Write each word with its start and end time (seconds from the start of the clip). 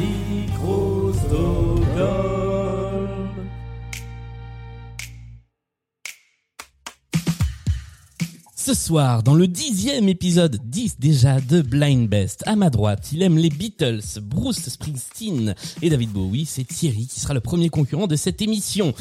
Micro-Stockholm. 0.00 2.59
Ce 8.62 8.74
soir, 8.74 9.22
dans 9.22 9.34
le 9.34 9.48
dixième 9.48 10.10
épisode, 10.10 10.58
10 10.62 10.96
déjà 10.98 11.40
de 11.40 11.62
Blind 11.62 12.06
Best, 12.10 12.42
à 12.46 12.56
ma 12.56 12.68
droite, 12.68 13.08
il 13.10 13.22
aime 13.22 13.38
les 13.38 13.48
Beatles, 13.48 14.02
Bruce 14.20 14.68
Springsteen 14.68 15.54
et 15.80 15.88
David 15.88 16.10
Bowie, 16.10 16.44
c'est 16.44 16.64
Thierry 16.64 17.06
qui 17.06 17.20
sera 17.20 17.32
le 17.32 17.40
premier 17.40 17.70
concurrent 17.70 18.06
de 18.06 18.16
cette 18.16 18.42
émission. 18.42 18.92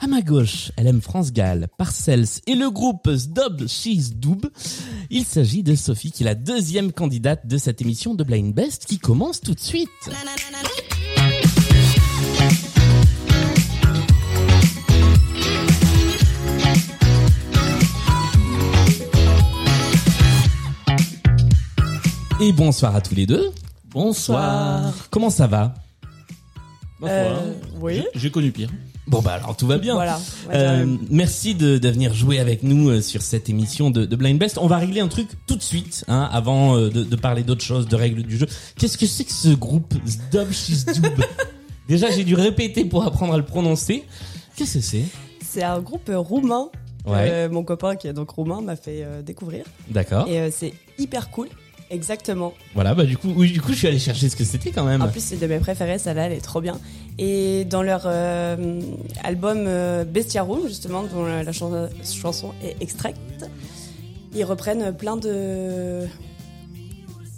À 0.00 0.06
ma 0.06 0.22
gauche, 0.22 0.72
elle 0.78 0.86
aime 0.86 1.02
France 1.02 1.30
Gall, 1.30 1.68
Parcells 1.76 2.40
et 2.46 2.54
le 2.54 2.70
groupe 2.70 3.06
Sdob 3.14 3.68
She's 3.68 4.14
Doob. 4.14 4.50
Il 5.10 5.26
s'agit 5.26 5.62
de 5.62 5.74
Sophie 5.74 6.10
qui 6.10 6.22
est 6.22 6.26
la 6.26 6.34
deuxième 6.34 6.90
candidate 6.90 7.46
de 7.46 7.58
cette 7.58 7.82
émission 7.82 8.14
de 8.14 8.24
Blind 8.24 8.54
Best 8.54 8.86
qui 8.86 8.98
commence 8.98 9.42
tout 9.42 9.54
de 9.54 9.60
suite. 9.60 9.90
Et 22.42 22.52
bonsoir 22.52 22.96
à 22.96 23.00
tous 23.00 23.14
les 23.14 23.24
deux. 23.24 23.52
Bonsoir. 23.90 24.92
Comment 25.10 25.30
ça 25.30 25.46
va 25.46 25.74
Euh, 27.04 27.52
oui. 27.80 28.02
J'ai 28.16 28.32
connu 28.32 28.50
pire. 28.50 28.68
Bon 29.06 29.20
bah 29.22 29.34
alors 29.34 29.56
tout 29.56 29.66
va 29.68 29.78
bien. 29.78 29.94
Voilà. 29.94 30.18
Euh, 30.52 30.96
merci 31.08 31.54
de, 31.54 31.78
de 31.78 31.88
venir 31.88 32.12
jouer 32.14 32.40
avec 32.40 32.64
nous 32.64 32.88
euh, 32.88 33.00
sur 33.00 33.22
cette 33.22 33.48
émission 33.48 33.90
de, 33.90 34.06
de 34.06 34.16
Blind 34.16 34.38
Best. 34.40 34.58
On 34.58 34.66
va 34.66 34.78
régler 34.78 35.00
un 35.00 35.06
truc 35.08 35.28
tout 35.46 35.54
de 35.54 35.62
suite, 35.62 36.04
hein, 36.08 36.28
avant 36.32 36.76
euh, 36.76 36.90
de, 36.90 37.04
de 37.04 37.16
parler 37.16 37.44
d'autres 37.44 37.64
choses, 37.64 37.86
de 37.86 37.94
règles 37.94 38.24
du 38.24 38.36
jeu. 38.36 38.46
Qu'est-ce 38.76 38.98
que 38.98 39.06
c'est 39.06 39.24
que 39.24 39.32
ce 39.32 39.48
groupe 39.50 39.94
Zdob 40.04 40.50
Shizdoob 40.50 41.24
Déjà, 41.88 42.10
j'ai 42.10 42.24
dû 42.24 42.34
répéter 42.34 42.84
pour 42.84 43.04
apprendre 43.04 43.34
à 43.34 43.36
le 43.36 43.44
prononcer. 43.44 44.02
Qu'est-ce 44.56 44.74
que 44.74 44.80
c'est 44.80 45.04
C'est 45.44 45.62
un 45.62 45.80
groupe 45.80 46.08
euh, 46.08 46.18
roumain. 46.18 46.70
Ouais. 47.04 47.28
Euh, 47.30 47.48
mon 47.50 47.64
copain 47.64 47.96
qui 47.96 48.06
est 48.06 48.12
donc 48.12 48.30
roumain 48.30 48.60
m'a 48.62 48.76
fait 48.76 49.02
euh, 49.02 49.22
découvrir. 49.22 49.64
D'accord. 49.90 50.28
Et 50.28 50.38
euh, 50.40 50.50
c'est 50.52 50.72
hyper 50.98 51.30
cool. 51.30 51.48
Exactement. 51.92 52.54
Voilà, 52.74 52.94
bah 52.94 53.04
du 53.04 53.16
coup, 53.18 53.32
oui, 53.36 53.52
du 53.52 53.60
coup, 53.60 53.72
je 53.72 53.76
suis 53.78 53.86
allé 53.86 53.98
chercher 53.98 54.28
ce 54.30 54.34
que 54.36 54.44
c'était 54.44 54.70
quand 54.70 54.84
même. 54.84 55.02
En 55.02 55.08
plus, 55.08 55.22
c'est 55.22 55.36
de 55.36 55.46
mes 55.46 55.58
préférés, 55.58 55.98
celle-là, 55.98 56.26
elle 56.26 56.32
est 56.32 56.40
trop 56.40 56.60
bien. 56.62 56.80
Et 57.18 57.64
dans 57.66 57.82
leur 57.82 58.02
euh, 58.06 58.80
album 59.22 59.58
euh, 59.66 60.04
Bestia 60.04 60.42
Room, 60.42 60.66
justement, 60.66 61.02
dont 61.04 61.24
la, 61.26 61.42
la 61.44 61.52
chan- 61.52 61.88
chanson 62.02 62.52
est 62.64 62.76
extraite, 62.80 63.16
ils 64.34 64.44
reprennent 64.44 64.92
plein 64.96 65.16
de 65.16 66.06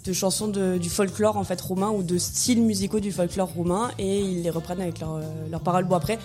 de 0.06 0.12
chansons 0.12 0.48
de- 0.48 0.76
du 0.78 0.90
folklore 0.90 1.38
en 1.38 1.44
fait 1.44 1.58
roumain 1.60 1.88
ou 1.90 2.02
de 2.02 2.18
styles 2.18 2.60
musicaux 2.62 3.00
du 3.00 3.10
folklore 3.10 3.48
roumain 3.48 3.90
et 3.98 4.20
ils 4.20 4.42
les 4.42 4.50
reprennent 4.50 4.82
avec 4.82 5.00
leurs 5.00 5.14
euh, 5.16 5.22
leurs 5.50 5.62
paroles. 5.62 5.84
Bon 5.86 5.96
après, 5.96 6.18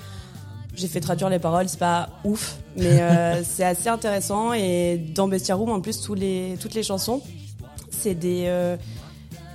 j'ai 0.75 0.88
fait 0.89 1.00
traduire 1.00 1.30
les 1.30 1.39
paroles, 1.39 1.69
c'est 1.69 1.80
pas 1.80 2.09
ouf, 2.25 2.57
mais 2.75 2.85
euh, 3.02 3.41
c'est 3.44 3.63
assez 3.63 3.88
intéressant 3.88 4.52
et 4.53 4.97
dans 5.16 5.27
Bestia 5.30 5.55
Room 5.55 5.69
en 5.69 5.80
plus 5.80 6.02
tous 6.02 6.13
les 6.13 6.55
toutes 6.59 6.73
les 6.73 6.83
chansons, 6.83 7.22
c'est 8.02 8.16
des 8.16 8.44
euh, 8.47 8.78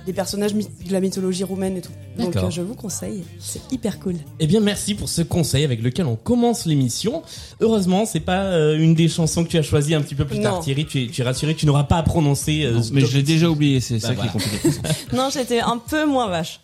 des 0.05 0.13
personnages 0.13 0.53
de 0.53 0.91
la 0.93 0.99
mythologie 0.99 1.43
roumaine 1.43 1.77
et 1.77 1.81
tout. 1.81 1.91
Donc 2.19 2.35
euh, 2.35 2.51
je 2.51 2.61
vous 2.61 2.75
conseille, 2.75 3.23
c'est 3.39 3.59
hyper 3.71 3.99
cool. 3.99 4.13
Eh 4.39 4.45
bien, 4.45 4.59
merci 4.59 4.93
pour 4.93 5.09
ce 5.09 5.23
conseil 5.23 5.63
avec 5.65 5.81
lequel 5.81 6.05
on 6.05 6.15
commence 6.15 6.67
l'émission. 6.67 7.23
Heureusement, 7.59 8.05
c'est 8.05 8.19
pas 8.19 8.43
euh, 8.43 8.77
une 8.77 8.93
des 8.93 9.07
chansons 9.09 9.43
que 9.43 9.49
tu 9.49 9.57
as 9.57 9.63
choisies 9.63 9.95
un 9.95 10.01
petit 10.01 10.13
peu 10.13 10.23
plus 10.25 10.39
tard, 10.41 10.55
Non. 10.57 10.59
Thierry. 10.61 10.85
Tu 10.85 11.03
es, 11.05 11.07
tu 11.07 11.21
es 11.21 11.23
rassuré, 11.25 11.55
tu 11.55 11.65
n'auras 11.65 11.85
pas 11.85 11.97
à 11.97 12.03
prononcer. 12.03 12.65
euh, 12.65 12.79
mais 12.93 13.01
Zdob- 13.01 13.05
je 13.07 13.17
l'ai 13.17 13.23
déjà 13.23 13.49
oublié, 13.49 13.79
c'est 13.79 13.95
Bah 13.95 13.99
ça 14.09 14.13
voilà. 14.13 14.29
qui 14.31 14.37
est 14.37 14.41
compliqué. 14.41 14.69
Non, 15.13 15.29
j'étais 15.33 15.59
un 15.61 15.79
peu 15.79 16.05
moins 16.05 16.27
vache. 16.29 16.59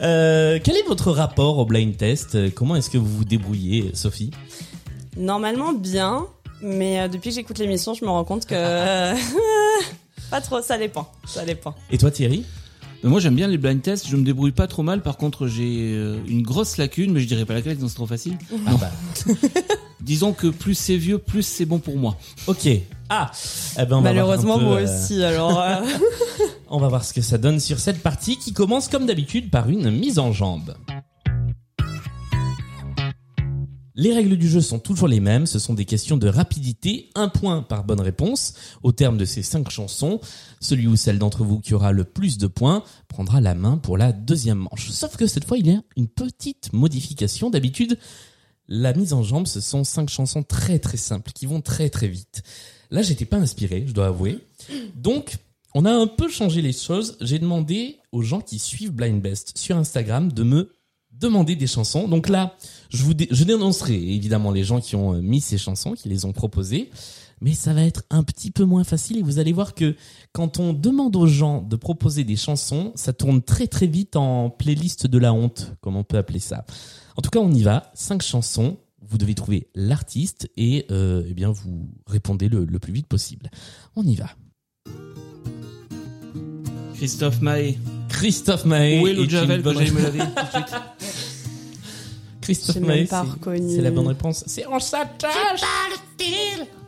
Euh, 0.00 0.60
quel 0.62 0.76
est 0.76 0.86
votre 0.86 1.10
rapport 1.10 1.58
au 1.58 1.66
blind 1.66 1.96
test? 1.96 2.54
Comment 2.54 2.76
est-ce 2.76 2.90
que 2.90 2.98
vous 2.98 3.08
vous 3.16 3.24
débrouillez, 3.24 3.90
Sophie? 3.94 4.30
Normalement 5.16 5.72
bien, 5.72 6.26
mais 6.62 7.00
euh, 7.00 7.08
depuis 7.08 7.30
que 7.30 7.34
j'écoute 7.34 7.58
l'émission, 7.58 7.92
je 7.94 8.04
me 8.04 8.10
rends 8.10 8.24
compte 8.24 8.46
que 8.46 8.54
euh, 8.56 9.14
pas 10.34 10.40
trop, 10.40 10.60
ça 10.60 10.76
dépend, 10.76 11.08
ça 11.24 11.44
dépend. 11.44 11.76
Et 11.92 11.96
toi, 11.96 12.10
Thierry? 12.10 12.44
Mais 13.04 13.10
moi 13.10 13.20
j'aime 13.20 13.36
bien 13.36 13.46
les 13.46 13.56
blind 13.56 13.80
tests, 13.80 14.08
je 14.08 14.16
me 14.16 14.24
débrouille 14.24 14.50
pas 14.50 14.66
trop 14.66 14.82
mal. 14.82 15.00
Par 15.00 15.16
contre 15.16 15.46
j'ai 15.46 15.92
euh, 15.94 16.18
une 16.26 16.42
grosse 16.42 16.76
lacune, 16.76 17.12
mais 17.12 17.20
je 17.20 17.28
dirais 17.28 17.44
pas 17.44 17.54
laquelle, 17.54 17.76
sinon 17.76 17.86
c'est 17.86 17.94
trop 17.94 18.06
facile. 18.08 18.36
Ah 18.66 18.72
bah, 18.80 18.90
Disons 20.00 20.32
que 20.32 20.48
plus 20.48 20.74
c'est 20.74 20.96
vieux, 20.96 21.18
plus 21.18 21.44
c'est 21.44 21.66
bon 21.66 21.78
pour 21.78 21.96
moi. 21.96 22.18
ok. 22.48 22.68
Ah, 23.10 23.30
eh 23.78 23.84
ben 23.84 23.98
on 23.98 24.00
va 24.00 24.10
Malheureusement, 24.12 24.58
voir 24.58 24.78
un 24.78 24.80
peu, 24.80 24.82
moi 24.86 24.90
euh, 24.90 25.02
aussi. 25.02 25.22
Alors, 25.22 25.60
euh, 25.60 25.82
on 26.68 26.80
va 26.80 26.88
voir 26.88 27.04
ce 27.04 27.12
que 27.14 27.22
ça 27.22 27.38
donne 27.38 27.60
sur 27.60 27.78
cette 27.78 28.02
partie 28.02 28.36
qui 28.36 28.52
commence 28.52 28.88
comme 28.88 29.06
d'habitude 29.06 29.50
par 29.50 29.68
une 29.68 29.88
mise 29.92 30.18
en 30.18 30.32
jambe. 30.32 30.74
Les 33.96 34.12
règles 34.12 34.36
du 34.36 34.48
jeu 34.48 34.60
sont 34.60 34.80
toujours 34.80 35.06
les 35.06 35.20
mêmes, 35.20 35.46
ce 35.46 35.60
sont 35.60 35.72
des 35.72 35.84
questions 35.84 36.16
de 36.16 36.26
rapidité, 36.26 37.10
un 37.14 37.28
point 37.28 37.62
par 37.62 37.84
bonne 37.84 38.00
réponse. 38.00 38.54
Au 38.82 38.90
terme 38.90 39.16
de 39.16 39.24
ces 39.24 39.42
cinq 39.42 39.70
chansons, 39.70 40.20
celui 40.60 40.88
ou 40.88 40.96
celle 40.96 41.20
d'entre 41.20 41.44
vous 41.44 41.60
qui 41.60 41.74
aura 41.74 41.92
le 41.92 42.02
plus 42.02 42.36
de 42.36 42.48
points 42.48 42.82
prendra 43.06 43.40
la 43.40 43.54
main 43.54 43.78
pour 43.78 43.96
la 43.96 44.10
deuxième 44.10 44.58
manche. 44.58 44.90
Sauf 44.90 45.16
que 45.16 45.28
cette 45.28 45.44
fois, 45.44 45.58
il 45.58 45.68
y 45.68 45.70
a 45.70 45.80
une 45.96 46.08
petite 46.08 46.72
modification. 46.72 47.50
D'habitude, 47.50 47.96
la 48.66 48.94
mise 48.94 49.12
en 49.12 49.22
jambe, 49.22 49.46
ce 49.46 49.60
sont 49.60 49.84
cinq 49.84 50.10
chansons 50.10 50.42
très 50.42 50.80
très 50.80 50.96
simples 50.96 51.30
qui 51.30 51.46
vont 51.46 51.60
très 51.60 51.88
très 51.88 52.08
vite. 52.08 52.42
Là, 52.90 53.02
j'étais 53.02 53.26
pas 53.26 53.36
inspiré, 53.36 53.84
je 53.86 53.92
dois 53.92 54.06
avouer. 54.06 54.40
Donc, 54.96 55.36
on 55.72 55.84
a 55.84 55.92
un 55.92 56.08
peu 56.08 56.28
changé 56.28 56.62
les 56.62 56.72
choses. 56.72 57.16
J'ai 57.20 57.38
demandé 57.38 57.98
aux 58.10 58.22
gens 58.22 58.40
qui 58.40 58.58
suivent 58.58 58.92
Blind 58.92 59.22
Best 59.22 59.56
sur 59.56 59.76
Instagram 59.76 60.32
de 60.32 60.42
me 60.42 60.72
demander 61.12 61.56
des 61.56 61.66
chansons. 61.66 62.08
Donc 62.08 62.28
là, 62.28 62.56
je 62.94 63.02
vous 63.02 63.12
dé- 63.14 63.28
je 63.30 63.44
dénoncerai 63.44 63.94
évidemment 63.94 64.50
les 64.52 64.64
gens 64.64 64.80
qui 64.80 64.96
ont 64.96 65.14
euh, 65.14 65.20
mis 65.20 65.40
ces 65.40 65.58
chansons, 65.58 65.92
qui 65.92 66.08
les 66.08 66.24
ont 66.24 66.32
proposées. 66.32 66.90
Mais 67.40 67.52
ça 67.52 67.74
va 67.74 67.82
être 67.82 68.04
un 68.10 68.22
petit 68.22 68.50
peu 68.50 68.64
moins 68.64 68.84
facile 68.84 69.18
et 69.18 69.22
vous 69.22 69.38
allez 69.38 69.52
voir 69.52 69.74
que 69.74 69.96
quand 70.32 70.60
on 70.60 70.72
demande 70.72 71.14
aux 71.16 71.26
gens 71.26 71.60
de 71.60 71.76
proposer 71.76 72.24
des 72.24 72.36
chansons, 72.36 72.92
ça 72.94 73.12
tourne 73.12 73.42
très 73.42 73.66
très 73.66 73.86
vite 73.88 74.16
en 74.16 74.48
playlist 74.48 75.06
de 75.08 75.18
la 75.18 75.34
honte, 75.34 75.72
comme 75.82 75.96
on 75.96 76.04
peut 76.04 76.16
appeler 76.16 76.38
ça. 76.38 76.64
En 77.16 77.22
tout 77.22 77.30
cas, 77.30 77.40
on 77.40 77.52
y 77.52 77.62
va. 77.62 77.90
Cinq 77.94 78.22
chansons. 78.22 78.78
Vous 79.06 79.18
devez 79.18 79.34
trouver 79.34 79.68
l'artiste 79.74 80.48
et 80.56 80.86
euh, 80.90 81.24
eh 81.28 81.34
bien 81.34 81.50
vous 81.50 81.90
répondez 82.06 82.48
le, 82.48 82.64
le 82.64 82.78
plus 82.78 82.92
vite 82.94 83.08
possible. 83.08 83.50
On 83.96 84.04
y 84.04 84.14
va. 84.14 84.30
Christophe 86.94 87.40
Maé. 87.42 87.78
Christophe 88.08 88.64
Maé. 88.64 89.00
Où 89.00 89.06
est 89.08 89.14
de 89.14 89.28
Javel 89.28 89.58
que 89.58 89.64
bonne 89.64 89.74
j'allais 89.78 89.90
me 89.90 90.02
laver 90.02 90.18
tout 90.36 90.46
de 90.46 90.50
suite 90.64 90.74
Christophe 92.44 92.76
Maé, 92.76 93.06
c'est- 93.08 93.80
la 93.80 93.90
bonne 93.90 94.06
réponse. 94.08 94.44
C'est 94.46 94.66
en 94.66 94.78
s'attache. 94.78 95.32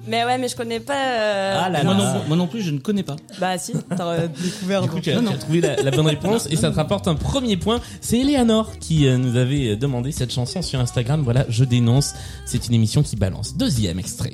mais 0.07 0.25
ouais, 0.25 0.39
mais 0.39 0.49
je 0.49 0.55
connais 0.57 0.81
pas. 0.81 0.95
euh, 0.95 1.61
Ah 1.65 1.69
là 1.71 1.83
moi, 1.83 1.95
non, 1.95 2.05
moi 2.29 2.37
non 2.37 2.47
plus, 2.47 2.63
je 2.63 2.71
ne 2.71 2.79
connais 2.79 3.03
pas. 3.03 3.17
Bah 3.41 3.59
si, 3.59 3.73
t'as 3.97 4.27
découvert. 4.29 4.83
Du 4.83 4.89
coup, 4.89 5.01
tu 5.01 5.11
as, 5.11 5.21
tu 5.21 5.27
as 5.29 5.37
trouvé 5.39 5.61
la, 5.61 5.77
la 5.83 5.91
bonne 5.91 6.07
réponse 6.07 6.47
et 6.51 6.57
ça 6.57 6.71
te 6.71 6.77
rapporte 6.77 7.09
un 7.09 7.15
premier 7.17 7.57
point. 7.57 7.81
C'est 8.01 8.19
Eleanor 8.21 8.79
qui 8.79 9.07
euh, 9.09 9.17
nous 9.19 9.37
avait 9.37 9.77
demandé 9.77 10.13
cette 10.13 10.33
chanson 10.33 10.63
sur 10.63 10.79
Instagram. 10.79 11.23
Voilà, 11.23 11.45
je 11.49 11.65
dénonce. 11.65 12.15
C'est 12.45 12.69
une 12.69 12.75
émission 12.75 13.03
qui 13.03 13.17
balance. 13.17 13.57
Deuxième 13.57 13.99
extrait. 13.99 14.33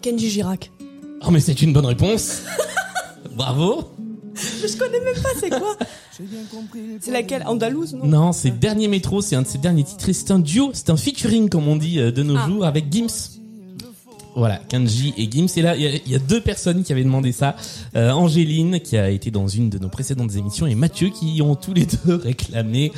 Kenji 0.00 0.30
Girac. 0.30 0.70
Oh, 1.24 1.30
mais 1.30 1.40
c'est 1.40 1.62
une 1.62 1.72
bonne 1.72 1.86
réponse. 1.86 2.42
Bravo. 3.36 3.92
Je 4.34 4.76
connais 4.76 5.00
même 5.00 5.22
pas, 5.22 5.28
c'est 5.38 5.50
quoi? 5.50 5.76
C'est 7.00 7.10
laquelle 7.10 7.42
Andalouse, 7.46 7.94
non 7.94 8.06
Non, 8.06 8.32
c'est 8.32 8.50
Dernier 8.58 8.88
Métro. 8.88 9.20
C'est 9.22 9.36
un 9.36 9.42
de 9.42 9.46
ses 9.46 9.58
derniers 9.58 9.84
titres. 9.84 10.12
C'est 10.12 10.30
un 10.30 10.38
duo. 10.38 10.70
C'est 10.74 10.90
un 10.90 10.96
featuring, 10.96 11.48
comme 11.48 11.68
on 11.68 11.76
dit 11.76 11.98
euh, 11.98 12.10
de 12.12 12.22
nos 12.22 12.36
Ah. 12.36 12.46
jours, 12.46 12.64
avec 12.64 12.92
Gims. 12.92 13.38
Voilà, 14.34 14.56
Kanji 14.68 15.12
et 15.18 15.30
Gims. 15.30 15.48
Et 15.56 15.62
là, 15.62 15.76
il 15.76 15.82
y 15.82 15.86
a- 15.86 15.94
il 16.06 16.10
y, 16.10 16.14
a 16.14 16.18
deux 16.18 16.40
personnes 16.40 16.82
qui 16.84 16.92
avaient 16.92 17.04
demandé 17.04 17.32
ça. 17.32 17.54
Euh, 17.96 18.10
Angéline, 18.12 18.80
qui 18.80 18.96
a 18.96 19.10
été 19.10 19.30
dans 19.30 19.46
une 19.46 19.68
de 19.68 19.78
nos 19.78 19.88
précédentes 19.90 20.34
émissions, 20.36 20.66
et 20.66 20.74
Mathieu, 20.74 21.10
qui 21.10 21.42
ont 21.42 21.54
tous 21.54 21.74
les 21.74 21.86
deux 21.86 22.14
réclamé 22.24 22.92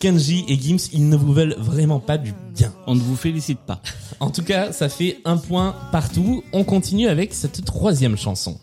Kanji 0.00 0.44
et 0.48 0.58
Gims. 0.58 0.88
Ils 0.92 1.08
ne 1.08 1.16
vous 1.16 1.32
veulent 1.32 1.56
vraiment 1.58 2.00
pas 2.00 2.16
du 2.18 2.32
bien. 2.54 2.72
On 2.86 2.94
ne 2.94 3.00
vous 3.00 3.16
félicite 3.16 3.58
pas. 3.60 3.80
En 4.18 4.30
tout 4.30 4.42
cas, 4.42 4.72
ça 4.72 4.88
fait 4.88 5.18
un 5.26 5.36
point 5.36 5.74
partout. 5.90 6.42
On 6.54 6.64
continue 6.64 7.06
avec 7.08 7.34
cette 7.34 7.64
troisième 7.66 8.16
chanson. 8.16 8.58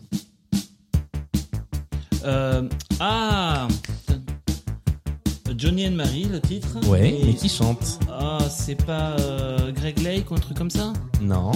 Euh, 2.26 2.64
ah 3.00 3.68
Johnny 5.58 5.88
and 5.88 5.92
Mary, 5.92 6.28
le 6.32 6.40
titre. 6.40 6.68
Ouais, 6.88 7.10
Et- 7.10 7.26
mais 7.26 7.34
qui 7.34 7.50
chante 7.50 8.00
Ah, 8.10 8.38
c'est 8.50 8.76
pas 8.86 9.16
euh, 9.20 9.72
Greg 9.72 10.00
Lake 10.02 10.30
ou 10.32 10.36
un 10.36 10.40
truc 10.40 10.58
comme 10.58 10.70
ça? 10.70 10.94
Non. 11.22 11.52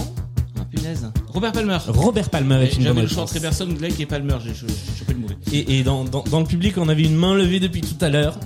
Ah, 0.60 0.66
punaise. 0.70 1.10
Robert 1.28 1.52
Palmer. 1.52 1.78
Robert 1.88 2.30
Palmer 2.30 2.64
est 2.64 2.76
une 2.76 2.84
bonne 2.86 3.00
réponse. 3.00 3.18
entre 3.18 3.38
Emerson, 3.38 3.70
Lake 3.80 4.00
et 4.00 4.06
Palmer. 4.06 4.36
J'ai 4.44 4.54
j'ai 4.54 4.68
chopé 5.00 5.14
le 5.14 5.20
mauvais. 5.20 5.38
Et, 5.52 5.80
et 5.80 5.84
dans, 5.84 6.04
dans, 6.06 6.24
dans 6.24 6.40
le 6.40 6.46
public, 6.46 6.78
on 6.78 6.90
avait 6.90 7.04
une 7.04 7.16
main 7.16 7.34
levée 7.36 7.60
depuis 7.60 7.82
tout 7.82 8.04
à 8.04 8.10
l'heure. 8.10 8.38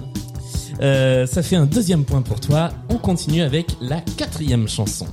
Euh, 0.81 1.25
ça 1.25 1.41
fait 1.41 1.55
un 1.55 1.65
deuxième 1.65 2.03
point 2.05 2.21
pour 2.21 2.39
toi. 2.39 2.69
On 2.89 2.97
continue 2.97 3.41
avec 3.41 3.67
la 3.81 4.01
quatrième 4.01 4.67
chanson. 4.67 5.07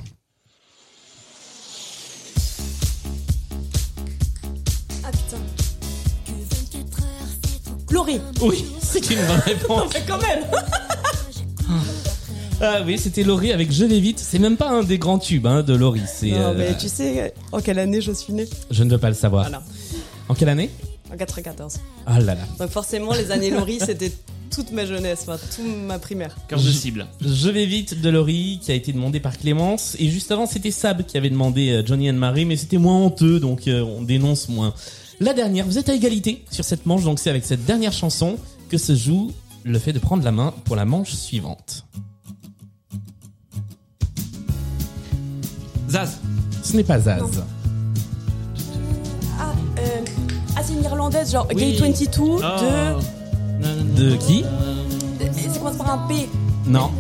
Pleurer. 7.95 8.21
Oui, 8.43 8.65
c'est 8.83 9.09
une 9.09 9.25
bonne 9.25 9.39
réponse. 9.47 9.93
Mais 9.95 10.03
quand 10.05 10.19
même. 10.21 10.41
Ah 12.61 12.81
oui, 12.85 12.99
c'était 12.99 13.23
Laurie 13.23 13.53
avec 13.53 13.71
Je 13.71 13.85
vais 13.85 14.01
vite. 14.01 14.19
C'est 14.19 14.41
même 14.41 14.57
pas 14.57 14.69
un 14.69 14.83
des 14.83 14.99
grands 14.99 15.21
tubes 15.21 15.47
hein, 15.47 15.63
de 15.63 15.75
Laurie. 15.75 16.03
C'est. 16.13 16.33
Non, 16.33 16.39
euh, 16.41 16.55
mais 16.59 16.77
tu 16.77 16.89
sais 16.89 17.33
en 17.53 17.61
quelle 17.61 17.79
année 17.79 18.01
je 18.01 18.11
suis 18.11 18.33
née? 18.33 18.49
Je 18.69 18.83
ne 18.83 18.91
veux 18.91 18.99
pas 18.99 19.11
le 19.11 19.15
savoir. 19.15 19.45
Voilà. 19.45 19.63
En 20.29 20.35
quelle 20.35 20.49
année? 20.49 20.71
En 21.13 21.17
94. 21.17 21.77
Ah 22.07 22.19
là 22.19 22.35
là. 22.35 22.41
Donc 22.59 22.71
forcément, 22.71 23.13
les 23.13 23.31
années 23.31 23.51
Laurie, 23.51 23.79
c'était 23.79 24.11
toute 24.51 24.73
ma 24.73 24.87
jeunesse, 24.87 25.27
enfin, 25.29 25.39
toute 25.55 25.65
ma 25.87 26.01
primaire. 26.01 26.35
Cœur 26.49 26.61
de 26.61 26.73
cible. 26.73 27.07
Je 27.25 27.49
vais 27.49 27.65
vite 27.67 28.01
de 28.01 28.11
Laurie 28.11 28.59
qui 28.61 28.73
a 28.73 28.75
été 28.75 28.93
demandé 28.93 29.21
par 29.21 29.39
Clémence 29.39 29.95
et 30.01 30.09
juste 30.09 30.33
avant 30.33 30.47
c'était 30.47 30.73
Sab 30.73 31.05
qui 31.05 31.17
avait 31.17 31.31
demandé 31.31 31.71
euh, 31.71 31.87
Johnny 31.87 32.11
and 32.11 32.15
Marie 32.15 32.45
mais 32.45 32.57
c'était 32.57 32.79
moins 32.79 32.97
honteux 32.97 33.39
donc 33.39 33.69
euh, 33.69 33.83
on 33.83 34.03
dénonce 34.03 34.49
moins. 34.49 34.75
La 35.21 35.33
dernière, 35.33 35.65
vous 35.67 35.79
êtes 35.79 35.89
à 35.89 35.95
égalité 35.95 36.45
sur 36.51 36.65
cette 36.65 36.87
manche 36.87 37.05
donc 37.05 37.19
c'est 37.19 37.31
avec 37.31 37.45
cette 37.45 37.65
dernière 37.65 37.93
chanson 37.93 38.37
que 38.69 38.79
se 38.79 38.95
joue 38.95 39.31
le 39.65 39.79
fait 39.79 39.93
de 39.93 39.99
prendre 39.99 40.25
la 40.25 40.33
main 40.33 40.53
pour 40.65 40.77
la 40.77 40.85
manche 40.85 41.13
suivante. 41.15 41.85
Zaz. 45.89 46.19
Ce 46.63 46.77
n'est 46.77 46.85
pas 46.85 46.99
Zaz. 46.99 47.21
Non. 47.21 47.31
Ah, 49.39 49.53
euh, 49.79 49.83
ah 50.57 50.61
c'est 50.65 50.73
une 50.73 50.83
irlandaise, 50.85 51.31
genre 51.33 51.47
Oui. 51.55 51.73
Gay 51.73 51.79
22 51.79 52.07
Oh. 52.21 52.41
de. 53.97 54.11
De 54.11 54.17
qui? 54.17 54.45
C'est 55.33 55.59
commence 55.59 55.77
par 55.77 55.93
un 55.93 56.09
P? 56.09 56.29
Non. 56.67 56.91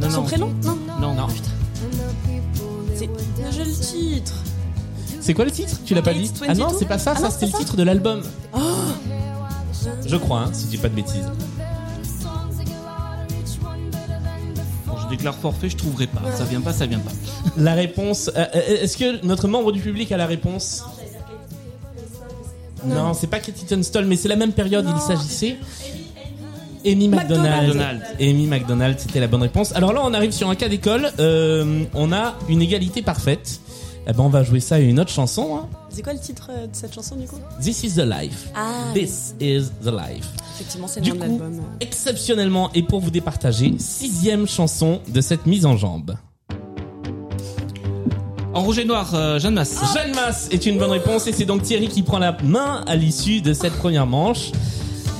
Non, 0.00 0.10
Son 0.10 0.20
non. 0.20 0.26
prénom? 0.26 0.52
Non. 0.62 0.78
Non, 1.00 1.14
non. 1.14 1.26
C'est. 2.94 3.10
J'ai 3.50 3.64
le 3.64 3.72
titre. 3.72 4.43
C'est 5.24 5.32
quoi 5.32 5.46
le 5.46 5.50
titre 5.50 5.78
Tu 5.86 5.94
l'as 5.94 6.02
pas 6.02 6.12
dit 6.12 6.30
Ah 6.46 6.52
non 6.54 6.66
22? 6.66 6.78
c'est 6.78 6.84
pas 6.84 6.98
ça, 6.98 7.14
Ah 7.16 7.18
ça 7.20 7.30
c'était 7.30 7.46
c'est 7.46 7.52
le 7.52 7.58
titre 7.60 7.76
de 7.78 7.82
l'album. 7.82 8.20
Je 10.06 10.16
crois 10.16 10.40
hein, 10.40 10.50
si 10.52 10.66
je 10.66 10.70
dis 10.72 10.76
pas 10.76 10.90
de 10.90 10.94
bêtises. 10.94 11.24
Bon, 14.86 14.92
je 15.02 15.08
déclare 15.08 15.34
forfait, 15.34 15.70
je 15.70 15.76
trouverai 15.78 16.08
pas. 16.08 16.20
Ça 16.36 16.44
vient 16.44 16.60
pas, 16.60 16.74
ça 16.74 16.84
vient 16.84 16.98
pas. 16.98 17.10
La 17.56 17.72
réponse. 17.72 18.30
euh, 18.36 18.44
euh, 18.54 18.82
Est-ce 18.82 18.98
que 18.98 19.24
notre 19.24 19.48
membre 19.48 19.72
du 19.72 19.80
public 19.80 20.12
a 20.12 20.18
la 20.18 20.26
réponse 20.26 20.84
Non, 22.84 23.14
c'est 23.14 23.26
pas 23.28 23.38
Katie 23.40 23.64
Tunstall, 23.64 24.04
mais 24.04 24.16
c'est 24.16 24.28
la 24.28 24.36
même 24.36 24.52
période. 24.52 24.86
Il 24.94 25.00
s'agissait. 25.00 25.56
Amy 26.86 27.08
McDonald. 27.08 27.68
McDonald. 27.68 28.02
Amy 28.20 28.46
McDonald, 28.46 28.98
c'était 28.98 29.20
la 29.20 29.26
bonne 29.26 29.40
réponse. 29.40 29.74
Alors 29.74 29.94
là, 29.94 30.02
on 30.04 30.12
arrive 30.12 30.32
sur 30.32 30.50
un 30.50 30.54
cas 30.54 30.68
d'école. 30.68 31.10
Euh, 31.18 31.84
on 31.94 32.12
a 32.12 32.34
une 32.50 32.60
égalité 32.60 33.00
parfaite. 33.00 33.60
Eh 34.06 34.12
ben, 34.12 34.20
on 34.22 34.28
va 34.28 34.42
jouer 34.42 34.60
ça 34.60 34.74
à 34.74 34.78
une 34.80 35.00
autre 35.00 35.10
chanson. 35.10 35.56
hein. 35.56 35.68
C'est 35.88 36.02
quoi 36.02 36.12
le 36.12 36.18
titre 36.18 36.48
euh, 36.50 36.66
de 36.66 36.74
cette 36.74 36.94
chanson 36.94 37.16
du 37.16 37.26
coup? 37.26 37.38
This 37.60 37.82
is 37.84 37.94
the 37.94 38.04
life. 38.04 38.48
Ah, 38.54 38.92
This 38.92 39.34
is 39.40 39.70
the 39.82 39.86
life. 39.90 40.28
effectivement, 40.54 40.86
c'est 40.86 41.00
le 41.00 41.08
nom 41.08 41.14
de 41.14 41.20
l'album. 41.20 41.62
exceptionnellement 41.80 42.70
et 42.74 42.82
pour 42.82 43.00
vous 43.00 43.10
départager, 43.10 43.74
sixième 43.78 44.46
chanson 44.46 45.00
de 45.08 45.20
cette 45.20 45.46
mise 45.46 45.64
en 45.64 45.76
jambe. 45.76 46.16
En 48.52 48.62
rouge 48.62 48.78
et 48.78 48.84
noir, 48.84 49.10
euh, 49.14 49.38
Jeanne 49.40 49.54
Masse. 49.54 49.80
Jeanne 49.94 50.14
Masse 50.14 50.48
est 50.52 50.64
une 50.66 50.78
bonne 50.78 50.90
réponse 50.92 51.26
et 51.26 51.32
c'est 51.32 51.44
donc 51.44 51.62
Thierry 51.62 51.88
qui 51.88 52.02
prend 52.02 52.18
la 52.18 52.36
main 52.44 52.84
à 52.86 52.94
l'issue 52.94 53.40
de 53.40 53.52
cette 53.52 53.72
première 53.74 54.06
manche. 54.06 54.52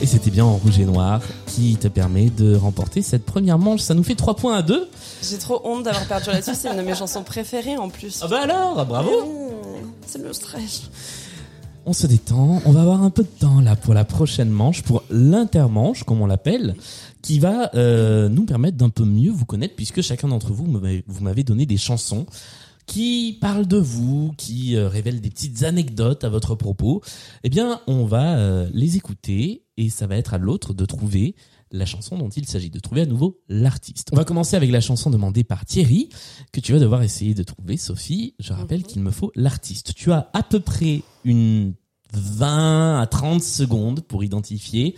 Et 0.05 0.07
c'était 0.07 0.31
bien 0.31 0.45
en 0.45 0.59
rouge 0.59 0.79
et 0.79 0.85
noir 0.85 1.23
qui 1.47 1.77
te 1.77 1.89
permet 1.89 2.29
de 2.29 2.55
remporter 2.55 3.01
cette 3.01 3.25
première 3.25 3.59
manche. 3.59 3.81
Ça 3.81 3.95
nous 3.95 4.03
fait 4.03 4.15
3 4.15 4.37
points 4.37 4.55
à 4.55 4.61
2. 4.61 4.87
J'ai 5.23 5.39
trop 5.39 5.63
honte 5.65 5.85
d'avoir 5.85 6.05
perdu 6.05 6.29
là-dessus, 6.29 6.51
c'est 6.55 6.69
une 6.69 6.77
de 6.77 6.83
mes 6.83 6.95
chansons 6.95 7.23
préférées 7.23 7.79
en 7.79 7.89
plus. 7.89 8.21
Ah 8.23 8.29
bah 8.29 8.41
alors, 8.43 8.85
bravo 8.85 9.09
Mmh, 9.11 9.87
C'est 10.07 10.23
le 10.23 10.31
stress. 10.35 10.91
On 11.87 11.95
se 11.95 12.07
détend, 12.07 12.61
on 12.67 12.73
va 12.73 12.83
avoir 12.83 13.03
un 13.03 13.09
peu 13.09 13.23
de 13.23 13.29
temps 13.29 13.63
là 13.63 13.77
pour 13.77 13.95
la 13.95 14.05
prochaine 14.05 14.51
manche, 14.51 14.83
pour 14.83 15.05
l'intermanche 15.09 16.05
comme 16.05 16.21
on 16.21 16.27
l'appelle, 16.27 16.77
qui 17.23 17.39
va 17.39 17.71
euh, 17.75 18.29
nous 18.29 18.45
permettre 18.45 18.77
d'un 18.77 18.91
peu 18.91 19.05
mieux 19.05 19.31
vous 19.31 19.47
connaître 19.47 19.75
puisque 19.75 20.03
chacun 20.03 20.29
d'entre 20.29 20.53
vous 20.53 20.67
vous 20.67 21.25
m'avez 21.25 21.45
donné 21.45 21.65
des 21.65 21.79
chansons 21.79 22.27
qui 22.87 23.39
parlent 23.41 23.67
de 23.67 23.77
vous, 23.79 24.33
qui 24.37 24.77
euh, 24.77 24.89
révèlent 24.89 25.21
des 25.21 25.31
petites 25.31 25.63
anecdotes 25.65 26.25
à 26.25 26.29
votre 26.29 26.55
propos. 26.55 27.03
Eh 27.43 27.49
bien, 27.49 27.81
on 27.87 28.05
va 28.05 28.37
euh, 28.39 28.69
les 28.73 28.97
écouter 28.97 29.65
et 29.77 29.89
ça 29.91 30.07
va 30.07 30.17
être 30.17 30.35
à 30.35 30.39
l'autre 30.39 30.75
de 30.75 30.85
trouver 30.85 31.35
la 31.73 31.87
chanson 31.87 32.17
dont 32.17 32.29
il 32.29 32.47
s'agit, 32.47 32.71
de 32.71 32.79
trouver 32.79 33.01
à 33.01 33.07
nouveau 33.07 33.41
l'artiste. 33.49 34.11
On 34.13 34.17
va 34.17 34.25
commencer 34.25 34.55
avec 34.55 34.71
la 34.71 34.81
chanson 34.81 35.11
demandée 35.11 35.43
par 35.43 35.65
Thierry, 35.65 36.09
que 36.53 36.61
tu 36.61 36.73
vas 36.73 36.79
devoir 36.79 37.03
essayer 37.03 37.35
de 37.35 37.43
trouver. 37.43 37.77
Sophie, 37.77 38.35
je 38.39 38.53
rappelle 38.53 38.81
Mhm. 38.83 38.87
qu'il 38.87 39.03
me 39.03 39.11
faut 39.11 39.33
l'artiste. 39.35 39.93
Tu 39.95 40.13
as 40.13 40.31
à 40.35 40.43
peu 40.45 40.61
près 40.61 41.03
une 41.25 41.75
20 42.13 43.01
à 43.01 43.07
30 43.09 43.43
secondes 43.43 44.01
pour 44.03 44.23
identifier. 44.23 44.95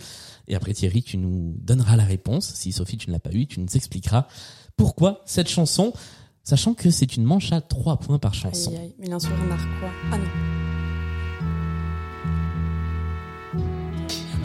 Et 0.47 0.53
après 0.55 0.73
Thierry, 0.73 1.01
tu 1.01 1.17
nous 1.17 1.55
donneras 1.59 1.95
la 1.95 2.03
réponse. 2.05 2.51
Si 2.53 2.71
Sophie, 2.71 2.97
tu 2.97 3.07
ne 3.09 3.13
l'as 3.13 3.19
pas 3.19 3.31
eu, 3.33 3.47
tu 3.47 3.59
nous 3.59 3.75
expliqueras 3.75 4.27
pourquoi 4.75 5.21
cette 5.25 5.49
chanson, 5.49 5.93
sachant 6.47 6.73
que 6.73 6.89
c'est 6.91 7.17
une 7.17 7.25
manche 7.25 7.51
à 7.51 7.59
3 7.59 7.97
points 7.97 8.19
par 8.19 8.33
chanson. 8.33 8.71
Aïe 8.71 8.77
aïe, 8.77 8.95
mais 8.97 9.07
il 9.07 9.11
a 9.11 9.17
un 9.17 9.19
sourire 9.19 9.43
narquois. 9.49 9.91
Ah 10.13 10.17
non. 10.17 10.23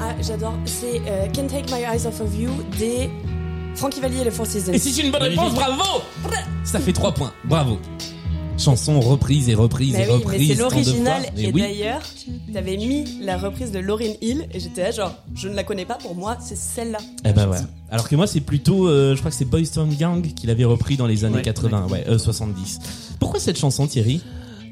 Ah, 0.00 0.14
j'adore. 0.20 0.54
C'est 0.64 1.00
euh, 1.06 1.28
Can't 1.28 1.46
Take 1.46 1.72
My 1.72 1.82
Eyes 1.82 2.04
Off 2.08 2.20
of 2.20 2.36
You 2.36 2.50
des 2.76 3.08
Frankie 3.76 4.00
Valli 4.00 4.18
et 4.20 4.24
les 4.24 4.32
Four 4.32 4.46
Seasons. 4.46 4.72
Et 4.72 4.78
c'est 4.80 5.00
une 5.00 5.12
bonne 5.12 5.22
réponse, 5.22 5.54
bravo 5.54 6.02
Ça 6.64 6.80
fait 6.80 6.92
3 6.92 7.14
points, 7.14 7.32
bravo 7.44 7.78
Chanson 8.62 9.00
reprise 9.00 9.48
et 9.48 9.54
reprise 9.54 9.92
Mais 9.94 10.04
et 10.04 10.06
oui, 10.06 10.12
reprise. 10.12 10.48
c'est 10.48 10.54
l'original. 10.54 11.22
Et 11.36 11.50
oui. 11.52 11.60
d'ailleurs, 11.62 12.02
t'avais 12.52 12.76
mis 12.76 13.04
la 13.20 13.36
reprise 13.36 13.72
de 13.72 13.78
Lauryn 13.80 14.12
Hill 14.20 14.46
et 14.52 14.60
j'étais 14.60 14.82
là 14.82 14.90
genre, 14.92 15.14
je 15.34 15.48
ne 15.48 15.54
la 15.54 15.64
connais 15.64 15.84
pas, 15.84 15.94
pour 15.96 16.14
moi, 16.14 16.36
c'est 16.40 16.56
celle-là. 16.56 16.98
Eh 17.24 17.32
ben 17.32 17.48
ouais. 17.48 17.58
Alors 17.90 18.08
que 18.08 18.14
moi, 18.16 18.26
c'est 18.26 18.40
plutôt, 18.40 18.88
euh, 18.88 19.14
je 19.14 19.18
crois 19.20 19.30
que 19.30 19.36
c'est 19.36 19.44
Boys 19.44 19.66
Town 19.74 19.92
Gang 19.94 20.22
qui 20.22 20.46
l'avait 20.46 20.64
repris 20.64 20.96
dans 20.96 21.06
les 21.06 21.24
années 21.24 21.36
Ouais, 21.36 21.42
80, 21.42 21.88
ouais, 21.88 22.04
euh, 22.08 22.18
70. 22.18 22.78
Pourquoi 23.18 23.40
cette 23.40 23.58
chanson, 23.58 23.86
Thierry? 23.86 24.22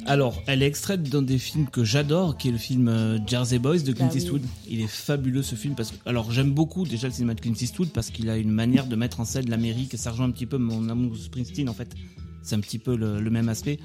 Alors, 0.06 0.34
elle 0.46 0.62
est 0.62 0.66
extraite 0.66 1.02
d'un 1.02 1.22
des 1.22 1.38
films 1.38 1.66
que 1.70 1.84
j'adore, 1.84 2.36
qui 2.38 2.48
est 2.48 2.52
le 2.52 2.58
film 2.58 2.88
euh, 2.88 3.18
Jersey 3.26 3.58
Boys 3.58 3.80
de 3.80 3.92
Clint 3.92 4.06
Bah 4.06 4.12
oui. 4.14 4.18
Eastwood. 4.20 4.42
Il 4.68 4.80
est 4.80 4.86
fabuleux 4.88 5.42
ce 5.42 5.54
film 5.56 5.74
parce 5.74 5.90
que, 5.90 5.96
alors 6.06 6.32
j'aime 6.32 6.52
beaucoup 6.52 6.86
déjà 6.86 7.06
le 7.08 7.12
cinéma 7.12 7.34
de 7.34 7.40
Clint 7.40 7.54
Eastwood 7.60 7.90
parce 7.90 8.10
qu'il 8.10 8.30
a 8.30 8.36
une 8.36 8.50
manière 8.50 8.86
de 8.86 8.96
mettre 8.96 9.20
en 9.20 9.24
scène 9.24 9.50
l'Amérique 9.50 9.92
et 9.94 9.96
ça 9.98 10.10
rejoint 10.10 10.26
un 10.26 10.30
petit 10.30 10.46
peu 10.46 10.56
mon 10.58 10.88
amour 10.88 11.12
de 11.12 11.18
Springsteen 11.18 11.68
en 11.68 11.74
fait. 11.74 11.88
C'est 12.42 12.56
un 12.56 12.60
petit 12.60 12.78
peu 12.78 12.96
le, 12.96 13.30
même 13.30 13.48
aspect. 13.48 13.78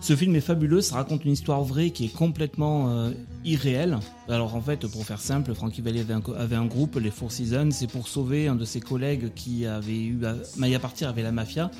Ce 0.00 0.16
film 0.16 0.34
est 0.34 0.40
fabuleux, 0.40 0.80
ça 0.80 0.96
raconte 0.96 1.24
une 1.24 1.32
histoire 1.32 1.62
vraie 1.62 1.90
qui 1.90 2.06
est 2.06 2.14
complètement 2.14 2.90
euh, 2.90 3.12
irréelle. 3.44 3.98
Alors 4.28 4.56
en 4.56 4.60
fait, 4.60 4.86
pour 4.88 5.04
faire 5.04 5.20
simple, 5.20 5.54
Frankie 5.54 5.80
Valli 5.80 6.00
avait 6.00 6.56
un, 6.56 6.66
groupe, 6.66 6.96
les 6.96 7.12
Four 7.12 7.30
Seasons, 7.30 7.70
c'est 7.70 7.86
pour 7.86 8.08
sauver 8.08 8.48
un 8.48 8.56
de 8.56 8.64
ses 8.64 8.80
collègues 8.80 9.32
qui 9.34 9.64
avait 9.64 10.00
eu 10.00 10.18
à, 10.24 10.34
à 10.60 10.78
partir 10.80 11.08
avec 11.08 11.22
la 11.22 11.30
mafia. 11.30 11.70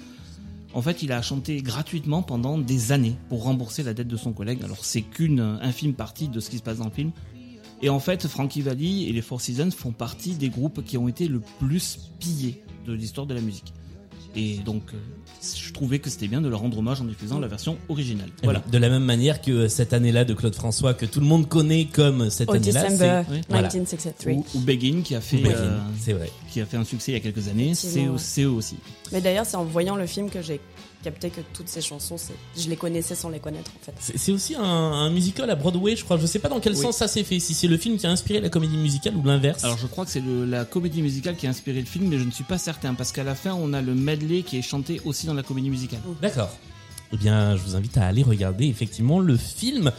En 0.74 0.80
fait, 0.80 1.02
il 1.02 1.12
a 1.12 1.20
chanté 1.20 1.60
gratuitement 1.60 2.22
pendant 2.22 2.58
des 2.58 2.92
années 2.92 3.16
pour 3.28 3.42
rembourser 3.42 3.82
la 3.82 3.92
dette 3.92 4.08
de 4.08 4.16
son 4.16 4.32
collègue. 4.32 4.62
Alors, 4.64 4.84
c'est 4.84 5.02
qu'une 5.02 5.40
infime 5.60 5.92
partie 5.92 6.28
de 6.28 6.40
ce 6.40 6.48
qui 6.48 6.58
se 6.58 6.62
passe 6.62 6.78
dans 6.78 6.86
le 6.86 6.90
film. 6.90 7.10
Et 7.82 7.88
en 7.88 7.98
fait, 7.98 8.26
Frankie 8.28 8.62
Valli 8.62 9.08
et 9.08 9.12
les 9.12 9.22
Four 9.22 9.40
Seasons 9.40 9.72
font 9.72 9.92
partie 9.92 10.34
des 10.34 10.48
groupes 10.48 10.84
qui 10.84 10.96
ont 10.96 11.08
été 11.08 11.26
le 11.26 11.40
plus 11.58 11.98
pillés 12.20 12.62
de 12.86 12.92
l'histoire 12.92 13.26
de 13.26 13.34
la 13.34 13.40
musique. 13.40 13.74
Et 14.34 14.56
donc, 14.64 14.82
euh, 14.94 14.96
je 15.56 15.72
trouvais 15.72 15.98
que 15.98 16.08
c'était 16.08 16.28
bien 16.28 16.40
de 16.40 16.48
leur 16.48 16.60
rendre 16.60 16.78
hommage 16.78 17.00
en 17.00 17.04
diffusant 17.04 17.38
la 17.38 17.48
version 17.48 17.76
originale. 17.88 18.30
Voilà. 18.42 18.62
De 18.70 18.78
la 18.78 18.88
même 18.88 19.04
manière 19.04 19.40
que 19.40 19.50
euh, 19.50 19.68
cette 19.68 19.92
année-là 19.92 20.24
de 20.24 20.34
Claude 20.34 20.54
François, 20.54 20.94
que 20.94 21.06
tout 21.06 21.20
le 21.20 21.26
monde 21.26 21.48
connaît 21.48 21.86
comme 21.86 22.30
cette 22.30 22.50
année-là. 22.50 23.24
Voilà. 23.48 23.68
1963. 23.68 24.32
Ou, 24.32 24.46
ou 24.54 24.60
Begin 24.60 25.02
qui 25.02 25.14
a 25.14 25.20
fait, 25.20 25.38
Begin, 25.38 25.54
euh, 25.54 25.78
c'est 26.00 26.12
vrai. 26.14 26.30
Qui 26.52 26.60
a 26.60 26.66
fait 26.66 26.76
un 26.76 26.84
succès 26.84 27.12
il 27.12 27.14
y 27.14 27.18
a 27.18 27.20
quelques 27.20 27.48
années. 27.48 27.74
C'est 27.74 28.08
ouais. 28.08 28.42
eux 28.44 28.50
aussi. 28.50 28.76
Mais 29.10 29.20
d'ailleurs, 29.20 29.46
c'est 29.46 29.56
en 29.56 29.64
voyant 29.64 29.96
le 29.96 30.06
film 30.06 30.28
que 30.30 30.42
j'ai 30.42 30.60
capté 31.02 31.30
que 31.30 31.40
toutes 31.52 31.68
ces 31.68 31.80
chansons, 31.80 32.14
je 32.56 32.68
les 32.68 32.76
connaissais 32.76 33.16
sans 33.16 33.28
les 33.28 33.40
connaître 33.40 33.72
en 33.80 33.84
fait. 33.84 34.12
C'est 34.16 34.30
aussi 34.30 34.54
un, 34.54 34.62
un 34.62 35.10
musical 35.10 35.50
à 35.50 35.56
Broadway, 35.56 35.96
je 35.96 36.04
crois. 36.04 36.16
Je 36.16 36.26
sais 36.26 36.38
pas 36.38 36.48
dans 36.48 36.60
quel 36.60 36.74
Oui. 36.74 36.78
sens 36.80 36.96
ça 36.98 37.08
s'est 37.08 37.24
fait. 37.24 37.40
Si 37.40 37.54
c'est 37.54 37.66
le 37.66 37.76
film 37.76 37.96
qui 37.98 38.06
a 38.06 38.10
inspiré 38.10 38.40
la 38.40 38.48
comédie 38.50 38.76
musicale 38.76 39.16
ou 39.16 39.24
l'inverse. 39.24 39.64
Alors 39.64 39.78
je 39.78 39.86
crois 39.88 40.04
que 40.04 40.10
c'est 40.12 40.22
la 40.24 40.64
comédie 40.64 41.02
musicale 41.02 41.34
qui 41.36 41.46
a 41.48 41.50
inspiré 41.50 41.80
le 41.80 41.86
film, 41.86 42.06
mais 42.08 42.18
je 42.18 42.24
ne 42.24 42.30
suis 42.30 42.44
pas 42.44 42.58
certain 42.58 42.94
parce 42.94 43.10
qu'à 43.10 43.24
la 43.24 43.34
fin 43.34 43.52
on 43.52 43.72
a 43.72 43.82
le 43.82 43.94
medley 43.94 44.42
qui 44.42 44.58
est 44.58 44.62
chanté 44.62 45.00
aussi 45.04 45.26
dans 45.26 45.34
la 45.34 45.42
comédie 45.42 45.70
musicale. 45.70 46.00
D'accord. 46.20 46.50
Eh 47.12 47.16
bien, 47.16 47.56
je 47.56 47.62
vous 47.62 47.74
invite 47.76 47.98
à 47.98 48.06
aller 48.06 48.22
regarder 48.22 48.66
effectivement 48.66 49.18
le 49.18 49.36
film. 49.36 49.90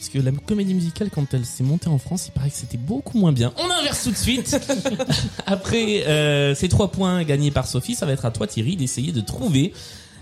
Parce 0.00 0.08
que 0.08 0.18
la 0.18 0.32
comédie 0.32 0.72
musicale, 0.72 1.10
quand 1.10 1.34
elle 1.34 1.44
s'est 1.44 1.62
montée 1.62 1.88
en 1.88 1.98
France, 1.98 2.28
il 2.28 2.30
paraît 2.30 2.48
que 2.48 2.56
c'était 2.56 2.78
beaucoup 2.78 3.18
moins 3.18 3.32
bien. 3.32 3.52
On 3.58 3.70
inverse 3.70 4.02
tout 4.02 4.10
de 4.10 4.16
suite. 4.16 4.58
Après 5.46 6.06
euh, 6.06 6.54
ces 6.54 6.70
trois 6.70 6.90
points 6.90 7.22
gagnés 7.22 7.50
par 7.50 7.66
Sophie, 7.66 7.94
ça 7.94 8.06
va 8.06 8.12
être 8.12 8.24
à 8.24 8.30
toi 8.30 8.46
Thierry 8.46 8.76
d'essayer 8.76 9.12
de 9.12 9.20
trouver 9.20 9.74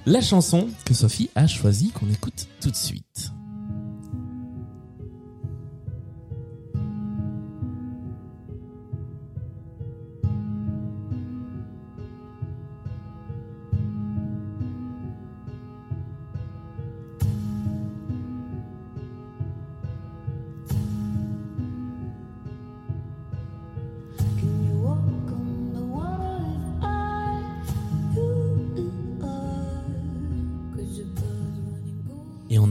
la 0.05 0.21
chanson 0.21 0.67
que 0.85 0.95
Sophie 0.95 1.31
a 1.37 1.47
choisie, 1.47 1.93
qu'on 1.93 2.11
écoute 2.11 2.49
tout 2.61 2.73
de 2.73 2.77
suite. 2.77 3.31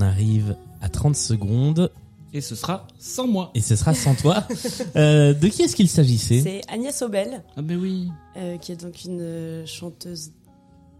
Arrive 0.07 0.55
à 0.81 0.89
30 0.89 1.15
secondes 1.15 1.91
Et 2.33 2.41
ce 2.41 2.55
sera 2.55 2.87
sans 2.99 3.27
moi. 3.27 3.51
et 3.53 3.61
ce 3.61 3.75
sera 3.75 3.93
sans 3.93 4.15
toi. 4.15 4.43
Euh, 4.95 5.33
de 5.33 5.47
qui 5.47 5.61
est-ce 5.61 5.75
qu'il 5.75 5.89
s'agissait? 5.89 6.41
C'est 6.41 6.61
Agnès 6.69 6.99
Obel, 7.03 7.43
Ah 7.55 7.61
ben 7.61 7.77
oui. 7.79 8.09
euh, 8.37 8.57
qui 8.57 8.71
est 8.71 8.81
donc 8.83 9.03
une 9.05 9.21
euh, 9.21 9.65
chanteuse 9.65 10.31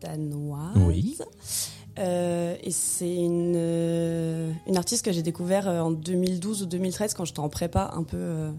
danoise. 0.01 0.77
Oui. 0.77 1.17
Euh, 1.99 2.55
et 2.61 2.69
c'est 2.71 3.15
une, 3.15 3.55
une 4.67 4.77
artiste 4.77 5.03
que 5.03 5.11
j'ai 5.11 5.23
découvert 5.23 5.67
en 5.67 5.89
2012 5.91 6.61
ou 6.63 6.65
2013 6.67 7.15
quand 7.15 7.25
j'étais 7.25 7.39
en 7.39 7.49
prépa 7.49 7.91
un 7.95 8.03
peu, 8.03 8.17
euh, 8.17 8.51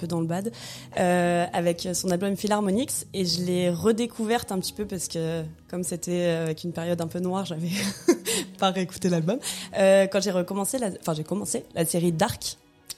peu 0.00 0.06
dans 0.06 0.20
le 0.20 0.26
bad, 0.26 0.50
euh, 0.98 1.46
avec 1.52 1.86
son 1.92 2.10
album 2.10 2.36
Philharmonix. 2.36 3.06
Et 3.12 3.24
je 3.24 3.42
l'ai 3.42 3.70
redécouverte 3.70 4.50
un 4.52 4.58
petit 4.58 4.72
peu 4.72 4.86
parce 4.86 5.08
que 5.08 5.42
comme 5.68 5.82
c'était 5.84 6.26
euh, 6.26 6.44
avec 6.44 6.64
une 6.64 6.72
période 6.72 7.00
un 7.00 7.06
peu 7.06 7.18
noire, 7.20 7.44
j'avais 7.44 7.68
pas 8.58 8.70
réécouté 8.70 9.08
l'album. 9.08 9.38
Euh, 9.78 10.06
quand 10.06 10.20
j'ai 10.20 10.30
recommencé, 10.30 10.78
la, 10.78 10.88
enfin 11.00 11.14
j'ai 11.14 11.24
commencé 11.24 11.64
la 11.74 11.84
série 11.84 12.12
Dark. 12.12 12.56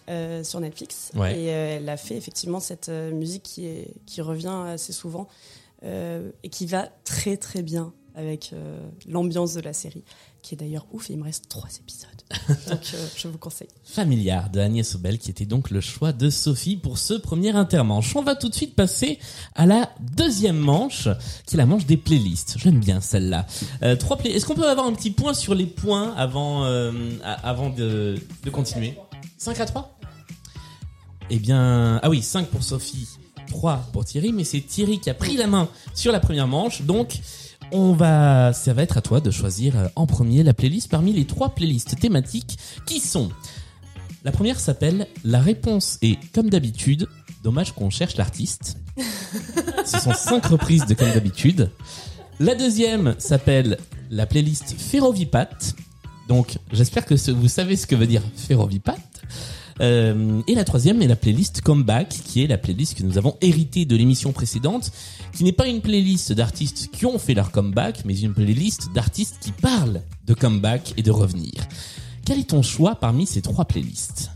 euh, 0.09 0.42
sur 0.44 0.61
Netflix 0.61 1.12
Ouais. 1.14 1.38
et 1.38 1.47
elle 1.47 1.88
a 1.88 1.97
fait 1.97 2.16
effectivement 2.16 2.61
cette 2.61 2.88
musique 2.88 3.42
qui, 3.44 3.66
est, 3.66 3.88
qui 4.06 4.21
revient 4.21 4.59
assez 4.66 4.92
souvent 4.92 5.28
et 5.85 6.49
qui 6.50 6.66
va 6.66 6.88
très 7.04 7.37
très 7.37 7.62
bien 7.62 7.92
avec 8.14 8.52
l'ambiance 9.09 9.54
de 9.54 9.61
la 9.61 9.73
série, 9.73 10.04
qui 10.43 10.55
est 10.55 10.59
d'ailleurs 10.59 10.87
ouf. 10.93 11.09
Et 11.09 11.15
il 11.15 11.19
me 11.19 11.25
reste 11.25 11.49
trois 11.49 11.69
épisodes, 11.81 12.09
donc 12.69 12.81
euh, 12.95 13.07
je 13.17 13.29
vous 13.29 13.39
conseille. 13.39 13.69
Familiar 13.85 14.51
de 14.51 14.61
Agnès 14.61 14.95
Obel 14.95 15.19
qui 15.19 15.31
était 15.31 15.45
donc 15.45 15.71
le 15.71 15.81
choix 15.81 16.13
de 16.13 16.31
Sophie 16.31 16.77
pour 16.77 16.99
ce 16.99 17.15
premier 17.15 17.51
intermanche. 17.51 18.15
On 18.17 18.23
va 18.23 18.35
tout 18.35 18.49
de 18.49 18.55
suite 18.55 18.75
passer 18.75 19.19
à 19.55 19.67
la 19.67 19.91
deuxième 20.01 20.57
manche 20.59 21.09
qui 21.47 21.55
est 21.55 21.59
la 21.59 21.67
manche 21.67 21.87
des 21.87 21.97
playlists. 21.97 22.57
J'aime 22.59 22.81
bien 22.81 23.01
celle-là. 23.01 23.47
Euh, 23.83 23.97
trois 23.97 24.17
play- 24.17 24.33
Est-ce 24.33 24.47
qu'on 24.47 24.55
peut 24.55 24.69
avoir 24.69 24.87
un 24.87 24.93
petit 24.95 25.11
point 25.11 25.35
sur 25.35 25.55
les 25.55 25.67
points 25.67 26.15
avant 26.17 26.65
euh, 26.65 26.93
avant 27.23 27.71
de, 27.71 28.17
de 28.45 28.51
continuer? 28.51 28.97
5 29.39 29.59
à 29.61 29.67
3 29.67 29.99
Eh 31.31 31.39
bien, 31.39 31.99
ah 32.03 32.09
oui, 32.11 32.23
5 32.23 32.47
pour 32.49 32.63
Sophie, 32.63 33.09
3 33.49 33.89
pour 33.93 34.05
Thierry, 34.05 34.33
mais 34.33 34.45
c'est 34.45 34.61
Thierry 34.61 35.01
qui 35.01 35.11
a 35.11 35.15
pris 35.15 35.37
la 35.37 35.47
main 35.47 35.69
sur 35.95 36.13
la 36.13 36.21
première 36.21 36.47
manche, 36.47 36.83
donc 36.83 37.19
on 37.73 37.93
va, 37.93 38.52
ça 38.52 38.73
va 38.73 38.83
être 38.83 38.99
à 38.99 39.02
toi 39.02 39.21
de 39.21 39.31
choisir 39.31 39.76
euh, 39.76 39.88
en 39.97 40.07
premier 40.07 40.43
la 40.43 40.55
playlist 40.55 40.91
parmi 40.91 41.12
les 41.12 41.25
trois 41.25 41.55
playlists 41.55 41.99
thématiques 41.99 42.59
qui 42.87 43.00
sont. 43.00 43.31
La 44.25 44.31
première 44.31 44.61
s'appelle 44.61 45.09
La 45.25 45.41
réponse 45.41 45.99
est 46.02 46.19
comme 46.33 46.50
d'habitude. 46.50 47.09
Dommage 47.43 47.73
qu'on 47.73 47.91
cherche 47.91 48.17
l'artiste. 48.17 48.79
Ce 49.85 49.99
sont 49.99 50.14
cinq 50.14 50.47
reprises 50.47 50.87
de 50.87 50.95
comme 50.95 51.11
d'habitude. 51.11 51.71
La 52.38 52.55
deuxième 52.55 53.17
s'appelle 53.19 53.79
la 54.11 54.26
playlist 54.26 54.75
Ferrovipat. 54.79 55.75
Donc 56.29 56.59
j'espère 56.71 57.05
que 57.05 57.14
vous 57.33 57.49
savez 57.49 57.76
ce 57.76 57.87
que 57.87 57.97
veut 57.97 58.07
dire 58.07 58.23
Ferrovipat. 58.37 58.97
Euh, 59.81 60.43
et 60.47 60.55
la 60.55 60.64
troisième 60.64 61.02
est 61.02 61.07
la 61.07 61.17
playlist 61.17 61.61
Comeback, 61.61 62.09
qui 62.09 62.43
est 62.43 62.47
la 62.47 62.59
playlist 62.59 62.97
que 62.97 63.02
nous 63.02 63.19
avons 63.19 63.37
héritée 63.41 63.85
de 63.85 63.97
l'émission 63.97 64.33
précédente, 64.33 64.93
qui 65.33 65.45
n'est 65.45 65.52
pas 65.52 65.67
une 65.67 65.81
playlist 65.81 66.33
d'artistes 66.33 66.91
qui 66.93 67.07
ont 67.07 67.19
fait 67.19 67.35
leur 67.35 67.50
comeback, 67.50 68.05
mais 68.05 68.19
une 68.19 68.35
playlist 68.35 68.93
d'artistes 68.93 69.37
qui 69.41 69.52
parlent 69.52 70.02
de 70.26 70.35
comeback 70.35 70.95
et 70.97 71.02
de 71.02 71.11
revenir. 71.11 71.52
Quel 72.25 72.38
est 72.38 72.50
ton 72.50 72.62
choix 72.62 72.95
parmi 72.95 73.26
ces 73.26 73.43
trois 73.43 73.64
playlists? 73.64 74.31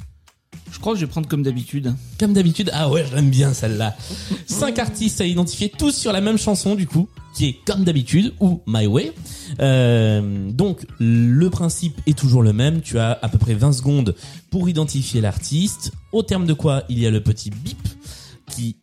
Je 0.70 0.78
crois 0.78 0.92
que 0.92 0.98
je 0.98 1.04
vais 1.04 1.10
prendre 1.10 1.28
comme 1.28 1.42
d'habitude. 1.42 1.94
Comme 2.18 2.32
d'habitude, 2.32 2.70
ah 2.72 2.90
ouais, 2.90 3.04
j'aime 3.10 3.30
bien 3.30 3.52
celle-là. 3.52 3.96
Cinq 4.46 4.78
artistes 4.78 5.20
à 5.20 5.26
identifier, 5.26 5.70
tous 5.70 5.92
sur 5.92 6.12
la 6.12 6.20
même 6.20 6.38
chanson 6.38 6.74
du 6.74 6.86
coup, 6.86 7.08
qui 7.34 7.46
est 7.46 7.56
comme 7.66 7.84
d'habitude 7.84 8.34
ou 8.40 8.60
My 8.66 8.86
Way. 8.86 9.12
Euh, 9.60 10.50
donc 10.50 10.86
le 10.98 11.48
principe 11.50 12.00
est 12.06 12.18
toujours 12.18 12.42
le 12.42 12.52
même. 12.52 12.80
Tu 12.80 12.98
as 12.98 13.18
à 13.22 13.28
peu 13.28 13.38
près 13.38 13.54
20 13.54 13.72
secondes 13.72 14.14
pour 14.50 14.68
identifier 14.68 15.20
l'artiste. 15.20 15.92
Au 16.12 16.22
terme 16.22 16.46
de 16.46 16.52
quoi, 16.52 16.84
il 16.88 16.98
y 16.98 17.06
a 17.06 17.10
le 17.10 17.22
petit 17.22 17.50
bip 17.50 17.88
qui 18.50 18.76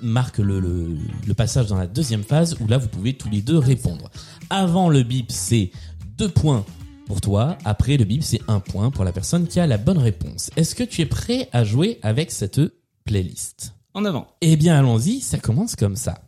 marque 0.00 0.38
le, 0.38 0.60
le, 0.60 0.96
le 1.26 1.34
passage 1.34 1.66
dans 1.66 1.76
la 1.76 1.86
deuxième 1.86 2.22
phase 2.22 2.56
où 2.60 2.68
là 2.68 2.78
vous 2.78 2.88
pouvez 2.88 3.14
tous 3.14 3.28
les 3.28 3.42
deux 3.42 3.58
répondre. 3.58 4.10
Avant 4.50 4.88
le 4.88 5.02
bip, 5.02 5.32
c'est 5.32 5.70
deux 6.16 6.28
points 6.28 6.64
pour 7.08 7.20
toi. 7.20 7.56
Après 7.64 7.96
le 7.96 8.04
bip, 8.04 8.22
c'est 8.22 8.40
un 8.46 8.60
point 8.60 8.90
pour 8.90 9.02
la 9.04 9.10
personne 9.10 9.48
qui 9.48 9.58
a 9.58 9.66
la 9.66 9.78
bonne 9.78 9.98
réponse. 9.98 10.50
Est-ce 10.56 10.74
que 10.74 10.84
tu 10.84 11.00
es 11.00 11.06
prêt 11.06 11.48
à 11.52 11.64
jouer 11.64 11.98
avec 12.02 12.30
cette 12.30 12.60
playlist? 13.04 13.72
En 13.94 14.04
avant. 14.04 14.28
Eh 14.42 14.56
bien, 14.56 14.78
allons-y. 14.78 15.20
Ça 15.20 15.38
commence 15.38 15.74
comme 15.74 15.96
ça. 15.96 16.20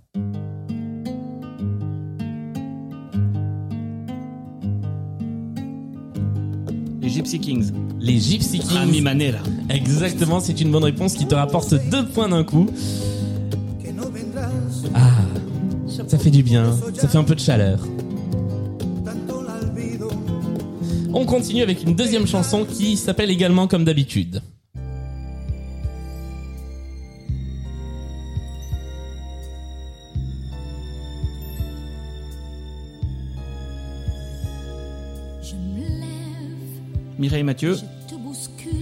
Les 7.01 7.09
Gypsy 7.09 7.39
Kings. 7.39 7.71
Les 8.01 8.19
Gypsy 8.19 8.59
Kings. 8.59 9.03
manera. 9.03 9.39
Exactement, 9.69 10.41
c'est 10.41 10.61
une 10.61 10.73
bonne 10.73 10.85
réponse 10.85 11.15
qui 11.15 11.27
te 11.27 11.35
rapporte 11.35 11.75
deux 11.91 12.07
points 12.07 12.29
d'un 12.29 12.45
coup. 12.45 12.69
Ah, 14.95 15.11
ça 16.09 16.19
fait 16.19 16.31
du 16.31 16.43
bien. 16.43 16.75
Ça 16.95 17.07
fait 17.07 17.19
un 17.19 17.25
peu 17.25 17.35
de 17.35 17.41
chaleur. 17.41 17.79
On 21.13 21.25
continue 21.27 21.63
avec 21.63 21.83
une 21.83 21.95
deuxième 21.95 22.27
chanson 22.27 22.65
qui 22.65 22.97
s'appelle 22.97 23.31
également 23.31 23.67
comme 23.67 23.85
d'habitude. 23.85 24.43
Je 35.43 35.55
me 35.55 35.81
lève, 36.01 36.81
Mireille 37.19 37.43
Mathieu. 37.43 37.77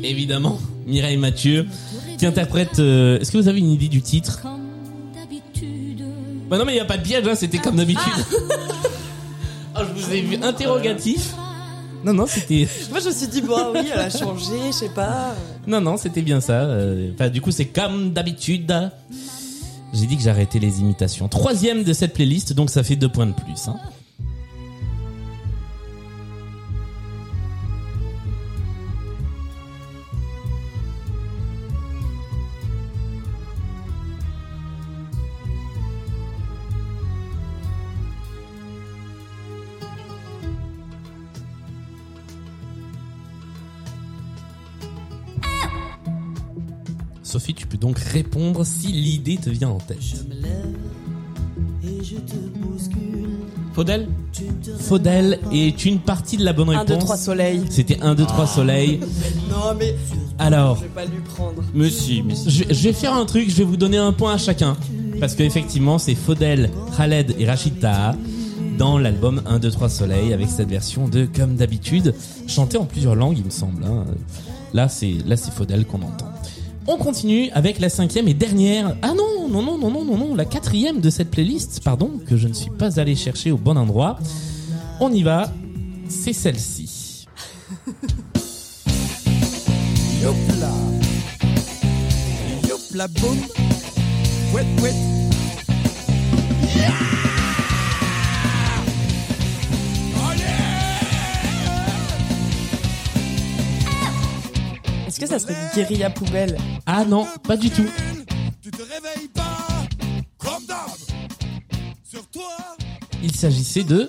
Évidemment, 0.02 0.58
Mireille 0.87 1.16
Mathieu 1.16 1.66
qui 2.18 2.26
interprète. 2.26 2.78
euh, 2.78 3.18
Est-ce 3.20 3.32
que 3.32 3.38
vous 3.38 3.49
avez 3.49 3.58
une 3.61 3.70
idée 3.70 3.88
du 3.88 4.02
titre? 4.02 4.40
Comme 4.42 4.61
d'habitude. 5.14 6.04
Bah 6.49 6.58
non, 6.58 6.64
mais 6.64 6.75
il 6.75 6.76
y 6.76 6.80
a 6.80 6.85
pas 6.85 6.99
de 6.99 7.02
piège, 7.02 7.26
hein, 7.26 7.35
c'était 7.35 7.58
comme 7.58 7.76
d'habitude. 7.76 8.02
oh, 9.76 9.80
je 9.80 10.00
vous 10.02 10.12
ai 10.12 10.20
vu 10.20 10.37
interrogatif. 10.42 11.35
Non, 12.05 12.12
non, 12.14 12.26
c'était. 12.26 12.69
Moi, 12.90 13.00
je 13.00 13.09
me 13.09 13.12
suis 13.12 13.26
dit, 13.28 13.40
bon, 13.43 13.73
oui, 13.75 13.88
elle 13.93 14.00
a 14.00 14.11
changé, 14.11 14.55
je 14.69 14.73
sais 14.73 14.88
pas. 14.88 15.35
Non, 15.67 15.81
non, 15.81 15.97
c'était 15.97 16.23
bien 16.23 16.40
ça. 16.40 16.62
euh, 16.62 17.11
Enfin, 17.14 17.28
du 17.28 17.40
coup, 17.40 17.50
c'est 17.50 17.67
comme 17.67 18.12
d'habitude. 18.12 18.73
J'ai 19.93 20.07
dit 20.07 20.17
que 20.17 20.23
j'arrêtais 20.23 20.59
les 20.59 20.81
imitations. 20.81 21.28
Troisième 21.28 21.83
de 21.83 21.93
cette 21.93 22.12
playlist, 22.14 22.52
donc 22.52 22.71
ça 22.71 22.83
fait 22.83 22.97
deux 22.97 23.09
points 23.09 23.26
de 23.26 23.33
plus. 23.33 23.69
Hein. 23.69 23.76
Peux 47.78 47.87
donc 47.87 47.99
répondre 47.99 48.64
si 48.64 48.88
l'idée 48.88 49.37
te 49.37 49.50
vient 49.50 49.68
en 49.70 49.78
tête. 49.78 49.99
Faudel. 53.75 54.08
Faudel 54.80 55.38
est 55.52 55.85
une 55.85 56.00
partie 56.00 56.37
de 56.37 56.44
la 56.44 56.52
bonne 56.52 56.70
1, 56.70 56.78
réponse. 56.80 56.99
2, 56.99 56.99
3 56.99 57.16
soleil. 57.16 57.62
C'était 57.70 58.00
1, 58.00 58.14
2, 58.14 58.25
3 58.26 58.47
soleil. 58.47 59.00
Non, 59.50 59.75
mais 59.78 59.94
Alors, 60.38 60.76
je 60.76 60.82
vais 60.82 60.88
pas 60.88 61.04
lui 61.04 61.20
prendre. 61.35 61.62
Mais 61.75 61.88
si, 61.90 62.23
mais 62.23 62.35
si. 62.35 62.50
je, 62.50 62.64
je 62.68 62.82
vais 62.82 62.92
faire 62.92 63.14
un 63.14 63.25
truc, 63.25 63.49
je 63.50 63.56
vais 63.56 63.64
vous 63.64 63.76
donner 63.76 63.97
un 63.97 64.12
point 64.12 64.35
à 64.35 64.38
chacun. 64.38 64.76
Parce 65.20 65.35
que 65.35 65.42
effectivement, 65.42 65.99
c'est 65.99 66.14
Faudel, 66.14 66.70
Khaled 66.97 67.35
et 67.38 67.47
Rachid 67.47 67.80
Taha 67.80 68.14
dans 68.78 68.99
l'album 68.99 69.42
1, 69.47 69.58
2, 69.58 69.70
3 69.70 69.88
Soleil 69.88 70.32
avec 70.32 70.49
cette 70.49 70.68
version 70.68 71.08
de 71.08 71.25
Comme 71.26 71.56
d'habitude, 71.56 72.14
chantée 72.47 72.76
en 72.76 72.85
plusieurs 72.85 73.14
langues, 73.16 73.38
il 73.38 73.44
me 73.44 73.50
semble. 73.50 73.82
hein. 73.85 74.04
Là, 74.75 74.88
c'est 74.88 75.14
là, 75.26 75.37
c'est 75.37 75.52
Faudel 75.52 75.87
qu'on 75.87 76.02
entend. 76.02 76.27
On 76.90 76.97
continue 76.97 77.50
avec 77.50 77.80
la 77.80 77.90
cinquième 77.90 78.28
et 78.28 78.35
dernière. 78.35 78.97
Ah 79.02 79.12
non, 79.14 79.47
non, 79.50 79.62
non, 79.62 79.76
non, 79.76 79.90
non, 79.90 80.04
non, 80.07 80.16
non, 80.16 80.35
la 80.35 80.47
quatrième 80.47 81.02
de 81.02 81.11
cette 81.11 81.30
playlist, 81.30 81.83
pardon, 81.85 82.12
que 82.26 82.38
je 82.38 82.49
ne 82.49 82.54
suis 82.54 82.71
pas 82.71 82.99
allé 82.99 83.14
chercher 83.14 83.50
au 83.50 83.59
bon 83.59 83.76
endroit. 83.76 84.18
On 84.99 85.12
y 85.12 85.23
va. 85.23 85.52
C'est 86.09 86.33
celle-ci. 86.33 87.26
Que 105.28 105.38
ça 105.38 105.38
serait 105.38 105.56
guérilla 105.75 106.11
poubelle 106.11 106.56
Ah 106.87 107.04
non, 107.04 107.26
pas 107.47 107.56
du 107.56 107.70
tout. 107.70 107.87
Tu 108.62 108.70
te 108.70 108.82
réveilles 108.82 109.28
pas 109.35 109.87
comme 110.38 110.64
d'hab. 110.66 110.88
Sur 112.02 112.26
toi, 112.28 112.49
Il 113.23 113.35
s'agissait 113.35 113.85
de 113.85 114.08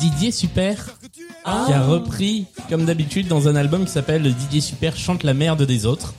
Didier 0.00 0.30
Super. 0.30 0.98
qui 1.12 1.72
a 1.72 1.82
repris, 1.82 2.46
comme 2.70 2.86
d'habitude, 2.86 3.28
dans 3.28 3.48
un 3.48 3.56
album 3.56 3.84
qui 3.84 3.90
s'appelle 3.90 4.26
DJ 4.26 4.60
Super 4.60 4.96
chante 4.96 5.22
la 5.24 5.34
merde 5.34 5.62
des 5.62 5.84
autres. 5.84 6.14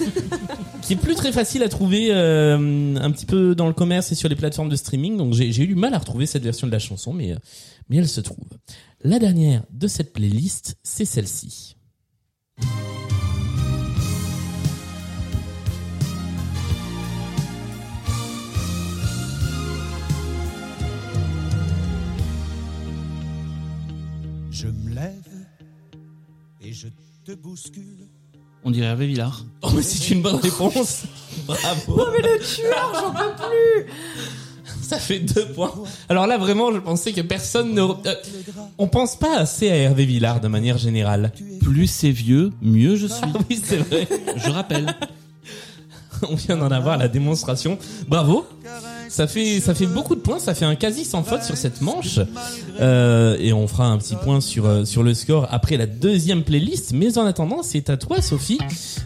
qui 0.82 0.94
est 0.94 0.96
plus 0.96 1.14
très 1.14 1.30
facile 1.30 1.62
à 1.62 1.68
trouver 1.68 2.08
euh, 2.10 2.96
un 2.96 3.10
petit 3.10 3.26
peu 3.26 3.54
dans 3.54 3.66
le 3.66 3.74
commerce 3.74 4.10
et 4.10 4.14
sur 4.14 4.28
les 4.28 4.36
plateformes 4.36 4.70
de 4.70 4.76
streaming. 4.76 5.16
Donc 5.16 5.34
j'ai 5.34 5.52
j'ai 5.52 5.64
eu 5.64 5.66
du 5.66 5.74
mal 5.76 5.92
à 5.94 5.98
retrouver 5.98 6.26
cette 6.26 6.42
version 6.42 6.66
de 6.66 6.72
la 6.72 6.78
chanson, 6.78 7.12
mais, 7.12 7.32
euh, 7.32 7.36
mais 7.88 7.98
elle 7.98 8.08
se 8.08 8.20
trouve. 8.20 8.48
La 9.04 9.18
dernière 9.18 9.62
de 9.70 9.86
cette 9.86 10.12
playlist, 10.12 10.76
c'est 10.82 11.04
celle-ci. 11.04 11.76
Je 24.62 24.68
me 24.68 24.94
lève 24.94 25.12
et 26.60 26.72
je 26.72 26.86
te 27.24 27.32
bouscule. 27.32 28.06
On 28.62 28.70
dirait 28.70 28.86
Hervé 28.86 29.08
Villard. 29.08 29.44
Oh 29.62 29.70
mais 29.74 29.82
c'est 29.82 30.10
une 30.14 30.22
bonne 30.22 30.36
réponse 30.36 31.02
Bravo 31.48 31.96
Oh, 31.98 32.06
mais 32.12 32.22
le 32.22 32.38
tueur, 32.38 32.92
j'en 32.94 33.10
peux 33.12 33.34
plus 33.34 33.92
Ça 34.80 35.00
fait 35.00 35.18
deux 35.18 35.48
points. 35.48 35.74
Alors 36.08 36.28
là, 36.28 36.38
vraiment, 36.38 36.72
je 36.72 36.78
pensais 36.78 37.12
que 37.12 37.22
personne 37.22 37.74
ne... 37.74 37.80
euh, 37.82 38.14
on 38.78 38.86
pense 38.86 39.16
pas 39.16 39.36
assez 39.36 39.68
à 39.68 39.74
Hervé 39.74 40.04
Villard 40.04 40.40
de 40.40 40.46
manière 40.46 40.78
générale. 40.78 41.32
Plus 41.60 41.88
c'est 41.88 42.12
vieux, 42.12 42.52
mieux 42.62 42.94
je 42.94 43.08
suis. 43.08 43.16
Ah 43.20 43.38
oui, 43.50 43.60
c'est 43.64 43.78
vrai. 43.78 44.06
Je 44.36 44.48
rappelle. 44.50 44.94
On 46.30 46.36
vient 46.36 46.56
d'en 46.56 46.70
avoir 46.70 46.98
la 46.98 47.08
démonstration. 47.08 47.78
Bravo. 48.06 48.46
Ça 49.12 49.26
fait 49.26 49.60
ça 49.60 49.74
fait 49.74 49.86
beaucoup 49.86 50.14
de 50.14 50.20
points. 50.20 50.38
Ça 50.38 50.54
fait 50.54 50.64
un 50.64 50.74
quasi 50.74 51.04
sans 51.04 51.22
faute 51.22 51.42
sur 51.42 51.56
cette 51.56 51.82
manche. 51.82 52.18
Euh, 52.80 53.36
et 53.38 53.52
on 53.52 53.68
fera 53.68 53.86
un 53.86 53.98
petit 53.98 54.16
point 54.16 54.40
sur 54.40 54.64
euh, 54.64 54.84
sur 54.86 55.02
le 55.02 55.12
score 55.12 55.46
après 55.50 55.76
la 55.76 55.86
deuxième 55.86 56.42
playlist. 56.44 56.92
Mais 56.94 57.18
en 57.18 57.26
attendant, 57.26 57.62
c'est 57.62 57.90
à 57.90 57.98
toi, 57.98 58.22
Sophie, 58.22 58.58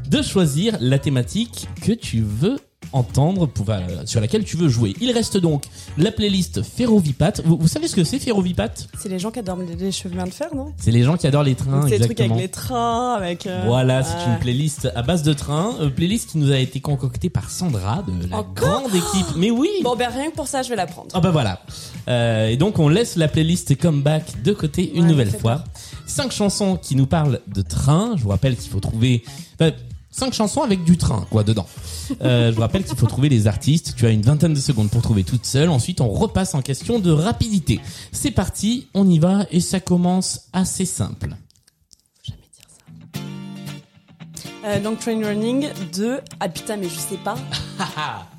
de 0.08 0.22
choisir 0.22 0.76
la 0.80 1.00
thématique 1.00 1.66
que 1.82 1.92
tu 1.92 2.20
veux 2.22 2.56
entendre, 2.92 3.46
pour, 3.46 3.68
euh, 3.70 3.80
sur 4.04 4.20
laquelle 4.20 4.44
tu 4.44 4.56
veux 4.56 4.68
jouer. 4.68 4.94
Il 5.00 5.10
reste 5.10 5.36
donc 5.36 5.64
la 5.98 6.12
playlist 6.12 6.62
Ferrovipat. 6.62 7.32
Vous, 7.44 7.58
vous 7.58 7.66
savez 7.66 7.88
ce 7.88 7.96
que 7.96 8.04
c'est 8.04 8.20
Ferrovipat? 8.20 8.68
C'est 8.98 9.08
les 9.08 9.18
gens 9.18 9.32
qui 9.32 9.40
adorent 9.40 9.56
les, 9.58 9.74
les 9.74 9.90
chemins 9.90 10.24
de 10.24 10.30
fer, 10.30 10.54
non? 10.54 10.72
C'est 10.78 10.92
les 10.92 11.02
gens 11.02 11.16
qui 11.16 11.26
adorent 11.26 11.42
les 11.42 11.56
trains. 11.56 11.82
C'est 11.88 11.98
les 11.98 12.04
trucs 12.04 12.20
avec 12.20 12.36
les 12.38 12.48
trains, 12.48 13.14
avec... 13.14 13.44
euh, 13.46 13.64
Voilà, 13.66 14.04
c'est 14.04 14.14
une 14.30 14.38
playlist 14.38 14.88
à 14.94 15.02
base 15.02 15.24
de 15.24 15.32
trains, 15.32 15.74
euh, 15.80 15.90
playlist 15.90 16.30
qui 16.30 16.38
nous 16.38 16.52
a 16.52 16.58
été 16.58 16.78
concoctée 16.80 17.28
par 17.28 17.50
Sandra 17.50 18.04
de 18.06 18.30
la 18.30 18.38
Encore? 18.38 18.54
grande 18.82 18.94
équipe. 18.94 19.34
Mais 19.36 19.50
oui. 19.50 19.68
Bon, 19.82 19.95
ben 19.96 20.08
rien 20.10 20.30
que 20.30 20.36
pour 20.36 20.46
ça, 20.48 20.62
je 20.62 20.68
vais 20.68 20.76
la 20.76 20.86
prendre. 20.86 21.08
Ah 21.14 21.20
bah 21.20 21.30
voilà. 21.30 21.60
Euh, 22.08 22.48
et 22.48 22.56
donc 22.56 22.78
on 22.78 22.88
laisse 22.88 23.16
la 23.16 23.28
playlist 23.28 23.76
comeback 23.76 24.42
de 24.42 24.52
côté 24.52 24.92
une 24.94 25.02
Ouais, 25.04 25.08
nouvelle 25.10 25.30
fois. 25.30 25.64
Cinq 26.06 26.32
chansons 26.32 26.76
qui 26.76 26.94
nous 26.96 27.06
parlent 27.06 27.40
de 27.48 27.62
train. 27.62 28.14
Je 28.16 28.22
vous 28.22 28.28
rappelle 28.30 28.56
qu'il 28.56 28.70
faut 28.70 28.80
trouver 28.80 29.24
enfin, 29.60 29.72
cinq 30.10 30.32
chansons 30.34 30.62
avec 30.62 30.84
du 30.84 30.96
train 30.96 31.26
quoi 31.30 31.42
dedans. 31.42 31.66
Euh, 32.22 32.50
je 32.50 32.54
vous 32.54 32.60
rappelle 32.60 32.84
qu'il 32.84 32.96
faut 32.96 33.06
trouver 33.06 33.28
les 33.28 33.46
artistes. 33.48 33.94
Tu 33.96 34.06
as 34.06 34.10
une 34.10 34.22
vingtaine 34.22 34.54
de 34.54 34.60
secondes 34.60 34.90
pour 34.90 35.02
trouver 35.02 35.24
toute 35.24 35.44
seule. 35.46 35.68
Ensuite 35.68 36.00
on 36.00 36.08
repasse 36.08 36.54
en 36.54 36.62
question 36.62 36.98
de 37.00 37.10
rapidité. 37.10 37.80
C'est 38.12 38.30
parti, 38.30 38.86
on 38.94 39.08
y 39.08 39.18
va 39.18 39.46
et 39.50 39.60
ça 39.60 39.80
commence 39.80 40.42
assez 40.52 40.84
simple. 40.84 41.30
Jamais 42.22 42.38
dire 42.54 42.66
ça. 42.68 43.20
Euh, 44.68 44.80
Long 44.80 44.96
Train 44.96 45.24
Running 45.24 45.68
2. 45.94 46.20
Ah 46.40 46.48
putain, 46.48 46.76
mais 46.76 46.88
je 46.88 46.98
sais 46.98 47.18
pas. 47.24 47.36
Ah 47.96 48.26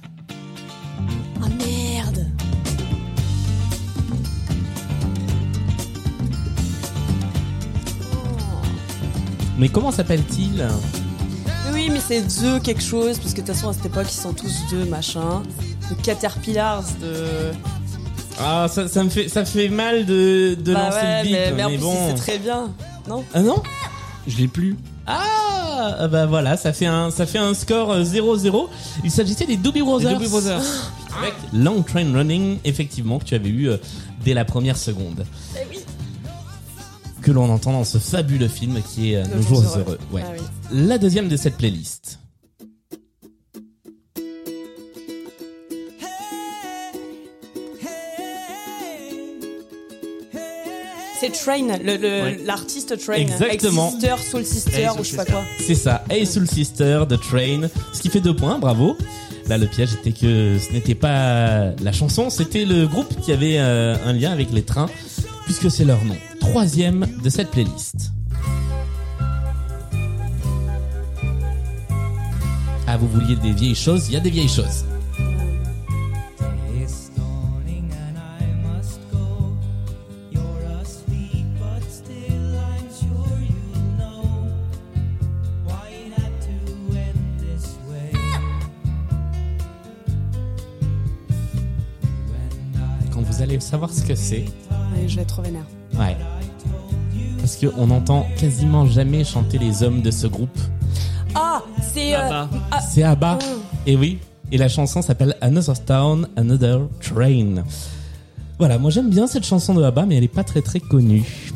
Mais 9.58 9.70
comment 9.70 9.92
s'appelle-t-il 9.92 10.66
Oui, 11.74 11.90
mais 11.92 12.00
c'est 12.00 12.22
The 12.22 12.62
quelque 12.62 12.84
chose, 12.84 13.18
parce 13.18 13.34
que 13.34 13.42
de 13.42 13.46
toute 13.48 13.56
façon, 13.56 13.70
à 13.70 13.74
cette 13.74 13.88
époque, 13.88 14.08
ils 14.10 14.14
sont 14.22 14.34
tous 14.34 14.54
deux, 14.70 14.86
machin. 14.86 15.42
The 15.90 16.02
Caterpillars 16.02 16.84
de... 17.02 17.52
Ah 18.40 18.68
ça, 18.70 18.88
ça 18.88 19.04
me 19.04 19.10
fait 19.10 19.30
ça 19.30 19.46
fait 19.46 19.68
mal 19.68 20.06
de 20.06 20.56
de 20.60 20.72
bah 20.72 20.90
lancer 20.90 20.98
ouais, 20.98 21.18
le 21.18 21.24
bip 21.24 21.32
mais, 21.32 21.52
mais 21.54 21.64
en 21.64 21.70
mais 21.70 21.76
plus, 21.78 21.84
bon. 21.84 21.96
c'est 22.10 22.14
très 22.22 22.38
bien. 22.38 22.72
Non 23.10 23.24
Ah 23.34 23.42
non 23.42 23.64
Je 24.28 24.38
l'ai 24.38 24.48
plus. 24.48 24.78
Ah 25.08 25.24
ah 26.00 26.08
bah 26.08 26.28
voilà, 26.28 26.56
ça 26.56 26.72
fait 26.72 26.86
un 26.86 27.10
ça 27.10 27.26
fait 27.26 27.40
un 27.40 27.56
score 27.56 27.92
euh, 27.92 28.04
0-0. 28.04 28.68
Il 29.04 29.10
s'agissait 29.10 29.46
des 29.48 29.58
Doobie 29.58 29.82
Brothers. 29.82 30.10
Les 30.10 30.16
Doobie 30.18 30.30
Brothers. 30.30 30.62
Avec 31.20 31.34
Long 31.52 31.82
Train 31.82 32.14
Running, 32.14 32.60
effectivement, 32.64 33.18
que 33.18 33.26
tu 33.26 33.34
avais 33.34 33.50
eu 33.50 33.70
euh, 33.70 33.78
dès 34.24 34.36
la 34.36 34.46
première 34.46 34.78
seconde. 34.78 35.26
Eh 35.56 35.66
Que 37.28 37.34
l'on 37.34 37.50
entend 37.50 37.74
dans 37.74 37.84
ce 37.84 37.98
fabuleux 37.98 38.48
film 38.48 38.82
qui 38.82 39.12
est 39.12 39.18
euh, 39.18 39.26
Nos, 39.36 39.42
jours, 39.42 39.62
heureux. 39.78 39.98
Ouais. 40.14 40.22
Ah 40.26 40.32
oui. 40.32 40.46
La 40.88 40.98
deuxième 40.98 41.28
de 41.28 41.36
cette 41.36 41.58
playlist. 41.58 42.20
C'est 51.20 51.32
Train, 51.32 51.78
le- 51.84 51.98
le- 51.98 52.24
Ouais. 52.24 52.40
l'artiste 52.46 52.96
Train. 53.04 53.16
Exactement. 53.16 53.88
Avec 53.88 54.02
Sister, 54.02 54.16
Soul 54.30 54.46
Sister, 54.46 54.82
Hey, 54.84 54.88
ou 55.00 55.04
je 55.04 55.10
sais 55.10 55.16
pas 55.18 55.26
quoi. 55.26 55.44
C'est 55.60 55.74
ça, 55.76 56.04
Hey 56.12 56.28
Soul 56.28 56.48
Sister, 56.48 57.04
The 57.10 57.20
Train, 57.20 57.62
ce 57.92 58.02
qui 58.02 58.10
fait 58.10 58.20
deux 58.22 58.36
points, 58.36 58.60
bravo. 58.60 58.96
Là, 59.48 59.58
le 59.58 59.66
piège 59.66 59.94
était 59.94 60.12
que 60.12 60.58
ce 60.60 60.72
n'était 60.74 60.94
pas 60.94 61.72
la 61.82 61.92
chanson, 61.92 62.30
c'était 62.30 62.66
le 62.66 62.86
groupe 62.86 63.20
qui 63.22 63.32
avait 63.32 63.58
euh, 63.58 63.96
un 64.06 64.14
lien 64.14 64.32
avec 64.32 64.52
les 64.52 64.62
trains, 64.62 64.90
puisque 65.48 65.72
c'est 65.72 65.86
leur 65.86 66.04
nom. 66.04 66.18
Troisième 66.42 67.08
de 67.24 67.30
cette 67.30 67.52
playlist. 67.52 68.12
Ah, 72.86 72.98
vous 72.98 73.08
vouliez 73.08 73.38
des 73.38 73.54
vieilles 73.54 73.74
choses, 73.74 74.10
il 74.10 74.14
y 74.14 74.18
a 74.18 74.20
des 74.20 74.30
vieilles 74.30 74.50
choses. 74.50 74.84
Quand 93.14 93.22
vous 93.22 93.42
allez 93.42 93.60
savoir 93.62 93.94
ce 93.94 94.04
que 94.04 94.14
c'est, 94.14 94.46
je 95.18 95.22
vais 95.22 95.24
être 95.24 95.30
trop 95.34 95.42
vénère. 95.42 95.66
ouais. 96.00 96.16
Parce 97.40 97.56
qu'on 97.56 97.88
n'entend 97.88 98.28
quasiment 98.38 98.86
jamais 98.86 99.24
chanter 99.24 99.58
les 99.58 99.82
hommes 99.82 100.02
de 100.02 100.12
ce 100.12 100.28
groupe. 100.28 100.60
Ah, 101.34 101.62
c'est... 101.82 102.14
euh, 102.14 102.18
Là-bas. 102.20 102.50
ah, 102.72 102.82
C'est 102.82 103.04
Abba. 103.04 103.40
Et 103.86 103.96
oui. 103.96 104.20
Et 104.52 104.58
la 104.58 104.68
chanson 104.68 105.02
s'appelle 105.02 105.36
Another 105.42 105.84
Town, 105.86 106.28
Another 106.36 106.82
Train. 107.00 107.64
Voilà, 108.60 108.78
moi 108.78 108.92
j'aime 108.92 109.10
bien 109.10 109.28
cette 109.28 109.46
chanson 109.46 109.74
de 109.74 109.82
Abba, 109.84 110.06
mais 110.06 110.18
elle 110.18 110.24
est 110.24 110.28
pas 110.28 110.44
très 110.44 110.62
très 110.62 110.80
connue. 110.80 111.52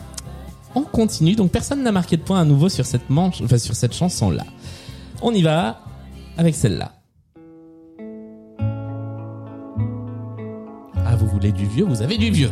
On 0.76 0.82
continue, 0.84 1.36
donc 1.36 1.52
personne 1.52 1.84
n'a 1.84 1.92
marqué 1.92 2.16
de 2.18 2.22
point 2.22 2.40
à 2.40 2.46
nouveau 2.46 2.70
sur 2.70 2.86
cette 2.86 3.10
manche, 3.10 3.42
enfin 3.44 3.58
sur 3.58 3.76
cette 3.76 3.94
chanson-là. 3.94 4.46
On 5.22 5.34
y 5.34 5.42
va 5.42 5.82
avec 6.38 6.56
celle-là. 6.56 6.94
Ah, 11.06 11.16
vous 11.18 11.28
voulez 11.28 11.52
du 11.52 11.66
vieux, 11.66 11.84
vous 11.86 12.02
avez 12.02 12.18
du 12.18 12.32
vieux. 12.32 12.52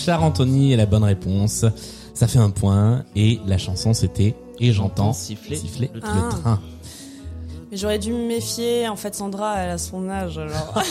Richard 0.00 0.24
Anthony 0.24 0.72
est 0.72 0.76
la 0.76 0.86
bonne 0.86 1.04
réponse. 1.04 1.66
Ça 2.14 2.26
fait 2.26 2.38
un 2.38 2.48
point, 2.48 3.04
et 3.14 3.38
la 3.46 3.58
chanson 3.58 3.92
c'était 3.92 4.34
Et 4.58 4.72
j'entends 4.72 5.12
siffler 5.12 5.56
siffler 5.56 5.90
le 5.92 6.00
le 6.00 6.30
train. 6.30 6.58
Mais 7.70 7.76
j'aurais 7.76 7.98
dû 7.98 8.10
me 8.10 8.26
méfier. 8.26 8.88
En 8.88 8.96
fait, 8.96 9.14
Sandra, 9.14 9.58
elle 9.58 9.70
a 9.70 9.78
son 9.78 10.08
âge, 10.08 10.38
alors... 10.38 10.82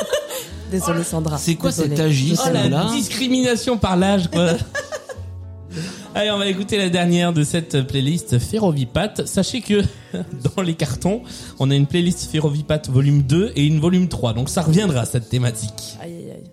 Désolée, 0.70 1.02
Sandra. 1.02 1.38
C'est 1.38 1.56
quoi 1.56 1.70
Désolée. 1.70 1.96
cet 1.96 2.38
Oh 2.46 2.52
la 2.52 2.68
là 2.68 2.88
discrimination 2.94 3.78
par 3.78 3.96
l'âge 3.96 4.30
quoi. 4.30 4.52
Allez, 6.14 6.30
on 6.30 6.38
va 6.38 6.46
écouter 6.46 6.78
la 6.78 6.88
dernière 6.88 7.32
de 7.32 7.42
cette 7.42 7.82
playlist 7.88 8.38
Ferrovipat. 8.38 9.26
Sachez 9.26 9.60
que 9.60 9.82
dans 10.56 10.62
les 10.62 10.74
cartons, 10.74 11.22
on 11.58 11.68
a 11.70 11.74
une 11.74 11.86
playlist 11.88 12.30
Ferrovipat 12.30 12.82
volume 12.88 13.22
2 13.22 13.54
et 13.56 13.66
une 13.66 13.80
volume 13.80 14.08
3. 14.08 14.34
Donc 14.34 14.48
ça 14.48 14.62
reviendra 14.62 15.04
cette 15.04 15.28
thématique. 15.28 15.98
Aïe, 16.00 16.14
aïe, 16.14 16.30
aïe. 16.30 16.50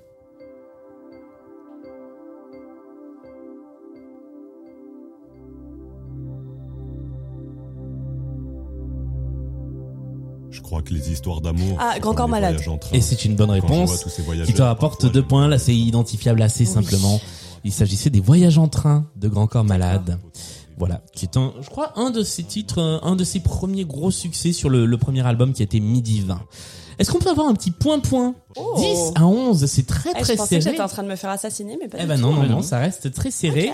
Crois 10.69 10.81
que 10.81 10.93
les 10.93 11.11
histoires 11.11 11.41
d'amour. 11.41 11.77
Ah, 11.79 11.99
Grand 11.99 12.13
Corps 12.13 12.27
Malade. 12.27 12.57
train. 12.61 12.77
Et 12.93 13.01
c'est 13.01 13.25
une 13.25 13.35
bonne 13.35 13.49
réponse 13.49 14.05
qui 14.45 14.53
te 14.53 14.61
rapporte 14.61 15.05
deux 15.11 15.23
points. 15.23 15.47
Là, 15.47 15.57
c'est 15.59 15.75
identifiable 15.75 16.41
assez 16.41 16.65
simplement. 16.65 17.19
Il 17.63 17.73
s'agissait 17.73 18.09
des 18.09 18.19
Voyages 18.21 18.57
en 18.57 18.67
train 18.67 19.07
de 19.15 19.27
Grand 19.27 19.47
Corps 19.47 19.63
Malade. 19.65 20.19
Voilà, 20.77 21.01
qui 21.13 21.25
est 21.25 21.35
un, 21.35 21.51
je 21.59 21.69
crois, 21.69 21.91
un 21.99 22.09
de 22.09 22.23
ses 22.23 22.43
titres, 22.43 22.99
un 23.03 23.15
de 23.17 23.23
ses 23.25 23.41
premiers 23.41 23.83
gros 23.83 24.11
succès 24.11 24.53
sur 24.53 24.69
le, 24.69 24.85
le 24.85 24.97
premier 24.97 25.25
album 25.27 25.51
qui 25.51 25.61
a 25.61 25.65
été 25.65 25.79
Midi 25.81 26.21
20. 26.21 26.39
Est-ce 26.99 27.11
qu'on 27.11 27.19
peut 27.19 27.29
avoir 27.29 27.47
un 27.47 27.53
petit 27.53 27.71
point-point? 27.71 28.35
Oh. 28.55 28.75
10 28.77 29.11
à 29.15 29.25
11, 29.25 29.65
c'est 29.65 29.85
très 29.85 30.11
Eh, 30.11 30.21
très 30.21 30.33
je 30.33 30.37
pensais 30.37 30.55
que 30.57 30.61
serré. 30.61 30.73
j'étais 30.75 30.83
en 30.83 30.87
train 30.87 31.03
de 31.03 31.07
me 31.09 31.15
faire 31.17 31.29
assassiner, 31.31 31.77
mais 31.81 31.87
pas 31.89 31.97
Eh 31.99 32.03
du 32.03 32.07
ben 32.07 32.17
non, 32.17 32.31
non, 32.33 32.43
non. 32.47 32.61
ça 32.61 32.77
reste 32.79 33.11
très 33.13 33.31
serré. 33.31 33.71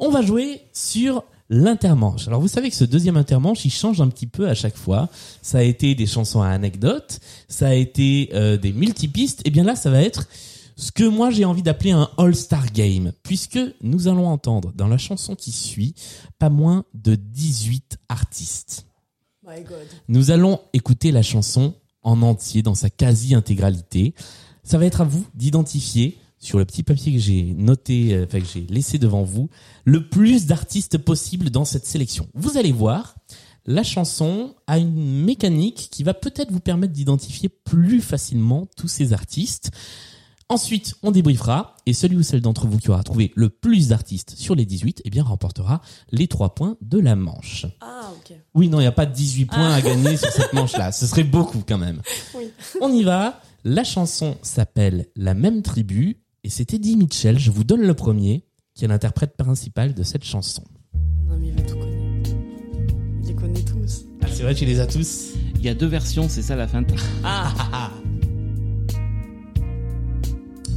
On 0.00 0.10
va 0.10 0.22
jouer 0.22 0.62
sur 0.72 1.22
l'intermanche. 1.50 2.28
Alors 2.28 2.40
vous 2.40 2.48
savez 2.48 2.70
que 2.70 2.76
ce 2.76 2.84
deuxième 2.84 3.16
intermanche, 3.16 3.64
il 3.64 3.70
change 3.70 4.00
un 4.00 4.08
petit 4.08 4.28
peu 4.28 4.48
à 4.48 4.54
chaque 4.54 4.76
fois. 4.76 5.08
Ça 5.42 5.58
a 5.58 5.62
été 5.62 5.94
des 5.94 6.06
chansons 6.06 6.40
à 6.40 6.48
anecdotes, 6.48 7.20
ça 7.48 7.68
a 7.68 7.74
été 7.74 8.30
euh, 8.32 8.56
des 8.56 8.72
multipistes. 8.72 9.42
Et 9.44 9.50
bien 9.50 9.64
là, 9.64 9.76
ça 9.76 9.90
va 9.90 10.00
être 10.00 10.28
ce 10.76 10.92
que 10.92 11.04
moi 11.04 11.30
j'ai 11.30 11.44
envie 11.44 11.62
d'appeler 11.62 11.90
un 11.90 12.08
All-Star 12.16 12.70
Game, 12.72 13.12
puisque 13.24 13.58
nous 13.82 14.08
allons 14.08 14.28
entendre 14.28 14.72
dans 14.74 14.88
la 14.88 14.96
chanson 14.96 15.34
qui 15.34 15.52
suit 15.52 15.94
pas 16.38 16.48
moins 16.48 16.84
de 16.94 17.16
18 17.16 17.98
artistes. 18.08 18.86
My 19.46 19.62
God. 19.62 19.78
Nous 20.08 20.30
allons 20.30 20.60
écouter 20.72 21.10
la 21.10 21.22
chanson 21.22 21.74
en 22.02 22.22
entier, 22.22 22.62
dans 22.62 22.74
sa 22.74 22.88
quasi-intégralité. 22.88 24.14
Ça 24.62 24.78
va 24.78 24.86
être 24.86 25.00
à 25.00 25.04
vous 25.04 25.26
d'identifier 25.34 26.16
sur 26.40 26.58
le 26.58 26.64
petit 26.64 26.82
papier 26.82 27.12
que 27.12 27.18
j'ai 27.18 27.54
noté, 27.54 28.14
euh, 28.14 28.24
enfin 28.24 28.40
que 28.40 28.46
j'ai 28.46 28.66
laissé 28.68 28.98
devant 28.98 29.22
vous, 29.22 29.50
le 29.84 30.08
plus 30.08 30.46
d'artistes 30.46 30.98
possible 30.98 31.50
dans 31.50 31.66
cette 31.66 31.86
sélection. 31.86 32.28
Vous 32.34 32.56
allez 32.56 32.72
voir, 32.72 33.14
la 33.66 33.82
chanson 33.82 34.54
a 34.66 34.78
une 34.78 35.22
mécanique 35.22 35.88
qui 35.92 36.02
va 36.02 36.14
peut-être 36.14 36.50
vous 36.50 36.60
permettre 36.60 36.94
d'identifier 36.94 37.50
plus 37.50 38.00
facilement 38.00 38.66
tous 38.76 38.88
ces 38.88 39.12
artistes. 39.12 39.70
Ensuite, 40.48 40.94
on 41.02 41.12
débriefera 41.12 41.76
et 41.86 41.92
celui 41.92 42.16
ou 42.16 42.22
celle 42.24 42.40
d'entre 42.40 42.66
vous 42.66 42.78
qui 42.78 42.90
aura 42.90 43.04
trouvé 43.04 43.30
le 43.36 43.50
plus 43.50 43.88
d'artistes 43.88 44.34
sur 44.36 44.56
les 44.56 44.64
18, 44.64 45.02
eh 45.04 45.10
bien 45.10 45.22
remportera 45.22 45.80
les 46.10 46.26
3 46.26 46.56
points 46.56 46.76
de 46.80 46.98
la 46.98 47.14
manche. 47.14 47.66
Ah, 47.80 48.10
ok. 48.12 48.36
Oui, 48.54 48.68
non, 48.68 48.80
il 48.80 48.82
n'y 48.82 48.88
a 48.88 48.92
pas 48.92 49.06
de 49.06 49.12
18 49.12 49.44
points 49.44 49.72
à 49.72 49.80
gagner 49.80 50.16
sur 50.16 50.30
cette 50.32 50.52
manche-là. 50.52 50.90
Ce 50.90 51.06
serait 51.06 51.22
beaucoup 51.22 51.62
quand 51.64 51.78
même. 51.78 52.02
Oui. 52.34 52.50
On 52.80 52.92
y 52.92 53.04
va. 53.04 53.40
La 53.62 53.84
chanson 53.84 54.38
s'appelle 54.42 55.06
La 55.14 55.34
même 55.34 55.62
tribu 55.62 56.16
et 56.44 56.50
c'est 56.50 56.72
Eddie 56.74 56.96
Mitchell. 56.96 57.38
Je 57.38 57.50
vous 57.50 57.64
donne 57.64 57.82
le 57.82 57.94
premier, 57.94 58.44
qui 58.74 58.84
est 58.84 58.88
l'interprète 58.88 59.36
principal 59.36 59.94
de 59.94 60.02
cette 60.02 60.24
chanson. 60.24 60.62
Non, 61.28 61.36
mais 61.38 61.48
il 61.48 61.54
va 61.54 61.62
tout 61.62 61.76
connaître. 61.76 62.30
Il 63.22 63.28
les 63.28 63.34
connaît 63.34 63.62
tous. 63.62 64.04
Ah, 64.22 64.26
c'est 64.30 64.42
vrai, 64.42 64.54
tu 64.54 64.64
les 64.64 64.80
as 64.80 64.86
tous 64.86 65.34
Il 65.56 65.62
y 65.62 65.68
a 65.68 65.74
deux 65.74 65.86
versions, 65.86 66.28
c'est 66.28 66.42
ça 66.42 66.56
la 66.56 66.66
fin. 66.68 66.82
Ah, 67.24 67.90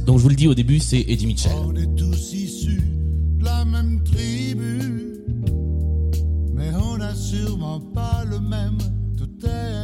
Donc 0.06 0.18
je 0.18 0.22
vous 0.22 0.28
le 0.28 0.36
dis 0.36 0.48
au 0.48 0.54
début, 0.54 0.80
c'est 0.80 1.00
Eddie 1.00 1.26
Mitchell. 1.26 1.52
On 1.64 1.74
est 1.74 1.94
tous 1.96 2.32
issus 2.34 2.82
de 3.38 3.44
la 3.44 3.64
même 3.64 4.02
tribu, 4.04 5.22
mais 6.52 6.70
on 6.74 6.98
n'a 6.98 7.14
sûrement 7.14 7.80
pas 7.80 8.24
le 8.28 8.38
même. 8.38 8.76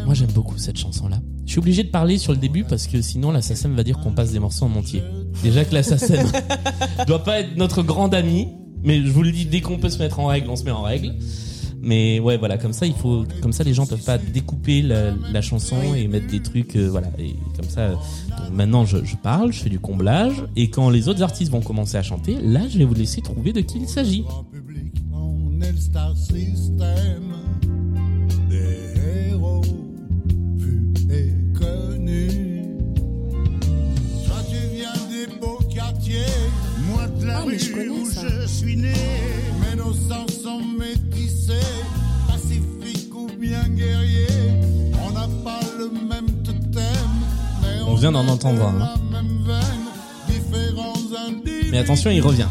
Moi 0.04 0.14
j'aime 0.14 0.32
beaucoup 0.32 0.58
cette 0.58 0.78
chanson-là. 0.78 1.20
Je 1.46 1.52
suis 1.52 1.58
obligé 1.58 1.82
de 1.82 1.88
parler 1.90 2.18
sur 2.18 2.32
le 2.32 2.38
début 2.38 2.64
parce 2.64 2.86
que 2.86 3.00
sinon 3.02 3.30
l'assassin 3.32 3.68
va 3.70 3.82
dire 3.82 3.98
qu'on 3.98 4.12
passe 4.12 4.32
des 4.32 4.38
morceaux 4.38 4.66
en 4.66 4.74
entier. 4.76 5.02
Déjà 5.42 5.64
que 5.64 5.74
l'assassin 5.74 6.14
doit 7.06 7.24
pas 7.24 7.40
être 7.40 7.56
notre 7.56 7.82
grande 7.82 8.14
ami, 8.14 8.48
mais 8.82 9.02
je 9.04 9.10
vous 9.10 9.22
le 9.22 9.32
dis, 9.32 9.46
dès 9.46 9.60
qu'on 9.60 9.78
peut 9.78 9.88
se 9.90 9.98
mettre 9.98 10.20
en 10.20 10.26
règle, 10.26 10.48
on 10.50 10.56
se 10.56 10.64
met 10.64 10.70
en 10.70 10.82
règle. 10.82 11.14
Mais 11.82 12.20
ouais, 12.20 12.36
voilà, 12.36 12.58
comme 12.58 12.74
ça, 12.74 12.84
il 12.86 12.92
faut, 12.92 13.24
comme 13.40 13.52
ça, 13.54 13.64
les 13.64 13.72
gens 13.72 13.86
peuvent 13.86 14.04
pas 14.04 14.18
découper 14.18 14.82
la, 14.82 15.12
la 15.32 15.40
chanson 15.40 15.76
et 15.96 16.08
mettre 16.08 16.26
des 16.26 16.40
trucs, 16.42 16.76
euh, 16.76 16.88
voilà, 16.90 17.08
et 17.18 17.34
comme 17.56 17.68
ça. 17.70 17.80
euh, 17.80 17.94
donc 17.94 18.50
maintenant, 18.52 18.84
je, 18.84 18.98
je 19.02 19.16
parle, 19.16 19.50
je 19.52 19.60
fais 19.62 19.70
du 19.70 19.78
comblage, 19.78 20.44
et 20.56 20.68
quand 20.68 20.90
les 20.90 21.08
autres 21.08 21.22
artistes 21.22 21.50
vont 21.50 21.62
commencer 21.62 21.96
à 21.96 22.02
chanter, 22.02 22.36
là, 22.42 22.60
je 22.68 22.76
vais 22.76 22.84
vous 22.84 22.92
laisser 22.94 23.22
trouver 23.22 23.54
de 23.54 23.62
qui 23.62 23.78
il 23.78 23.88
s'agit. 23.88 24.24
La 37.32 37.38
Ah, 37.38 37.42
rue 37.42 37.58
je 37.58 37.70
connais 37.72 37.88
où 37.88 38.06
ça. 38.10 38.22
je 38.42 38.46
suis 38.46 38.76
né. 38.76 38.92
Mais 39.60 39.76
nos 39.76 39.92
sens 39.92 40.30
sont 40.42 40.60
métissés, 40.78 41.52
pacifiques 42.26 43.14
ou 43.14 43.28
bien 43.38 43.62
guerriers. 43.68 44.26
On 45.06 45.12
n'a 45.12 45.28
pas 45.44 45.60
le 45.78 45.90
même 46.08 46.30
totem. 46.42 46.82
mais 47.62 47.82
On 47.86 47.94
vient 47.94 48.12
d'en 48.12 48.26
entendre 48.28 48.62
un, 48.64 48.80
hein. 48.80 48.90
la 49.12 49.20
même 49.22 49.38
veine, 49.44 49.86
différents 50.28 51.26
individus. 51.28 51.70
Mais 51.70 51.78
attention, 51.78 52.10
il 52.10 52.20
revient. 52.20 52.48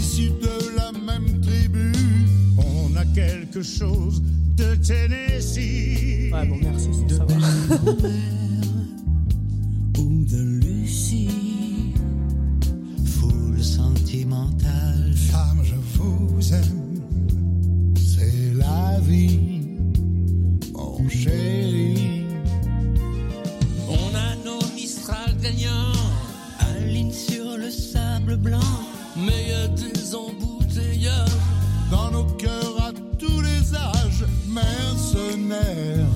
Issus 0.00 0.30
de 0.30 0.76
la 0.76 0.92
même 0.92 1.40
tribu, 1.40 1.92
on 2.58 2.96
a 2.96 3.04
quelque 3.06 3.62
chose 3.62 4.22
de 4.56 4.74
Tennessee. 4.76 6.30
ouais, 6.32 6.46
bon, 6.46 6.56
merci, 6.62 6.88
va. 7.08 7.24
ou 9.98 10.24
de 10.24 10.42
Lucie, 10.64 11.49
sentimentale. 13.80 15.12
Femme, 15.30 15.60
je 15.62 15.74
vous 15.94 16.54
aime, 16.54 17.00
c'est 17.96 18.52
la 18.56 19.00
vie, 19.00 19.38
mon 20.72 21.08
chéri. 21.08 22.24
On 23.88 24.14
a 24.14 24.36
nos 24.44 24.60
Mistral 24.74 25.36
gagnants, 25.42 25.92
aligne 26.58 27.12
sur 27.12 27.56
le 27.56 27.70
sable 27.70 28.36
blanc, 28.36 28.72
mais 29.16 29.48
y 29.48 29.52
a 29.52 29.68
des 29.68 30.14
embouteillages. 30.14 31.28
Dans 31.90 32.10
nos 32.10 32.24
cœurs 32.24 32.76
à 32.80 32.92
tous 33.18 33.40
les 33.40 33.74
âges, 33.74 34.24
mercenaires. 34.48 36.06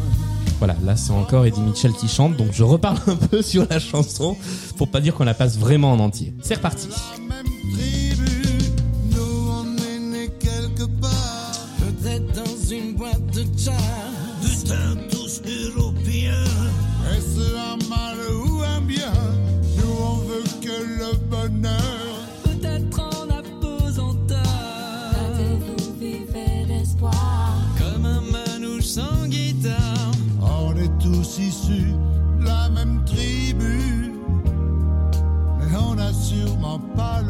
Voilà, 0.58 0.76
là 0.84 0.96
c'est 0.96 1.12
encore 1.12 1.46
Eddie 1.46 1.60
Mitchell 1.60 1.92
qui 1.92 2.08
chante, 2.08 2.36
donc 2.36 2.52
je 2.52 2.62
reparle 2.62 2.98
un 3.06 3.16
peu 3.16 3.42
sur 3.42 3.66
la 3.68 3.78
chanson 3.78 4.36
pour 4.76 4.88
pas 4.88 5.00
dire 5.00 5.14
qu'on 5.14 5.24
la 5.24 5.34
passe 5.34 5.58
vraiment 5.58 5.92
en 5.92 5.98
entier. 5.98 6.32
C'est 6.42 6.54
reparti. 6.54 6.88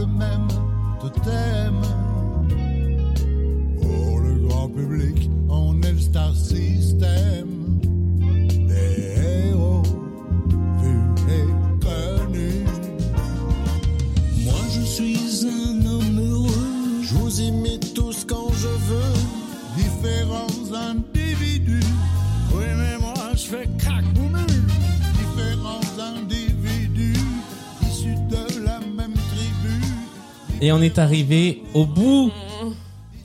Le 0.05 0.19
même 0.19 0.49
totem. 1.01 1.01
Pour 1.01 1.64
Et 30.65 30.73
on 30.73 30.81
est 30.81 30.99
arrivé 30.99 31.63
au 31.75 31.85
bout 31.85 32.31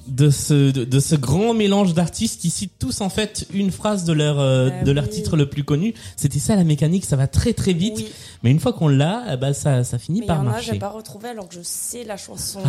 de 0.09 0.29
ce 0.29 0.71
de, 0.71 0.83
de 0.83 0.99
ce 0.99 1.15
grand 1.15 1.53
mélange 1.53 1.93
d'artistes 1.93 2.41
qui 2.41 2.49
citent 2.49 2.73
tous 2.79 2.99
en 2.99 3.07
fait 3.09 3.47
une 3.53 3.71
phrase 3.71 4.03
de 4.03 4.11
leur 4.11 4.39
euh, 4.39 4.69
Ah 4.73 4.83
de 4.83 4.91
leur 4.91 5.05
oui. 5.05 5.09
titre 5.11 5.37
le 5.37 5.47
plus 5.47 5.63
connu. 5.63 5.93
C'était 6.17 6.39
ça 6.39 6.57
la 6.57 6.65
mécanique, 6.65 7.05
ça 7.05 7.15
va 7.15 7.27
très 7.27 7.53
très 7.53 7.71
vite. 7.71 7.93
Oui. 7.97 8.07
Mais 8.43 8.51
une 8.51 8.59
fois 8.59 8.73
qu'on 8.73 8.89
l'a, 8.89 9.23
eh 9.31 9.37
ben 9.37 9.53
ça 9.53 9.85
ça 9.85 9.97
finit 9.97 10.19
Mais 10.19 10.25
il 10.25 10.27
y 10.27 10.27
par 10.27 10.39
en 10.39 10.47
a, 10.47 10.51
marcher. 10.51 10.71
j'ai 10.73 10.79
pas 10.79 10.89
retrouvé 10.89 11.29
alors 11.29 11.47
que 11.47 11.55
je 11.55 11.61
sais 11.63 12.03
la 12.03 12.17
chanson. 12.17 12.59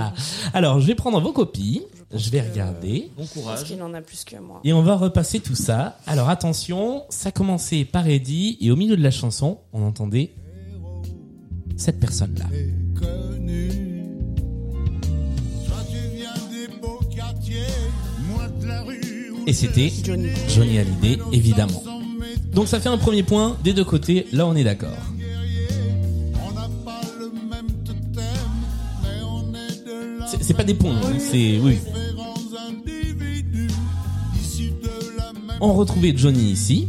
Alors, 0.54 0.80
je 0.80 0.86
vais 0.88 0.94
prendre 0.96 1.20
vos 1.20 1.32
copies, 1.32 1.82
pense 2.10 2.24
je 2.24 2.30
vais 2.30 2.40
que- 2.40 2.50
regarder 2.50 3.10
Bon 3.16 3.22
Parce 3.22 3.32
courage. 3.34 3.64
qu'il 3.64 3.80
en 3.82 3.94
a 3.94 4.00
plus 4.00 4.24
que 4.24 4.36
moi. 4.40 4.60
et 4.64 4.72
on 4.72 4.82
va 4.82 4.96
repasser 4.96 5.38
tout 5.38 5.54
ça. 5.54 5.98
Alors 6.06 6.30
attention, 6.30 7.04
ça 7.10 7.30
commençait 7.30 7.84
par 7.84 8.08
Eddie 8.08 8.56
et 8.60 8.72
au 8.72 8.76
milieu 8.76 8.96
de 8.96 9.02
la 9.02 9.12
chanson, 9.12 9.58
on 9.72 9.84
entendait 9.86 10.32
cette 11.76 12.00
personne 12.00 12.34
Et 19.46 19.52
c'était 19.52 19.92
Johnny. 20.04 20.28
Johnny 20.54 20.78
Hallyday, 20.78 21.18
évidemment. 21.32 21.82
Donc 22.52 22.68
ça 22.68 22.80
fait 22.80 22.88
un 22.88 22.98
premier 22.98 23.22
point 23.22 23.56
des 23.62 23.72
deux 23.74 23.84
côtés, 23.84 24.26
là 24.32 24.46
on 24.46 24.54
est 24.56 24.64
d'accord. 24.64 24.96
C'est 30.40 30.54
pas 30.54 30.64
des 30.64 30.74
points, 30.74 30.94
hein, 30.96 31.16
c'est 31.18 31.58
oui. 31.58 31.76
différents 31.76 32.34
individus. 32.68 33.68
Issus 34.40 34.70
de 34.82 35.16
la 35.16 35.32
même 35.32 35.56
On 35.60 35.72
retrouvait 35.74 36.14
Johnny 36.16 36.52
ici, 36.52 36.88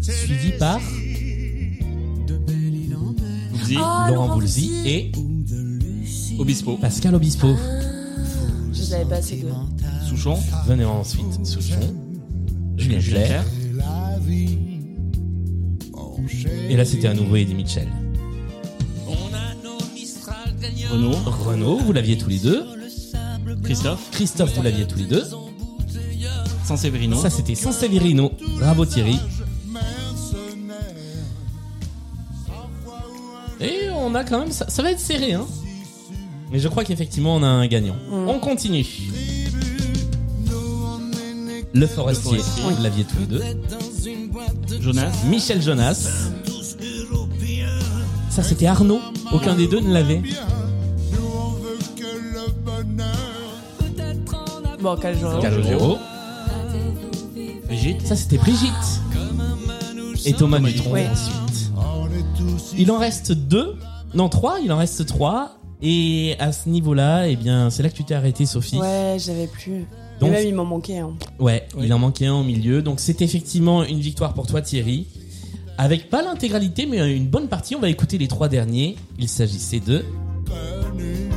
suivi 0.00 0.52
par 0.58 0.80
Ah, 3.76 4.08
Laurent 4.10 4.34
Voulzy 4.34 4.68
Voulzy. 4.68 4.88
et 4.88 5.12
Obispo, 6.38 6.76
Pascal 6.76 7.14
Obispo. 7.14 7.48
Je 8.84 8.90
savais 8.90 9.06
pas 9.06 9.22
ces 9.22 9.36
deux. 9.36 9.48
Souchon, 10.06 10.38
Venez 10.66 10.84
ensuite 10.84 11.46
Souchon, 11.46 11.80
Julien 12.76 13.00
Clerc, 13.00 13.44
et 16.68 16.76
là 16.76 16.84
c'était 16.84 17.08
à 17.08 17.14
nouveau 17.14 17.36
Eddie 17.36 17.54
Mitchell. 17.54 17.88
Renaud, 20.90 21.16
Renaud, 21.24 21.78
vous 21.78 21.92
l'aviez 21.94 22.18
tous 22.18 22.28
les 22.28 22.38
deux. 22.38 22.62
Christophe, 23.62 24.10
Christophe, 24.10 24.54
vous 24.54 24.62
l'aviez 24.62 24.86
tous 24.86 24.98
les 24.98 25.06
deux. 25.06 25.24
Sanseverino, 26.66 27.16
Ça 27.16 27.30
c'était 27.30 27.54
Sanseverino. 27.54 28.32
Bravo 28.58 28.84
Thierry. 28.84 29.18
Et 33.60 33.88
on 33.96 34.14
a 34.14 34.24
quand 34.24 34.40
même, 34.40 34.52
ça, 34.52 34.68
ça 34.68 34.82
va 34.82 34.90
être 34.90 35.00
serré, 35.00 35.32
hein. 35.32 35.46
Mais 36.54 36.60
je 36.60 36.68
crois 36.68 36.84
qu'effectivement 36.84 37.34
on 37.34 37.42
a 37.42 37.48
un 37.48 37.66
gagnant. 37.66 37.96
On 38.12 38.38
continue. 38.38 38.86
Le 41.72 41.86
Forestier, 41.88 42.38
vous 42.62 42.80
l'aviez 42.80 43.02
tous 43.02 43.18
les 43.18 43.26
deux. 43.26 43.42
Jonas, 44.80 45.10
Michel 45.28 45.60
Jonas. 45.60 46.08
Ça 48.30 48.44
c'était 48.44 48.66
Arnaud. 48.68 49.00
Aucun 49.32 49.56
des 49.56 49.66
deux 49.66 49.80
ne 49.80 49.92
l'avait. 49.92 50.22
Bon, 54.80 54.96
Calogero. 54.96 55.40
Calogero. 55.40 55.98
Brigitte, 57.66 58.06
Ça 58.06 58.14
c'était 58.14 58.38
Brigitte. 58.38 58.70
Et 60.24 60.34
Thomas 60.34 60.58
Thomas 60.58 60.70
Dutronc 60.70 60.92
Ouais. 60.92 61.08
ensuite. 61.10 61.72
Il 62.78 62.92
en 62.92 62.98
reste 62.98 63.32
deux. 63.32 63.74
Non, 64.14 64.28
trois. 64.28 64.60
Il 64.60 64.70
en 64.72 64.76
reste 64.78 65.04
trois. 65.06 65.56
Et 65.86 66.34
à 66.38 66.50
ce 66.50 66.68
niveau-là, 66.70 67.28
eh 67.28 67.36
bien, 67.36 67.68
c'est 67.68 67.82
là 67.82 67.90
que 67.90 67.94
tu 67.94 68.04
t'es 68.04 68.14
arrêté, 68.14 68.46
Sophie. 68.46 68.78
Ouais, 68.78 69.16
j'avais 69.18 69.46
plus. 69.46 69.84
Donc- 70.18 70.30
Mais 70.30 70.38
même, 70.38 70.48
il 70.48 70.54
m'en 70.54 70.64
manquait. 70.64 70.98
Hein. 70.98 71.10
Ouais, 71.38 71.66
il 71.78 71.92
en 71.92 71.98
manquait 71.98 72.26
un 72.26 72.34
au 72.34 72.42
milieu. 72.42 72.80
Donc 72.80 73.00
c'est 73.00 73.20
effectivement 73.20 73.84
une 73.84 74.00
victoire 74.00 74.32
pour 74.32 74.46
toi 74.46 74.62
Thierry. 74.62 75.06
Avec 75.76 76.08
pas 76.08 76.22
l'intégralité 76.22 76.86
mais 76.86 77.14
une 77.16 77.26
bonne 77.26 77.48
partie. 77.48 77.74
On 77.74 77.80
va 77.80 77.88
écouter 77.90 78.16
les 78.16 78.28
trois 78.28 78.48
derniers. 78.48 78.96
Il 79.18 79.28
s'agissait 79.28 79.80
de 79.80 80.04
connus. 80.46 81.28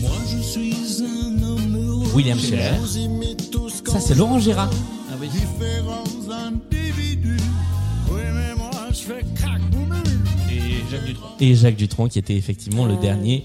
Moi 0.00 0.10
je 0.28 0.38
suis 0.42 0.74
un 1.02 1.42
homme 1.44 1.76
heureux. 1.76 2.06
William 2.14 2.38
tous 3.52 3.82
Ça 3.86 4.00
c'est 4.00 4.16
Laurent 4.16 4.40
Gérard. 4.40 4.70
Jacques 10.96 11.06
Dutronc. 11.06 11.28
Et 11.40 11.54
Jacques 11.54 11.76
Dutronc 11.76 12.08
qui 12.08 12.18
était 12.18 12.36
effectivement 12.36 12.86
le 12.86 12.94
Ouais. 12.94 13.00
dernier 13.00 13.44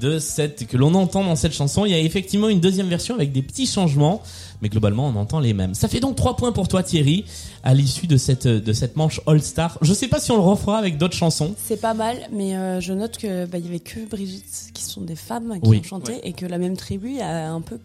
de 0.00 0.18
cette 0.18 0.66
que 0.66 0.76
l'on 0.78 0.94
entend 0.94 1.22
dans 1.22 1.36
cette 1.36 1.52
chanson. 1.52 1.84
Il 1.84 1.90
y 1.92 1.94
a 1.94 1.98
effectivement 1.98 2.48
une 2.48 2.60
deuxième 2.60 2.88
version 2.88 3.14
avec 3.14 3.30
des 3.30 3.42
petits 3.42 3.66
changements, 3.66 4.22
mais 4.62 4.68
globalement 4.70 5.06
on 5.08 5.16
entend 5.16 5.38
les 5.38 5.52
mêmes. 5.52 5.74
Ça 5.74 5.86
fait 5.86 6.00
donc 6.00 6.16
trois 6.16 6.34
points 6.34 6.50
pour 6.52 6.66
toi 6.66 6.82
Thierry 6.82 7.24
à 7.62 7.74
l'issue 7.74 8.06
de 8.06 8.16
cette 8.16 8.46
de 8.48 8.72
cette 8.72 8.96
manche 8.96 9.20
All 9.26 9.42
Star. 9.42 9.78
Je 9.82 9.92
sais 9.92 10.08
pas 10.08 10.18
si 10.18 10.30
on 10.32 10.36
le 10.36 10.42
refera 10.42 10.78
avec 10.78 10.96
d'autres 10.96 11.16
chansons. 11.16 11.54
C'est 11.62 11.80
pas 11.80 11.92
mal, 11.94 12.16
mais 12.32 12.56
euh, 12.56 12.80
je 12.80 12.92
note 12.94 13.18
que 13.18 13.44
bah, 13.46 13.58
il 13.58 13.64
y 13.66 13.68
avait 13.68 13.80
que 13.80 14.00
Brigitte 14.08 14.70
qui 14.72 14.82
sont 14.82 15.02
des 15.02 15.14
femmes 15.16 15.58
qui 15.62 15.68
Oui. 15.68 15.80
ont 15.80 15.88
chanté 15.88 16.14
et 16.24 16.32
que 16.32 16.46
la 16.46 16.58
même 16.58 16.76
tribu 16.76 17.20
a 17.20 17.50
un 17.52 17.60
peu. 17.60 17.78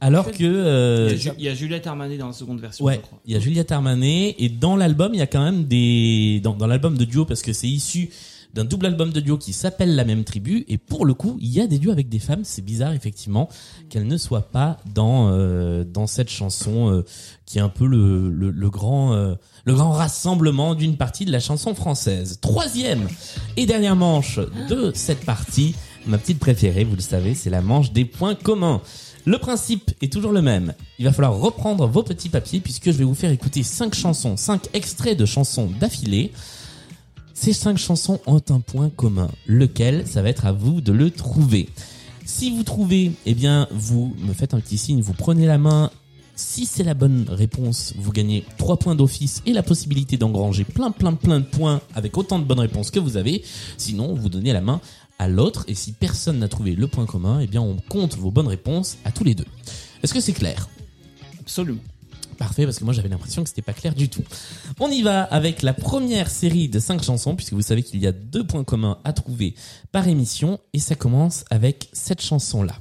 Alors 0.00 0.30
que 0.30 0.44
euh, 0.44 1.10
Il 1.14 1.24
y 1.24 1.28
a 1.30 1.34
il 1.38 1.44
y 1.44 1.48
a 1.48 1.54
Juliette 1.54 1.86
Armanet 1.86 2.16
dans 2.18 2.26
la 2.28 2.32
seconde 2.32 2.60
version, 2.60 2.84
Ouais, 2.84 2.96
je 2.96 3.00
crois. 3.00 3.18
il 3.26 3.32
y 3.32 3.36
a 3.36 3.40
Juliette 3.40 3.72
Armanet 3.72 4.34
et 4.38 4.48
dans 4.50 4.76
l'album, 4.76 5.14
il 5.14 5.18
y 5.18 5.22
a 5.22 5.26
quand 5.26 5.42
même 5.42 5.64
des 5.64 6.40
dans, 6.44 6.52
dans 6.54 6.66
l'album 6.66 6.96
de 6.96 7.04
duo 7.04 7.24
parce 7.24 7.42
que 7.42 7.52
c'est 7.52 7.68
issu 7.68 8.10
d'un 8.54 8.64
double 8.64 8.86
album 8.86 9.10
de 9.12 9.20
duo 9.20 9.36
qui 9.36 9.52
s'appelle 9.52 9.96
La 9.96 10.04
même 10.04 10.24
tribu 10.24 10.64
et 10.68 10.78
pour 10.78 11.04
le 11.04 11.12
coup, 11.12 11.36
il 11.40 11.48
y 11.48 11.60
a 11.60 11.66
des 11.66 11.78
duos 11.78 11.90
avec 11.90 12.08
des 12.08 12.20
femmes, 12.20 12.44
c'est 12.44 12.64
bizarre 12.64 12.92
effectivement 12.92 13.48
qu'elles 13.90 14.06
ne 14.06 14.16
soient 14.16 14.48
pas 14.48 14.78
dans 14.94 15.28
euh, 15.30 15.84
dans 15.84 16.06
cette 16.06 16.30
chanson 16.30 16.90
euh, 16.90 17.04
qui 17.46 17.58
est 17.58 17.60
un 17.60 17.68
peu 17.68 17.86
le 17.86 18.30
le, 18.30 18.70
grand 18.70 19.12
euh, 19.12 19.34
le 19.64 19.74
grand 19.74 19.90
rassemblement 19.90 20.74
d'une 20.74 20.96
partie 20.96 21.24
de 21.24 21.32
la 21.32 21.40
chanson 21.40 21.74
française. 21.74 22.38
Troisième 22.40 23.08
et 23.56 23.66
dernière 23.66 23.96
manche 23.96 24.38
de 24.68 24.92
cette 24.94 25.24
partie, 25.24 25.74
ma 26.06 26.18
petite 26.18 26.38
préférée, 26.38 26.84
vous 26.84 26.96
le 26.96 27.02
savez, 27.02 27.34
c'est 27.34 27.50
la 27.50 27.60
manche 27.60 27.92
des 27.92 28.04
points 28.04 28.36
communs. 28.36 28.80
Le 29.26 29.38
principe 29.38 29.90
est 30.02 30.12
toujours 30.12 30.32
le 30.32 30.42
même. 30.42 30.74
Il 30.98 31.06
va 31.06 31.12
falloir 31.12 31.34
reprendre 31.38 31.86
vos 31.86 32.02
petits 32.02 32.28
papiers 32.28 32.60
puisque 32.60 32.86
je 32.86 32.98
vais 32.98 33.04
vous 33.04 33.14
faire 33.14 33.30
écouter 33.30 33.62
cinq 33.62 33.94
chansons, 33.94 34.36
cinq 34.36 34.68
extraits 34.74 35.18
de 35.18 35.24
chansons 35.24 35.70
d'affilée. 35.80 36.30
Ces 37.34 37.52
cinq 37.52 37.76
chansons 37.76 38.20
ont 38.26 38.40
un 38.48 38.60
point 38.60 38.90
commun, 38.90 39.28
lequel? 39.46 40.06
Ça 40.06 40.22
va 40.22 40.28
être 40.28 40.46
à 40.46 40.52
vous 40.52 40.80
de 40.80 40.92
le 40.92 41.10
trouver. 41.10 41.68
Si 42.24 42.50
vous 42.56 42.62
trouvez, 42.62 43.12
eh 43.26 43.34
bien, 43.34 43.66
vous 43.72 44.14
me 44.20 44.32
faites 44.32 44.54
un 44.54 44.60
petit 44.60 44.78
signe, 44.78 45.02
vous 45.02 45.12
prenez 45.12 45.44
la 45.44 45.58
main. 45.58 45.90
Si 46.36 46.64
c'est 46.64 46.84
la 46.84 46.94
bonne 46.94 47.26
réponse, 47.28 47.92
vous 47.98 48.12
gagnez 48.12 48.44
trois 48.56 48.76
points 48.76 48.94
d'office 48.94 49.42
et 49.46 49.52
la 49.52 49.62
possibilité 49.62 50.16
d'engranger 50.16 50.64
plein, 50.64 50.90
plein, 50.90 51.14
plein 51.14 51.40
de 51.40 51.44
points 51.44 51.80
avec 51.94 52.16
autant 52.16 52.38
de 52.38 52.44
bonnes 52.44 52.60
réponses 52.60 52.90
que 52.90 52.98
vous 53.00 53.16
avez. 53.16 53.42
Sinon, 53.76 54.14
vous 54.14 54.28
donnez 54.28 54.52
la 54.52 54.60
main 54.60 54.80
à 55.18 55.28
l'autre 55.28 55.64
et 55.68 55.74
si 55.74 55.92
personne 55.92 56.38
n'a 56.38 56.48
trouvé 56.48 56.74
le 56.74 56.86
point 56.86 57.04
commun, 57.04 57.40
eh 57.40 57.46
bien, 57.46 57.60
on 57.60 57.76
compte 57.88 58.16
vos 58.16 58.30
bonnes 58.30 58.48
réponses 58.48 58.96
à 59.04 59.12
tous 59.12 59.24
les 59.24 59.34
deux. 59.34 59.46
Est-ce 60.02 60.14
que 60.14 60.20
c'est 60.20 60.32
clair? 60.32 60.68
Absolument. 61.40 61.80
Parfait, 62.36 62.64
parce 62.64 62.78
que 62.78 62.84
moi 62.84 62.92
j'avais 62.92 63.08
l'impression 63.08 63.42
que 63.42 63.48
c'était 63.48 63.62
pas 63.62 63.72
clair 63.72 63.94
du 63.94 64.08
tout. 64.08 64.22
On 64.80 64.90
y 64.90 65.02
va 65.02 65.22
avec 65.22 65.62
la 65.62 65.72
première 65.72 66.30
série 66.30 66.68
de 66.68 66.78
cinq 66.78 67.02
chansons, 67.02 67.36
puisque 67.36 67.52
vous 67.52 67.62
savez 67.62 67.82
qu'il 67.82 68.00
y 68.00 68.06
a 68.06 68.12
deux 68.12 68.46
points 68.46 68.64
communs 68.64 68.98
à 69.04 69.12
trouver 69.12 69.54
par 69.92 70.08
émission, 70.08 70.58
et 70.72 70.78
ça 70.78 70.94
commence 70.94 71.44
avec 71.50 71.88
cette 71.92 72.20
chanson-là. 72.20 72.74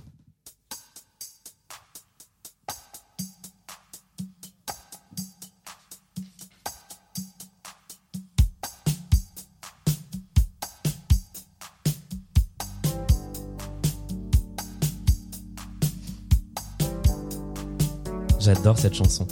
J'adore 18.39 18.77
cette 18.77 18.93
chanson. 18.93 19.25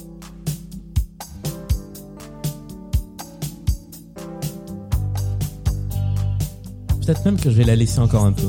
Peut-être 7.11 7.25
même 7.25 7.37
que 7.37 7.49
je 7.49 7.57
vais 7.57 7.65
la 7.65 7.75
laisser 7.75 7.99
encore 7.99 8.23
un 8.23 8.31
peu. 8.31 8.47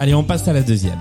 Allez, 0.00 0.14
on 0.14 0.24
passe 0.24 0.48
à 0.48 0.54
la 0.54 0.62
deuxième. 0.62 0.96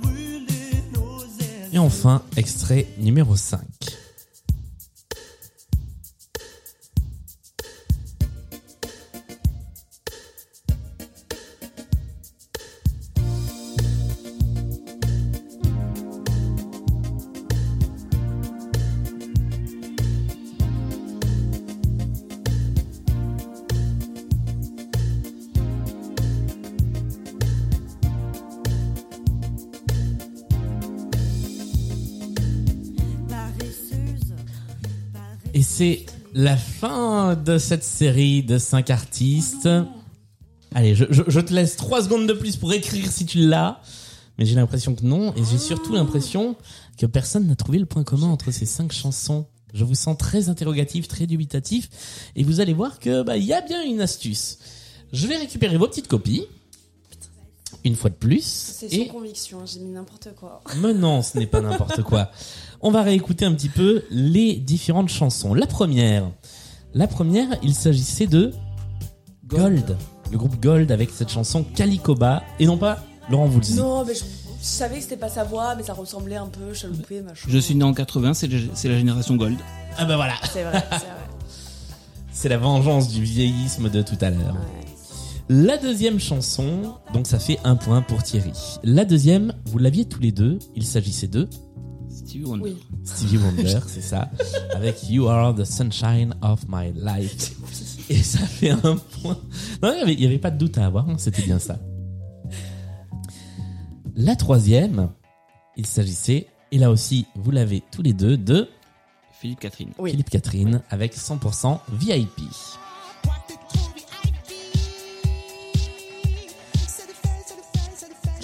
Brûler 0.00 0.84
nos 0.94 1.22
ailes. 1.40 1.70
Et 1.72 1.78
enfin, 1.78 2.22
extrait 2.36 2.86
numéro 2.98 3.34
5. 3.34 3.83
De 37.44 37.58
cette 37.58 37.84
série 37.84 38.42
de 38.42 38.58
5 38.58 38.90
artistes. 38.90 39.68
Allez, 40.74 40.94
je, 40.94 41.04
je- 41.10 41.22
je 41.28 41.40
te 41.40 41.52
laisse 41.52 41.76
3 41.76 42.02
secondes 42.04 42.26
de 42.26 42.32
plus 42.32 42.56
pour 42.56 42.72
écrire 42.72 43.10
si 43.10 43.26
tu 43.26 43.38
l'as. 43.38 43.80
Mais 44.38 44.46
j'ai 44.46 44.56
l'impression 44.56 44.94
que 44.94 45.04
non. 45.04 45.32
Et 45.36 45.42
j'ai 45.48 45.58
surtout 45.58 45.92
l'impression 45.94 46.56
que 46.98 47.06
personne 47.06 47.46
n'a 47.46 47.54
trouvé 47.56 47.78
le 47.78 47.86
point 47.86 48.02
commun 48.02 48.28
entre 48.28 48.50
ces 48.50 48.66
5 48.66 48.90
chansons. 48.92 49.46
Je 49.72 49.84
vous 49.84 49.94
sens 49.94 50.16
très 50.18 50.48
interrogatif, 50.48 51.06
très 51.08 51.26
dubitatif. 51.26 51.88
Et 52.34 52.42
vous 52.44 52.60
allez 52.60 52.72
voir 52.72 52.98
que 52.98 53.22
bah, 53.22 53.36
y 53.36 53.52
a 53.52 53.60
bien 53.60 53.82
une 53.84 54.00
astuce. 54.00 54.58
Je 55.12 55.26
vais 55.26 55.36
récupérer 55.36 55.76
vos 55.76 55.86
petites 55.86 56.08
copies. 56.08 56.46
Une 57.84 57.96
fois 57.96 58.08
de 58.08 58.14
plus. 58.14 58.42
C'est 58.44 58.92
Et 58.94 59.06
sans 59.06 59.12
conviction, 59.12 59.66
j'ai 59.66 59.78
mis 59.80 59.90
n'importe 59.90 60.28
quoi. 60.36 60.62
mais 60.80 60.94
non, 60.94 61.20
ce 61.22 61.36
n'est 61.38 61.46
pas 61.46 61.60
n'importe 61.60 62.02
quoi. 62.02 62.30
On 62.80 62.90
va 62.90 63.02
réécouter 63.02 63.44
un 63.44 63.52
petit 63.52 63.68
peu 63.68 64.04
les 64.10 64.54
différentes 64.56 65.10
chansons. 65.10 65.52
La 65.54 65.66
première, 65.66 66.30
la 66.94 67.06
première, 67.06 67.48
il 67.62 67.74
s'agissait 67.74 68.26
de 68.26 68.52
Gold, 69.46 69.96
le 70.30 70.38
groupe 70.38 70.60
Gold 70.60 70.90
avec 70.90 71.10
cette 71.10 71.30
chanson 71.30 71.64
Calicoba 71.74 72.42
et 72.58 72.66
non 72.66 72.78
pas 72.78 72.98
Laurent 73.30 73.46
Voulzy. 73.46 73.74
Non, 73.74 74.04
mais 74.04 74.14
je, 74.14 74.20
je 74.20 74.66
savais 74.66 74.96
que 74.96 75.02
c'était 75.02 75.16
pas 75.16 75.28
sa 75.28 75.44
voix, 75.44 75.74
mais 75.74 75.82
ça 75.82 75.92
ressemblait 75.92 76.36
un 76.36 76.46
peu, 76.46 76.72
chaloupé, 76.72 77.20
machin. 77.20 77.46
Je 77.48 77.58
suis 77.58 77.74
né 77.74 77.84
en 77.84 77.92
80, 77.92 78.34
c'est 78.34 78.48
la 78.48 78.98
génération 78.98 79.36
Gold. 79.36 79.58
Ah 79.98 80.04
bah 80.06 80.16
voilà, 80.16 80.34
C'est 80.52 80.62
vrai, 80.62 80.82
c'est 80.90 80.98
vrai. 80.98 81.28
c'est 82.32 82.48
la 82.48 82.58
vengeance 82.58 83.08
du 83.08 83.22
vieillisme 83.22 83.90
de 83.90 84.02
tout 84.02 84.18
à 84.20 84.30
l'heure. 84.30 84.54
Ouais. 84.54 84.84
La 85.50 85.76
deuxième 85.76 86.18
chanson, 86.18 86.94
donc 87.12 87.26
ça 87.26 87.38
fait 87.38 87.58
un 87.64 87.76
point 87.76 88.00
pour 88.00 88.22
Thierry. 88.22 88.52
La 88.82 89.04
deuxième, 89.04 89.52
vous 89.66 89.78
l'aviez 89.78 90.06
tous 90.06 90.20
les 90.20 90.32
deux, 90.32 90.58
il 90.74 90.86
s'agissait 90.86 91.28
de 91.28 91.48
Stevie 92.14 92.44
Wonder. 92.44 92.64
Oui. 92.64 92.76
Stevie 93.04 93.38
Wonder, 93.38 93.80
c'est 93.86 94.00
ça, 94.00 94.30
avec 94.72 95.08
You 95.08 95.28
Are 95.28 95.54
the 95.54 95.64
Sunshine 95.64 96.34
of 96.42 96.64
My 96.68 96.92
Life. 96.94 97.52
Et 98.08 98.22
ça 98.22 98.38
fait 98.38 98.70
un 98.70 98.96
point. 98.96 99.38
Non, 99.82 99.92
il 99.92 99.98
y 99.98 100.02
avait, 100.02 100.26
avait 100.26 100.38
pas 100.38 100.50
de 100.50 100.58
doute 100.58 100.78
à 100.78 100.86
avoir, 100.86 101.08
hein, 101.08 101.16
c'était 101.18 101.42
bien 101.42 101.58
ça. 101.58 101.78
La 104.14 104.36
troisième, 104.36 105.10
il 105.76 105.86
s'agissait, 105.86 106.46
et 106.70 106.78
là 106.78 106.90
aussi, 106.90 107.26
vous 107.34 107.50
l'avez 107.50 107.82
tous 107.90 108.02
les 108.02 108.12
deux, 108.12 108.36
de 108.36 108.68
Philippe 109.32 109.60
Catherine. 109.60 109.90
Oui. 109.98 110.12
Philippe 110.12 110.30
Catherine 110.30 110.82
avec 110.90 111.14
100% 111.14 111.78
VIP. 111.92 112.40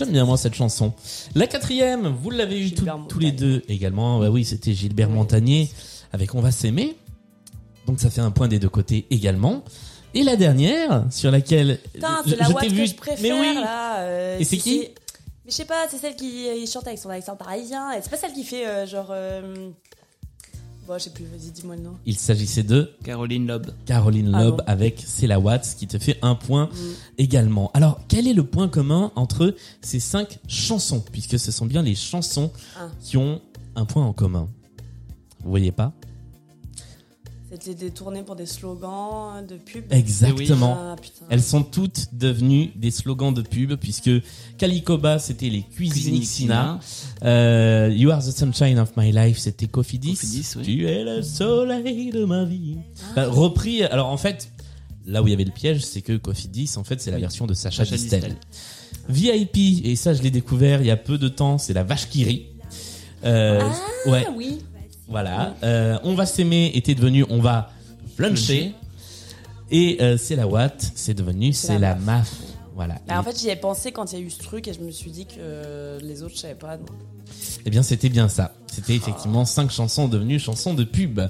J'aime 0.00 0.12
bien 0.12 0.24
moi 0.24 0.38
cette 0.38 0.54
chanson. 0.54 0.94
La 1.34 1.46
quatrième, 1.46 2.06
vous 2.08 2.30
l'avez 2.30 2.58
eu 2.58 2.72
tout- 2.72 2.86
tous 3.10 3.18
les 3.18 3.32
deux 3.32 3.62
également. 3.68 4.18
Bah 4.18 4.30
oui, 4.30 4.46
c'était 4.46 4.72
Gilbert 4.72 5.10
Montagnier 5.10 5.68
avec 6.10 6.34
On 6.34 6.40
va 6.40 6.50
s'aimer. 6.50 6.96
Donc 7.86 8.00
ça 8.00 8.08
fait 8.08 8.22
un 8.22 8.30
point 8.30 8.48
des 8.48 8.58
deux 8.58 8.70
côtés 8.70 9.04
également. 9.10 9.62
Et 10.14 10.22
la 10.22 10.36
dernière, 10.36 11.04
sur 11.10 11.30
laquelle 11.30 11.78
Putain, 11.92 12.22
c'est 12.26 12.36
la 12.36 12.46
je 12.46 12.52
que 12.54 12.84
je 12.86 12.94
préfère, 12.94 13.20
Mais 13.20 13.32
oui. 13.32 13.54
là. 13.56 13.98
euh, 14.00 14.38
Et 14.38 14.44
c'est 14.44 14.56
qui 14.56 14.78
Mais 15.44 15.50
je 15.50 15.52
sais 15.52 15.66
pas, 15.66 15.84
c'est 15.90 15.98
celle 15.98 16.16
qui 16.16 16.48
euh, 16.48 16.64
chante 16.64 16.86
avec 16.86 16.98
son 16.98 17.10
accent 17.10 17.36
parisien. 17.36 17.90
C'est 18.02 18.08
pas 18.10 18.16
celle 18.16 18.32
qui 18.32 18.44
fait 18.44 18.66
euh, 18.66 18.86
genre. 18.86 19.08
Euh... 19.10 19.68
Bon, 20.90 20.98
je 20.98 21.05
sais 21.05 21.11
plus, 21.11 21.22
vas-y, 21.26 21.53
dis-moi 21.53 21.76
le 21.76 21.83
nom. 21.83 21.92
Il 22.05 22.16
s'agissait 22.16 22.64
de 22.64 22.90
Caroline 23.05 23.46
Loeb. 23.46 23.68
Caroline 23.87 24.33
Ah 24.35 24.42
Loeb 24.42 24.57
bon 24.57 24.64
avec 24.66 25.00
C'est 25.07 25.29
la 25.29 25.38
Watts 25.38 25.76
qui 25.79 25.87
te 25.87 25.98
fait 26.00 26.18
un 26.20 26.35
point 26.35 26.66
Mm. 26.66 26.76
également. 27.18 27.70
Alors, 27.74 28.00
quel 28.09 28.26
est 28.26 28.33
le 28.33 28.42
point 28.42 28.66
commun 28.66 29.12
entre 29.14 29.55
ces 29.83 30.00
cinq 30.00 30.40
chansons? 30.48 30.98
Puisque 31.12 31.38
ce 31.38 31.53
sont 31.53 31.64
bien 31.66 31.83
les 31.83 31.94
chansons 31.94 32.50
Ah. 32.76 32.88
qui 33.00 33.16
ont 33.16 33.40
un 33.76 33.85
point 33.85 34.05
en 34.05 34.12
commun. 34.12 34.48
Vous 35.44 35.50
voyez 35.50 35.70
pas? 35.70 35.92
C'était 37.52 37.74
détourné 37.74 38.22
pour 38.22 38.36
des 38.36 38.46
slogans 38.46 39.44
de 39.44 39.56
pub. 39.56 39.84
Exactement. 39.92 40.76
Ah. 40.78 40.96
Elles 41.30 41.42
sont 41.42 41.64
toutes 41.64 42.08
devenues 42.12 42.70
des 42.76 42.90
slogans 42.92 43.34
de 43.34 43.42
pub 43.42 43.74
puisque 43.74 44.10
Calicoba 44.56 45.18
c'était 45.18 45.48
les 45.48 45.62
cuisines 45.62 46.20
Xina, 46.20 46.78
euh, 47.24 47.92
You 47.92 48.10
are 48.10 48.20
the 48.24 48.30
sunshine 48.30 48.78
of 48.78 48.92
my 48.96 49.10
life 49.10 49.38
c'était 49.38 49.66
Cofidis, 49.66 50.14
Cofidis, 50.14 50.46
oui. 50.58 50.62
tu 50.62 50.86
es 50.86 51.02
le 51.02 51.22
soleil 51.22 52.10
de 52.10 52.24
ma 52.24 52.44
vie. 52.44 52.76
Enfin, 53.10 53.26
repris, 53.28 53.82
alors 53.82 54.08
en 54.10 54.16
fait, 54.16 54.52
là 55.06 55.20
où 55.22 55.26
il 55.26 55.30
y 55.30 55.34
avait 55.34 55.44
le 55.44 55.50
piège, 55.50 55.80
c'est 55.84 56.02
que 56.02 56.16
Cofidis 56.16 56.74
en 56.76 56.84
fait 56.84 57.00
c'est 57.00 57.10
la 57.10 57.16
Oui. 57.16 57.22
version 57.22 57.46
de 57.48 57.54
Sacha, 57.54 57.84
Sacha 57.84 57.96
Distel. 57.96 58.20
Distel. 58.20 58.36
VIP 59.08 59.84
et 59.84 59.96
ça 59.96 60.14
je 60.14 60.22
l'ai 60.22 60.30
découvert 60.30 60.82
il 60.82 60.86
y 60.86 60.90
a 60.92 60.96
peu 60.96 61.18
de 61.18 61.26
temps, 61.28 61.58
c'est 61.58 61.72
la 61.72 61.82
vache 61.82 62.08
qui 62.08 62.22
rit. 62.22 62.46
Euh, 63.24 63.60
ouais, 64.06 64.24
Ah 64.26 64.32
oui. 64.36 64.60
Voilà. 65.10 65.54
Euh, 65.62 65.98
on 66.04 66.14
va 66.14 66.24
s'aimer 66.24 66.70
était 66.74 66.94
devenu 66.94 67.24
on 67.28 67.40
va 67.40 67.70
fluncher. 68.16 68.74
Et 69.70 69.98
euh, 70.00 70.16
c'est 70.16 70.36
la 70.36 70.46
Watt, 70.48 70.92
c'est 70.94 71.14
devenu 71.14 71.52
c'est 71.52 71.78
la, 71.78 71.90
la 71.90 71.94
MAF. 71.96 72.32
Voilà. 72.74 72.96
Bah, 73.06 73.20
en 73.20 73.22
fait, 73.22 73.38
j'y 73.38 73.48
ai 73.48 73.56
pensé 73.56 73.92
quand 73.92 74.12
il 74.12 74.18
y 74.18 74.22
a 74.22 74.24
eu 74.24 74.30
ce 74.30 74.38
truc 74.38 74.66
et 74.66 74.72
je 74.72 74.80
me 74.80 74.90
suis 74.90 75.10
dit 75.10 75.26
que 75.26 75.34
euh, 75.38 76.00
les 76.00 76.22
autres, 76.22 76.34
je 76.36 76.40
savais 76.40 76.54
pas. 76.54 76.76
donc. 76.76 76.88
Eh 77.66 77.70
bien, 77.70 77.82
c'était 77.82 78.08
bien 78.08 78.28
ça. 78.28 78.54
C'était 78.66 78.94
effectivement 78.94 79.44
cinq 79.44 79.70
chansons 79.70 80.08
devenues 80.08 80.38
chansons 80.38 80.74
de 80.74 80.84
pub. 80.84 81.20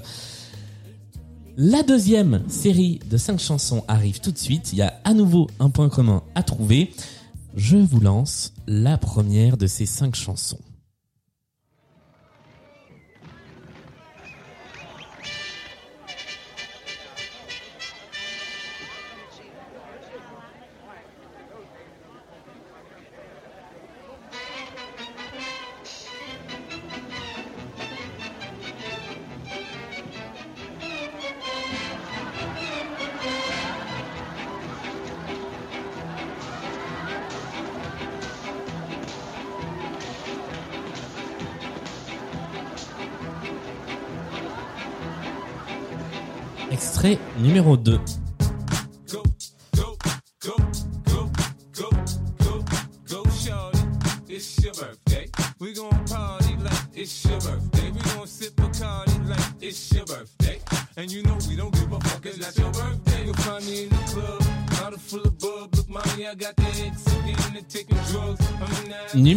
La 1.57 1.83
deuxième 1.83 2.41
série 2.47 2.99
de 3.09 3.17
cinq 3.17 3.39
chansons 3.39 3.83
arrive 3.87 4.21
tout 4.21 4.31
de 4.31 4.37
suite. 4.37 4.71
Il 4.71 4.79
y 4.79 4.81
a 4.81 4.99
à 5.03 5.13
nouveau 5.13 5.47
un 5.59 5.69
point 5.69 5.89
commun 5.89 6.23
à 6.35 6.43
trouver. 6.43 6.93
Je 7.55 7.77
vous 7.77 7.99
lance 7.99 8.53
la 8.65 8.97
première 8.97 9.57
de 9.57 9.67
ces 9.67 9.85
cinq 9.85 10.15
chansons. 10.15 10.59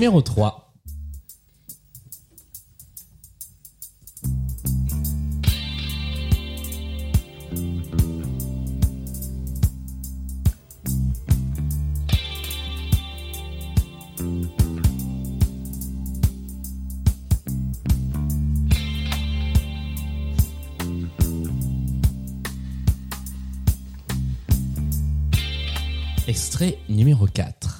numéro 0.04 0.20
3. 0.20 0.60
Extrait 26.26 26.78
numéro 26.90 27.26
4. 27.26 27.73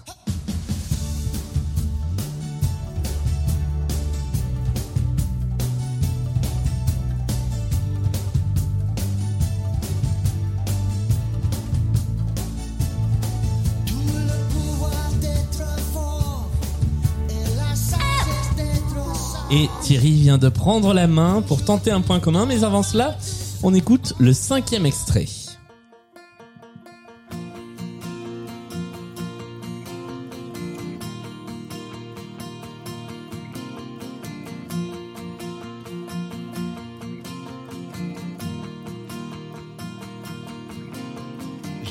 Thierry 19.84 20.12
vient 20.12 20.38
de 20.38 20.48
prendre 20.48 20.94
la 20.94 21.06
main 21.06 21.42
pour 21.42 21.62
tenter 21.62 21.90
un 21.90 22.00
point 22.00 22.18
commun, 22.18 22.46
mais 22.46 22.64
avant 22.64 22.82
cela, 22.82 23.18
on 23.62 23.74
écoute 23.74 24.14
le 24.18 24.32
cinquième 24.32 24.86
extrait. 24.86 25.26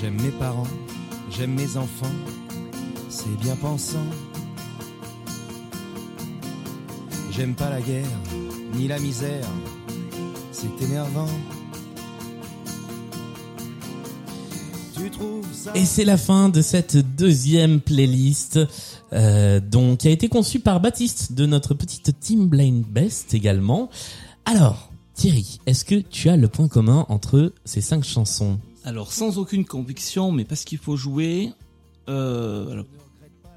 J'aime 0.02 0.20
mes 0.20 0.32
parents, 0.32 0.64
j'aime 1.30 1.54
mes 1.54 1.78
enfants, 1.78 2.08
c'est 3.10 3.38
bien 3.40 3.56
pensant. 3.56 4.00
J'aime 7.36 7.56
pas 7.56 7.72
la 7.72 7.82
guerre, 7.82 8.06
ni 8.76 8.88
la 8.88 9.00
misère, 9.00 9.48
c'est 10.52 10.86
énervant. 10.86 11.28
Tu 14.96 15.10
trouves 15.10 15.52
ça 15.52 15.72
Et 15.74 15.84
c'est 15.84 16.06
la 16.06 16.18
fin 16.18 16.50
de 16.50 16.62
cette 16.62 16.96
deuxième 16.96 17.82
playlist, 17.82 18.60
euh, 19.14 19.60
donc 19.60 20.02
qui 20.02 20.10
a 20.10 20.12
été 20.12 20.30
conçue 20.30 20.60
par 20.60 20.80
Baptiste 20.80 21.34
de 21.34 21.48
notre 21.48 21.74
petite 21.74 22.20
team 22.20 22.50
Blind 22.50 22.86
Best 22.86 23.34
également. 23.34 23.90
Alors, 24.46 24.92
Thierry, 25.16 25.60
est-ce 25.66 25.86
que 25.86 25.96
tu 25.96 26.30
as 26.30 26.38
le 26.38 26.48
point 26.48 26.68
commun 26.68 27.08
entre 27.10 27.52
ces 27.66 27.82
cinq 27.82 28.04
chansons? 28.04 28.60
Alors, 28.86 29.12
sans 29.12 29.40
aucune 29.40 29.66
conviction, 29.66 30.32
mais 30.32 30.46
parce 30.46 30.66
qu'il 30.66 30.78
faut 30.78 30.98
jouer, 30.98 31.50
euh, 32.10 32.84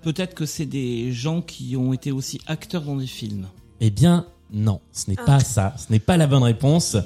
peut-être 0.00 0.34
que 0.34 0.46
c'est 0.46 0.64
des 0.64 1.12
gens 1.12 1.42
qui 1.42 1.76
ont 1.76 1.92
été 1.92 2.10
aussi 2.10 2.40
acteurs 2.46 2.82
dans 2.82 2.96
des 2.96 3.06
films. 3.06 3.46
Eh 3.80 3.90
bien, 3.90 4.26
non, 4.52 4.80
ce 4.92 5.10
n'est 5.10 5.16
pas 5.16 5.40
ça. 5.40 5.74
Ce 5.76 5.92
n'est 5.92 5.98
pas 5.98 6.16
la 6.16 6.26
bonne 6.26 6.42
réponse. 6.42 6.96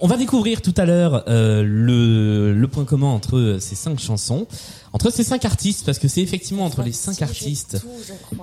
On 0.00 0.06
va 0.06 0.16
découvrir 0.16 0.62
tout 0.62 0.74
à 0.76 0.84
l'heure 0.84 1.24
euh, 1.28 1.62
le, 1.62 2.52
le 2.52 2.68
point 2.68 2.84
commun 2.84 3.08
entre 3.08 3.58
ces 3.60 3.74
cinq 3.74 3.98
chansons, 3.98 4.46
entre 4.92 5.10
ces 5.10 5.24
cinq 5.24 5.44
artistes, 5.44 5.86
parce 5.86 5.98
que 5.98 6.08
c'est 6.08 6.22
effectivement 6.22 6.64
entre 6.64 6.82
les 6.82 6.92
cinq 6.92 7.22
artistes 7.22 7.84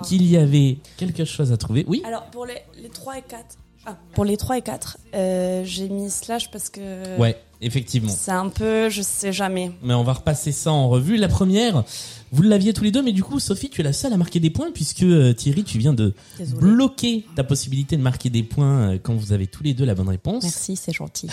qu'il 0.05 0.25
y 0.25 0.37
avait 0.37 0.77
quelque 0.97 1.25
chose 1.25 1.51
à 1.51 1.57
trouver. 1.57 1.85
Oui 1.87 2.01
Alors, 2.05 2.23
pour 2.25 2.45
les, 2.45 2.57
les 2.81 2.89
3 2.89 3.17
et 3.17 3.21
4. 3.21 3.45
Ah, 3.87 3.97
pour 4.13 4.25
les 4.25 4.35
3 4.35 4.57
et 4.57 4.61
4, 4.61 4.97
euh, 5.13 5.61
j'ai 5.63 5.89
mis 5.89 6.09
slash 6.09 6.49
parce 6.49 6.69
que. 6.69 7.19
Ouais, 7.19 7.37
effectivement. 7.61 8.11
C'est 8.15 8.31
un 8.31 8.49
peu, 8.49 8.89
je 8.89 9.01
sais 9.01 9.33
jamais. 9.33 9.71
Mais 9.83 9.93
on 9.93 10.03
va 10.03 10.13
repasser 10.13 10.51
ça 10.51 10.71
en 10.71 10.89
revue. 10.89 11.17
La 11.17 11.27
première, 11.27 11.83
vous 12.31 12.41
l'aviez 12.41 12.73
tous 12.73 12.83
les 12.83 12.91
deux, 12.91 13.01
mais 13.01 13.11
du 13.13 13.23
coup, 13.23 13.39
Sophie, 13.39 13.69
tu 13.69 13.81
es 13.81 13.83
la 13.83 13.93
seule 13.93 14.13
à 14.13 14.17
marquer 14.17 14.39
des 14.39 14.49
points 14.49 14.71
puisque 14.73 15.03
euh, 15.03 15.33
Thierry, 15.33 15.63
tu 15.63 15.77
viens 15.77 15.93
de 15.93 16.13
bloquer 16.59 17.25
ta 17.35 17.43
possibilité 17.43 17.97
de 17.97 18.01
marquer 18.01 18.29
des 18.29 18.43
points 18.43 18.91
euh, 18.93 18.97
quand 19.01 19.13
vous 19.15 19.31
avez 19.31 19.47
tous 19.47 19.63
les 19.63 19.73
deux 19.73 19.85
la 19.85 19.95
bonne 19.95 20.09
réponse. 20.09 20.43
Merci, 20.43 20.75
c'est 20.75 20.93
gentil. 20.93 21.27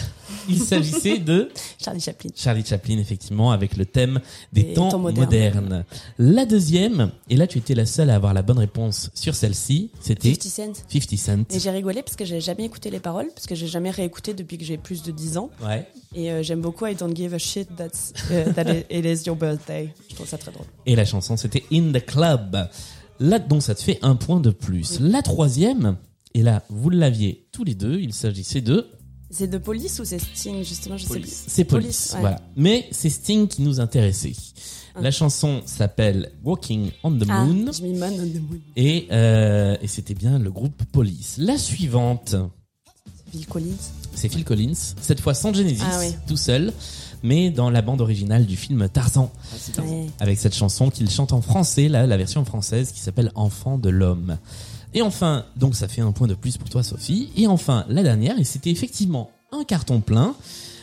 Il 0.49 0.61
s'agissait 0.61 1.19
de 1.19 1.51
Charlie 1.83 2.01
Chaplin. 2.01 2.31
Charlie 2.37 2.65
Chaplin, 2.65 2.99
effectivement, 2.99 3.53
avec 3.53 3.77
le 3.77 3.87
thème 3.87 4.21
des, 4.53 4.63
Des 4.63 4.73
temps, 4.75 4.89
temps 4.91 4.99
modernes. 4.99 5.25
modernes. 5.25 5.85
La 6.19 6.47
deuxième, 6.47 7.11
et 7.29 7.37
là 7.37 7.47
tu 7.47 7.59
étais 7.59 7.75
la 7.75 7.87
seule 7.87 8.11
à 8.11 8.15
avoir 8.15 8.35
la 8.35 8.43
bonne 8.43 8.59
réponse 8.59 9.11
sur 9.15 9.35
celle-ci, 9.35 9.91
c'était 10.01 10.35
50 10.35 10.43
Cent. 10.43 10.83
50 10.89 11.19
Cent. 11.19 11.55
Et 11.57 11.59
j'ai 11.61 11.71
rigolé 11.71 12.03
parce 12.03 12.17
que 12.17 12.25
j'ai 12.25 12.41
jamais 12.41 12.65
écouté 12.65 12.91
les 12.91 13.01
paroles, 13.01 13.29
parce 13.35 13.47
que 13.47 13.55
j'ai 13.55 13.67
jamais 13.67 13.91
réécouté 13.91 14.35
depuis 14.35 14.59
que 14.59 14.65
j'ai 14.65 14.77
plus 14.79 15.03
de 15.03 15.11
10 15.11 15.39
ans. 15.39 15.51
Ouais. 15.65 15.87
Et 16.15 16.31
euh, 16.31 16.43
j'aime 16.43 16.61
beaucoup 16.61 16.87
I 16.87 16.95
don't 16.95 17.15
give 17.15 17.33
a 17.35 17.39
shit 17.39 17.69
that's, 17.77 18.13
euh, 18.31 18.53
that 18.53 18.71
it 18.91 19.05
is 19.05 19.27
your 19.27 19.37
birthday. 19.37 19.93
Je 20.11 20.15
trouve 20.15 20.27
ça 20.29 20.39
très 20.39 20.53
drôle. 20.53 20.67
Et 20.87 20.95
la 20.97 21.05
chanson, 21.05 21.37
c'était 21.37 21.65
In 21.73 21.93
the 21.93 22.05
Club. 22.05 22.69
Là, 23.21 23.39
donc, 23.39 23.63
ça 23.63 23.75
te 23.75 23.83
fait 23.83 23.99
un 24.03 24.17
point 24.17 24.41
de 24.41 24.51
plus. 24.51 24.99
La 25.01 25.23
troisième, 25.23 25.97
et 26.35 26.43
là, 26.43 26.63
vous 26.69 26.91
l'aviez 26.91 27.47
tous 27.53 27.65
les 27.65 27.75
deux, 27.75 28.01
il 28.01 28.13
s'agissait 28.13 28.61
de... 28.61 28.89
C'est 29.31 29.47
de 29.47 29.57
Police 29.57 29.99
ou 29.99 30.05
c'est 30.05 30.19
Sting, 30.19 30.63
justement 30.63 30.99
Je 30.99 31.07
sais 31.07 31.21
plus. 31.21 31.45
C'est 31.47 31.65
Police, 31.65 32.11
ouais. 32.15 32.21
voilà. 32.21 32.41
Mais 32.57 32.87
c'est 32.91 33.09
Sting 33.09 33.49
qui 33.49 33.63
nous 33.63 33.81
intéressait. 33.81 34.33
La 35.01 35.11
chanson 35.11 35.63
s'appelle 35.65 36.33
Walking 36.45 36.91
on 37.03 37.13
the 37.13 37.25
Ah, 37.29 37.45
Moon. 37.45 37.65
Man 37.97 38.13
on 38.21 38.27
the 38.27 38.43
Moon. 38.43 38.61
Et, 38.77 39.07
euh, 39.11 39.75
et 39.81 39.87
c'était 39.87 40.13
bien 40.13 40.39
le 40.39 40.51
groupe 40.51 40.83
Police. 40.93 41.37
La 41.39 41.57
suivante, 41.57 42.37
Phil 43.33 43.47
Collins. 43.47 43.77
c'est 44.15 44.29
Phil 44.29 44.45
Collins, 44.45 44.75
cette 45.01 45.21
fois 45.21 45.33
sans 45.35 45.53
Genesis, 45.55 45.83
Ah 45.85 45.99
oui. 46.01 46.15
tout 46.27 46.37
seul, 46.37 46.73
mais 47.23 47.51
dans 47.51 47.71
la 47.71 47.81
bande 47.83 48.01
originale 48.03 48.45
du 48.47 48.57
film 48.57 48.89
Tarzan, 48.89 49.33
Ah, 49.79 49.83
Ouais. 49.83 50.07
avec 50.21 50.39
cette 50.39 50.55
chanson 50.55 50.91
qu'il 50.91 51.09
chante 51.11 51.33
en 51.33 51.41
français, 51.41 51.89
là, 51.89 52.07
la 52.07 52.17
version 52.17 52.45
française 52.45 52.93
qui 52.93 53.01
s'appelle 53.01 53.33
Enfant 53.35 53.79
de 53.79 53.89
l'homme. 53.89 54.37
Et 54.95 55.01
enfin, 55.03 55.47
donc 55.57 55.75
ça 55.75 55.89
fait 55.89 56.03
un 56.03 56.13
point 56.13 56.29
de 56.29 56.35
plus 56.35 56.59
pour 56.59 56.69
toi 56.69 56.83
Sophie, 56.83 57.31
et 57.37 57.47
enfin 57.47 57.87
la 57.89 58.03
dernière, 58.03 58.39
et 58.39 58.45
c'était 58.45 58.71
effectivement 58.71 59.31
un 59.51 59.65
carton 59.65 60.01
plein, 60.01 60.35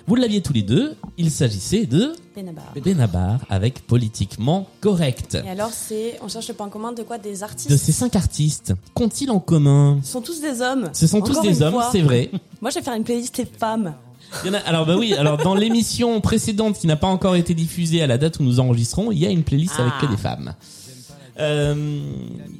vous 0.09 0.15
l'aviez 0.15 0.41
tous 0.41 0.53
les 0.53 0.63
deux, 0.63 0.95
il 1.17 1.29
s'agissait 1.31 1.85
de 1.85 2.13
Benabar. 2.35 2.73
Benabar 2.83 3.39
avec 3.49 3.85
Politiquement 3.85 4.67
Correct. 4.81 5.37
Et 5.45 5.49
alors, 5.49 5.69
c'est, 5.71 6.19
on 6.21 6.27
cherche 6.27 6.47
le 6.47 6.53
point 6.55 6.67
commun 6.69 6.91
de 6.91 7.03
quoi 7.03 7.17
Des 7.17 7.43
artistes 7.43 7.69
De 7.69 7.77
ces 7.77 7.91
cinq 7.91 8.15
artistes, 8.15 8.73
qu'ont-ils 8.93 9.29
en 9.31 9.39
commun? 9.39 9.99
Ce 10.03 10.11
sont 10.13 10.21
tous 10.21 10.41
des 10.41 10.61
hommes. 10.61 10.89
Ce 10.93 11.07
sont 11.07 11.21
tous 11.21 11.39
des 11.41 11.61
hommes, 11.61 11.81
c'est 11.91 12.01
vrai. 12.01 12.31
Moi, 12.61 12.71
je 12.71 12.75
vais 12.75 12.81
faire 12.81 12.95
une 12.95 13.03
playlist 13.03 13.37
les 13.37 13.45
femmes. 13.45 13.93
Il 14.43 14.47
y 14.47 14.49
en 14.51 14.53
a- 14.55 14.59
alors 14.59 14.85
bah 14.85 14.95
oui, 14.97 15.13
alors 15.13 15.37
dans 15.37 15.55
l'émission 15.55 16.21
précédente 16.21 16.77
qui 16.77 16.85
n'a 16.87 16.95
pas 16.95 17.07
encore 17.07 17.35
été 17.35 17.53
diffusée 17.55 18.01
à 18.03 18.07
la 18.07 18.17
date 18.19 18.39
où 18.39 18.43
nous 18.43 18.59
enregistrons, 18.59 19.11
il 19.11 19.17
y 19.19 19.25
a 19.25 19.29
une 19.29 19.43
playlist 19.43 19.79
avec 19.79 19.93
Ah. 19.97 20.01
que 20.05 20.11
des 20.11 20.17
femmes. 20.17 20.53
Euh, 21.39 22.01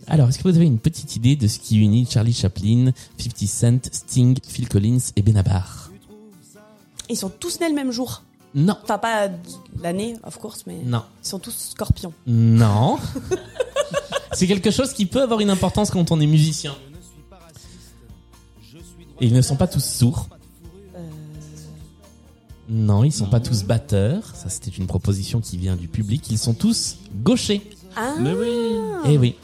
alors, 0.08 0.30
est-ce 0.30 0.38
que 0.39 0.43
vous 0.47 0.56
avez 0.56 0.66
une 0.66 0.80
petite 0.80 1.16
idée 1.16 1.36
de 1.36 1.47
ce 1.47 1.60
qui 1.60 1.80
unit 1.80 2.08
Charlie 2.10 2.34
Chaplin, 2.34 2.91
50 3.18 3.47
Cent, 3.47 3.80
Sting, 3.91 4.38
Phil 4.47 4.68
Collins 4.70 5.00
et 5.16 5.22
Benabar? 5.22 5.89
Ils 7.10 7.18
sont 7.18 7.30
tous 7.30 7.60
nés 7.60 7.70
le 7.70 7.76
même 7.76 7.91
jour. 7.91 8.24
Non, 8.55 8.76
Enfin, 8.84 8.97
pas 8.97 9.30
l'année, 9.82 10.16
of 10.24 10.38
course, 10.39 10.64
mais 10.66 10.78
non, 10.84 11.03
ils 11.24 11.28
sont 11.28 11.39
tous 11.39 11.55
scorpions. 11.72 12.14
non. 12.26 12.97
C'est 14.34 14.47
quelque 14.47 14.72
chose 14.72 14.93
qui 14.93 15.05
peut 15.07 15.22
avoir 15.24 15.39
une 15.39 15.49
importance 15.49 15.89
quand 15.89 16.12
on 16.12 16.20
est 16.20 16.28
musicien. 16.28 16.76
Et 19.22 19.26
ils 19.26 19.34
ne 19.34 19.41
sont 19.41 19.55
pas 19.55 19.68
tous 19.68 19.84
sourds. 19.84 20.30
Euh, 20.95 20.99
Non, 22.70 23.03
ils 23.03 23.12
sont 23.12 23.26
pas 23.26 23.39
tous 23.39 23.64
batteurs. 23.64 24.24
Ça, 24.36 24.49
c'était 24.49 24.70
une 24.72 24.86
proposition 24.88 25.41
qui 25.41 25.57
vient 25.57 25.76
du 25.76 25.88
public. 25.88 26.24
Ils 26.30 26.38
sont 26.38 26.53
tous 26.53 26.97
gauchers. 27.24 27.62
Ah, 27.95 28.14
Mais 28.20 28.34
oui. 28.34 28.47
Eh 29.05 29.18
oui. 29.18 29.36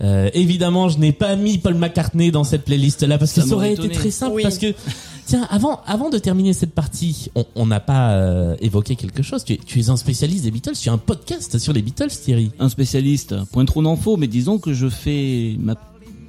Euh, 0.00 0.30
évidemment, 0.32 0.88
je 0.88 0.98
n'ai 0.98 1.12
pas 1.12 1.36
mis 1.36 1.58
Paul 1.58 1.74
McCartney 1.74 2.30
dans 2.30 2.44
cette 2.44 2.64
playlist-là 2.64 3.18
parce 3.18 3.32
que 3.34 3.42
Ça 3.42 3.54
aurait 3.54 3.74
été 3.74 3.90
très 3.90 4.10
simple. 4.10 4.36
Oui. 4.36 4.42
Parce 4.44 4.58
que, 4.58 4.72
tiens, 5.30 5.46
avant, 5.48 5.80
avant 5.86 6.10
de 6.10 6.18
terminer 6.18 6.52
cette 6.52 6.74
partie, 6.74 7.30
on- 7.54 7.66
n'a 7.66 7.78
pas 7.78 8.14
euh, 8.14 8.56
évoqué 8.60 8.96
quelque 8.96 9.22
chose. 9.22 9.44
Tu 9.44 9.54
es, 9.78 9.90
un 9.90 9.96
spécialiste 9.96 10.42
des 10.42 10.50
Beatles. 10.50 10.72
Tu 10.72 10.88
as 10.88 10.92
un 10.92 10.98
podcast 10.98 11.56
sur 11.58 11.72
les 11.72 11.82
Beatles, 11.82 12.10
Thierry. 12.10 12.50
Un 12.58 12.68
spécialiste, 12.68 13.36
point 13.52 13.64
trop 13.64 13.80
d'infos, 13.80 14.16
mais 14.16 14.26
disons 14.26 14.58
que 14.58 14.72
je 14.72 14.88
fais 14.88 15.56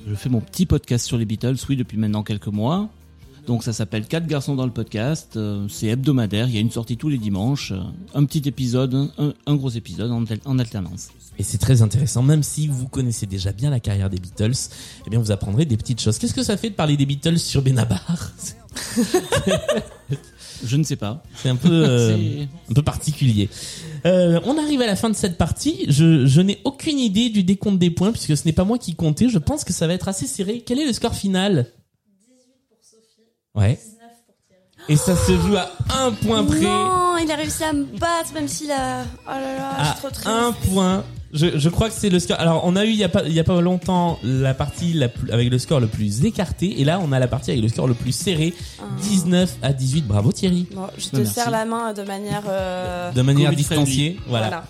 je 0.07 0.15
fais 0.15 0.29
mon 0.29 0.39
petit 0.39 0.65
podcast 0.65 1.05
sur 1.05 1.17
les 1.17 1.25
Beatles, 1.25 1.55
oui, 1.69 1.75
depuis 1.75 1.97
maintenant 1.97 2.21
quelques 2.23 2.47
mois. 2.47 2.89
Donc 3.47 3.63
ça 3.63 3.73
s'appelle 3.73 4.05
Quatre 4.05 4.27
garçons 4.27 4.55
dans 4.55 4.65
le 4.65 4.71
podcast. 4.71 5.35
euh, 5.35 5.67
C'est 5.69 5.87
hebdomadaire. 5.87 6.47
Il 6.47 6.53
y 6.53 6.57
a 6.57 6.61
une 6.61 6.71
sortie 6.71 6.97
tous 6.97 7.09
les 7.09 7.17
dimanches, 7.17 7.71
euh, 7.71 7.81
un 8.13 8.25
petit 8.25 8.47
épisode, 8.47 8.93
un, 9.17 9.33
un 9.45 9.55
gros 9.55 9.69
épisode 9.69 10.11
en, 10.11 10.59
alternance. 10.59 11.09
Et 11.39 11.43
c'est 11.43 11.57
très 11.57 11.81
intéressant, 11.81 12.21
même 12.21 12.43
si 12.43 12.67
vous 12.67 12.87
connaissez 12.87 13.25
déjà 13.25 13.51
bien 13.51 13.69
la 13.69 13.79
carrière 13.79 14.09
des 14.09 14.19
Beatles, 14.19 14.53
eh 15.07 15.09
bien 15.09 15.19
vous 15.19 15.31
apprendrez 15.31 15.65
des 15.65 15.77
petites 15.77 16.01
choses. 16.01 16.19
Qu'est-ce 16.19 16.33
que 16.33 16.43
ça 16.43 16.57
fait 16.57 16.69
de 16.69 16.75
parler 16.75 16.97
des 16.97 17.05
Beatles 17.05 17.39
sur 17.39 17.61
Benabar? 17.61 18.31
Je 20.63 20.77
ne 20.77 20.83
sais 20.83 20.95
pas. 20.95 21.23
C'est 21.35 21.49
un 21.49 21.55
peu, 21.55 21.69
euh, 21.71 22.43
un 22.69 22.73
peu 22.73 22.83
particulier. 22.83 23.49
Euh, 24.05 24.39
on 24.45 24.59
arrive 24.59 24.81
à 24.81 24.85
la 24.85 24.95
fin 24.95 25.09
de 25.09 25.15
cette 25.15 25.37
partie. 25.37 25.85
Je, 25.87 26.27
je 26.27 26.41
n'ai 26.41 26.59
aucune 26.65 26.99
idée 26.99 27.29
du 27.29 27.43
décompte 27.43 27.79
des 27.79 27.89
points 27.89 28.11
puisque 28.11 28.37
ce 28.37 28.45
n'est 28.45 28.53
pas 28.53 28.63
moi 28.63 28.77
qui 28.77 28.93
comptais. 28.93 29.27
Je 29.27 29.39
pense 29.39 29.63
que 29.63 29.73
ça 29.73 29.87
va 29.87 29.93
être 29.93 30.07
assez 30.07 30.27
serré. 30.27 30.61
Quel 30.63 30.79
est 30.79 30.85
le 30.85 30.93
score 30.93 31.15
final? 31.15 31.65
18 31.65 31.71
pour 31.71 31.71
Sophie. 31.71 31.80
Ouais. 33.55 33.79
Et 34.89 34.95
ça 34.95 35.15
se 35.15 35.37
joue 35.37 35.55
à 35.55 35.69
un 36.05 36.11
point 36.11 36.43
près. 36.43 36.59
Non, 36.59 37.17
il 37.23 37.31
a 37.31 37.35
réussi 37.35 37.63
à 37.63 37.71
me 37.71 37.83
battre, 37.83 38.33
même 38.33 38.47
s'il 38.47 38.71
a. 38.71 39.03
Oh 39.03 39.29
là 39.29 39.55
là, 39.57 39.71
je 39.77 39.81
à 39.81 39.85
suis 39.91 39.95
trop 39.97 40.09
triste. 40.09 40.27
un 40.27 40.51
point 40.73 41.03
Je, 41.33 41.57
je 41.59 41.69
crois 41.69 41.89
que 41.89 41.95
c'est 41.95 42.09
le 42.09 42.19
score. 42.19 42.39
Alors, 42.39 42.63
on 42.65 42.75
a 42.75 42.83
eu 42.83 42.89
il 42.89 42.95
y 42.95 43.03
a 43.03 43.09
pas 43.09 43.23
il 43.25 43.31
y 43.33 43.39
a 43.39 43.43
pas 43.43 43.61
longtemps 43.61 44.17
la 44.23 44.53
partie 44.55 44.93
la 44.93 45.07
plus, 45.07 45.29
avec 45.31 45.51
le 45.51 45.59
score 45.59 45.79
le 45.79 45.87
plus 45.87 46.25
écarté, 46.25 46.81
et 46.81 46.83
là 46.83 46.99
on 47.01 47.11
a 47.11 47.19
la 47.19 47.27
partie 47.27 47.51
avec 47.51 47.61
le 47.61 47.69
score 47.69 47.87
le 47.87 47.93
plus 47.93 48.11
serré, 48.11 48.53
19 49.01 49.57
à 49.61 49.71
18. 49.71 50.07
Bravo 50.07 50.31
Thierry. 50.31 50.67
Bon, 50.73 50.87
je 50.97 51.09
te 51.09 51.17
merci. 51.17 51.33
serre 51.33 51.51
la 51.51 51.65
main 51.65 51.93
de 51.93 52.01
manière. 52.01 52.43
euh, 52.49 53.11
De 53.11 53.21
manière 53.21 53.51
Covid 53.51 53.57
distanciée, 53.57 54.19
voilà. 54.27 54.47
voilà. 54.47 54.63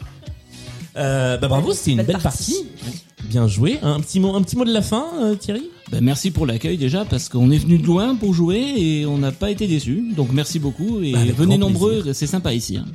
Euh, 0.98 1.38
bah 1.38 1.48
bravo, 1.48 1.72
c'était 1.74 1.92
une 1.92 1.98
Belle 1.98 2.08
belle 2.08 2.18
partie. 2.22 2.66
partie. 2.84 3.04
Bien 3.24 3.48
joué. 3.48 3.80
Un 3.82 4.02
petit 4.02 4.20
mot, 4.20 4.36
un 4.36 4.42
petit 4.42 4.58
mot 4.58 4.66
de 4.66 4.74
la 4.74 4.82
fin, 4.82 5.06
euh, 5.22 5.36
Thierry? 5.36 5.70
Ben, 5.92 6.02
merci 6.02 6.32
pour 6.32 6.46
l'accueil 6.46 6.78
déjà 6.78 7.04
parce 7.04 7.28
qu'on 7.28 7.52
est 7.52 7.58
venu 7.58 7.78
de 7.78 7.86
loin 7.86 8.16
pour 8.16 8.34
jouer 8.34 8.60
et 8.78 9.06
on 9.06 9.18
n'a 9.18 9.32
pas 9.34 9.52
été 9.52 9.68
déçus. 9.68 10.04
Donc 10.16 10.30
merci 10.32 10.58
beaucoup 10.58 11.02
et 11.02 11.12
Bah, 11.12 11.20
venez 11.36 11.58
nombreux, 11.58 12.14
c'est 12.14 12.28
sympa 12.28 12.54
ici. 12.54 12.78
hein. 12.78 12.86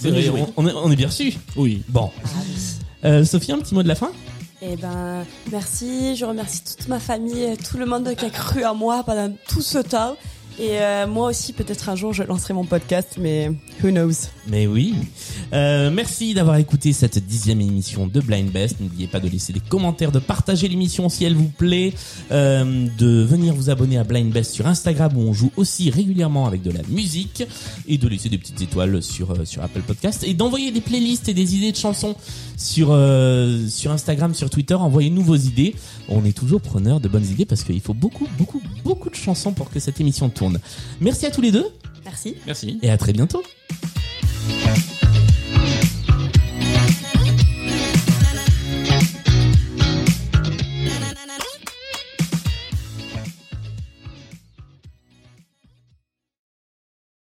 Vrai, 0.00 0.30
on, 0.56 0.66
est, 0.66 0.72
on 0.74 0.90
est 0.90 0.96
bien 0.96 1.06
reçus. 1.06 1.32
Oui. 1.56 1.82
Bon. 1.88 2.10
Euh, 3.04 3.24
Sophie, 3.24 3.52
un 3.52 3.58
petit 3.58 3.74
mot 3.74 3.82
de 3.82 3.88
la 3.88 3.94
fin? 3.94 4.10
Eh 4.60 4.76
ben, 4.76 5.24
merci. 5.50 6.14
Je 6.16 6.24
remercie 6.24 6.62
toute 6.62 6.88
ma 6.88 7.00
famille, 7.00 7.56
tout 7.68 7.78
le 7.78 7.86
monde 7.86 8.14
qui 8.16 8.24
a 8.24 8.30
cru 8.30 8.64
à 8.64 8.74
moi 8.74 9.02
pendant 9.04 9.32
tout 9.48 9.62
ce 9.62 9.78
temps. 9.78 10.16
Et 10.62 10.80
euh, 10.80 11.08
moi 11.08 11.30
aussi, 11.30 11.52
peut-être 11.52 11.88
un 11.88 11.96
jour, 11.96 12.12
je 12.12 12.22
lancerai 12.22 12.54
mon 12.54 12.64
podcast, 12.64 13.16
mais 13.18 13.48
who 13.82 13.90
knows? 13.90 14.28
Mais 14.46 14.68
oui. 14.68 14.94
Euh, 15.52 15.90
merci 15.90 16.34
d'avoir 16.34 16.54
écouté 16.54 16.92
cette 16.92 17.18
dixième 17.18 17.60
émission 17.60 18.06
de 18.06 18.20
Blind 18.20 18.48
Best. 18.48 18.78
N'oubliez 18.78 19.08
pas 19.08 19.18
de 19.18 19.28
laisser 19.28 19.52
des 19.52 19.58
commentaires, 19.58 20.12
de 20.12 20.20
partager 20.20 20.68
l'émission 20.68 21.08
si 21.08 21.24
elle 21.24 21.34
vous 21.34 21.48
plaît, 21.48 21.92
euh, 22.30 22.86
de 22.96 23.24
venir 23.24 23.54
vous 23.54 23.70
abonner 23.70 23.98
à 23.98 24.04
Blind 24.04 24.32
Best 24.32 24.52
sur 24.52 24.68
Instagram 24.68 25.16
où 25.16 25.20
on 25.22 25.32
joue 25.32 25.50
aussi 25.56 25.90
régulièrement 25.90 26.46
avec 26.46 26.62
de 26.62 26.70
la 26.70 26.82
musique 26.88 27.42
et 27.88 27.98
de 27.98 28.06
laisser 28.06 28.28
des 28.28 28.38
petites 28.38 28.60
étoiles 28.60 29.02
sur 29.02 29.32
euh, 29.32 29.44
sur 29.44 29.64
Apple 29.64 29.82
Podcast 29.82 30.22
et 30.24 30.32
d'envoyer 30.32 30.70
des 30.70 30.80
playlists 30.80 31.28
et 31.28 31.34
des 31.34 31.56
idées 31.56 31.72
de 31.72 31.76
chansons 31.76 32.14
sur 32.56 32.90
euh, 32.92 33.66
sur 33.68 33.90
Instagram, 33.90 34.32
sur 34.34 34.48
Twitter. 34.48 34.74
Envoyez-nous 34.74 35.22
vos 35.22 35.36
idées. 35.36 35.74
On 36.08 36.24
est 36.24 36.36
toujours 36.36 36.60
preneur 36.60 37.00
de 37.00 37.08
bonnes 37.08 37.26
idées 37.26 37.46
parce 37.46 37.64
qu'il 37.64 37.80
faut 37.80 37.94
beaucoup 37.94 38.28
beaucoup 38.38 38.62
beaucoup 38.84 39.10
de 39.10 39.16
chansons 39.16 39.52
pour 39.52 39.70
que 39.70 39.80
cette 39.80 40.00
émission 40.00 40.28
tourne. 40.30 40.51
Merci 41.00 41.26
à 41.26 41.30
tous 41.30 41.40
les 41.40 41.52
deux 41.52 41.66
Merci. 42.04 42.36
Merci. 42.46 42.78
et 42.82 42.90
à 42.90 42.98
très 42.98 43.12
bientôt. 43.12 43.42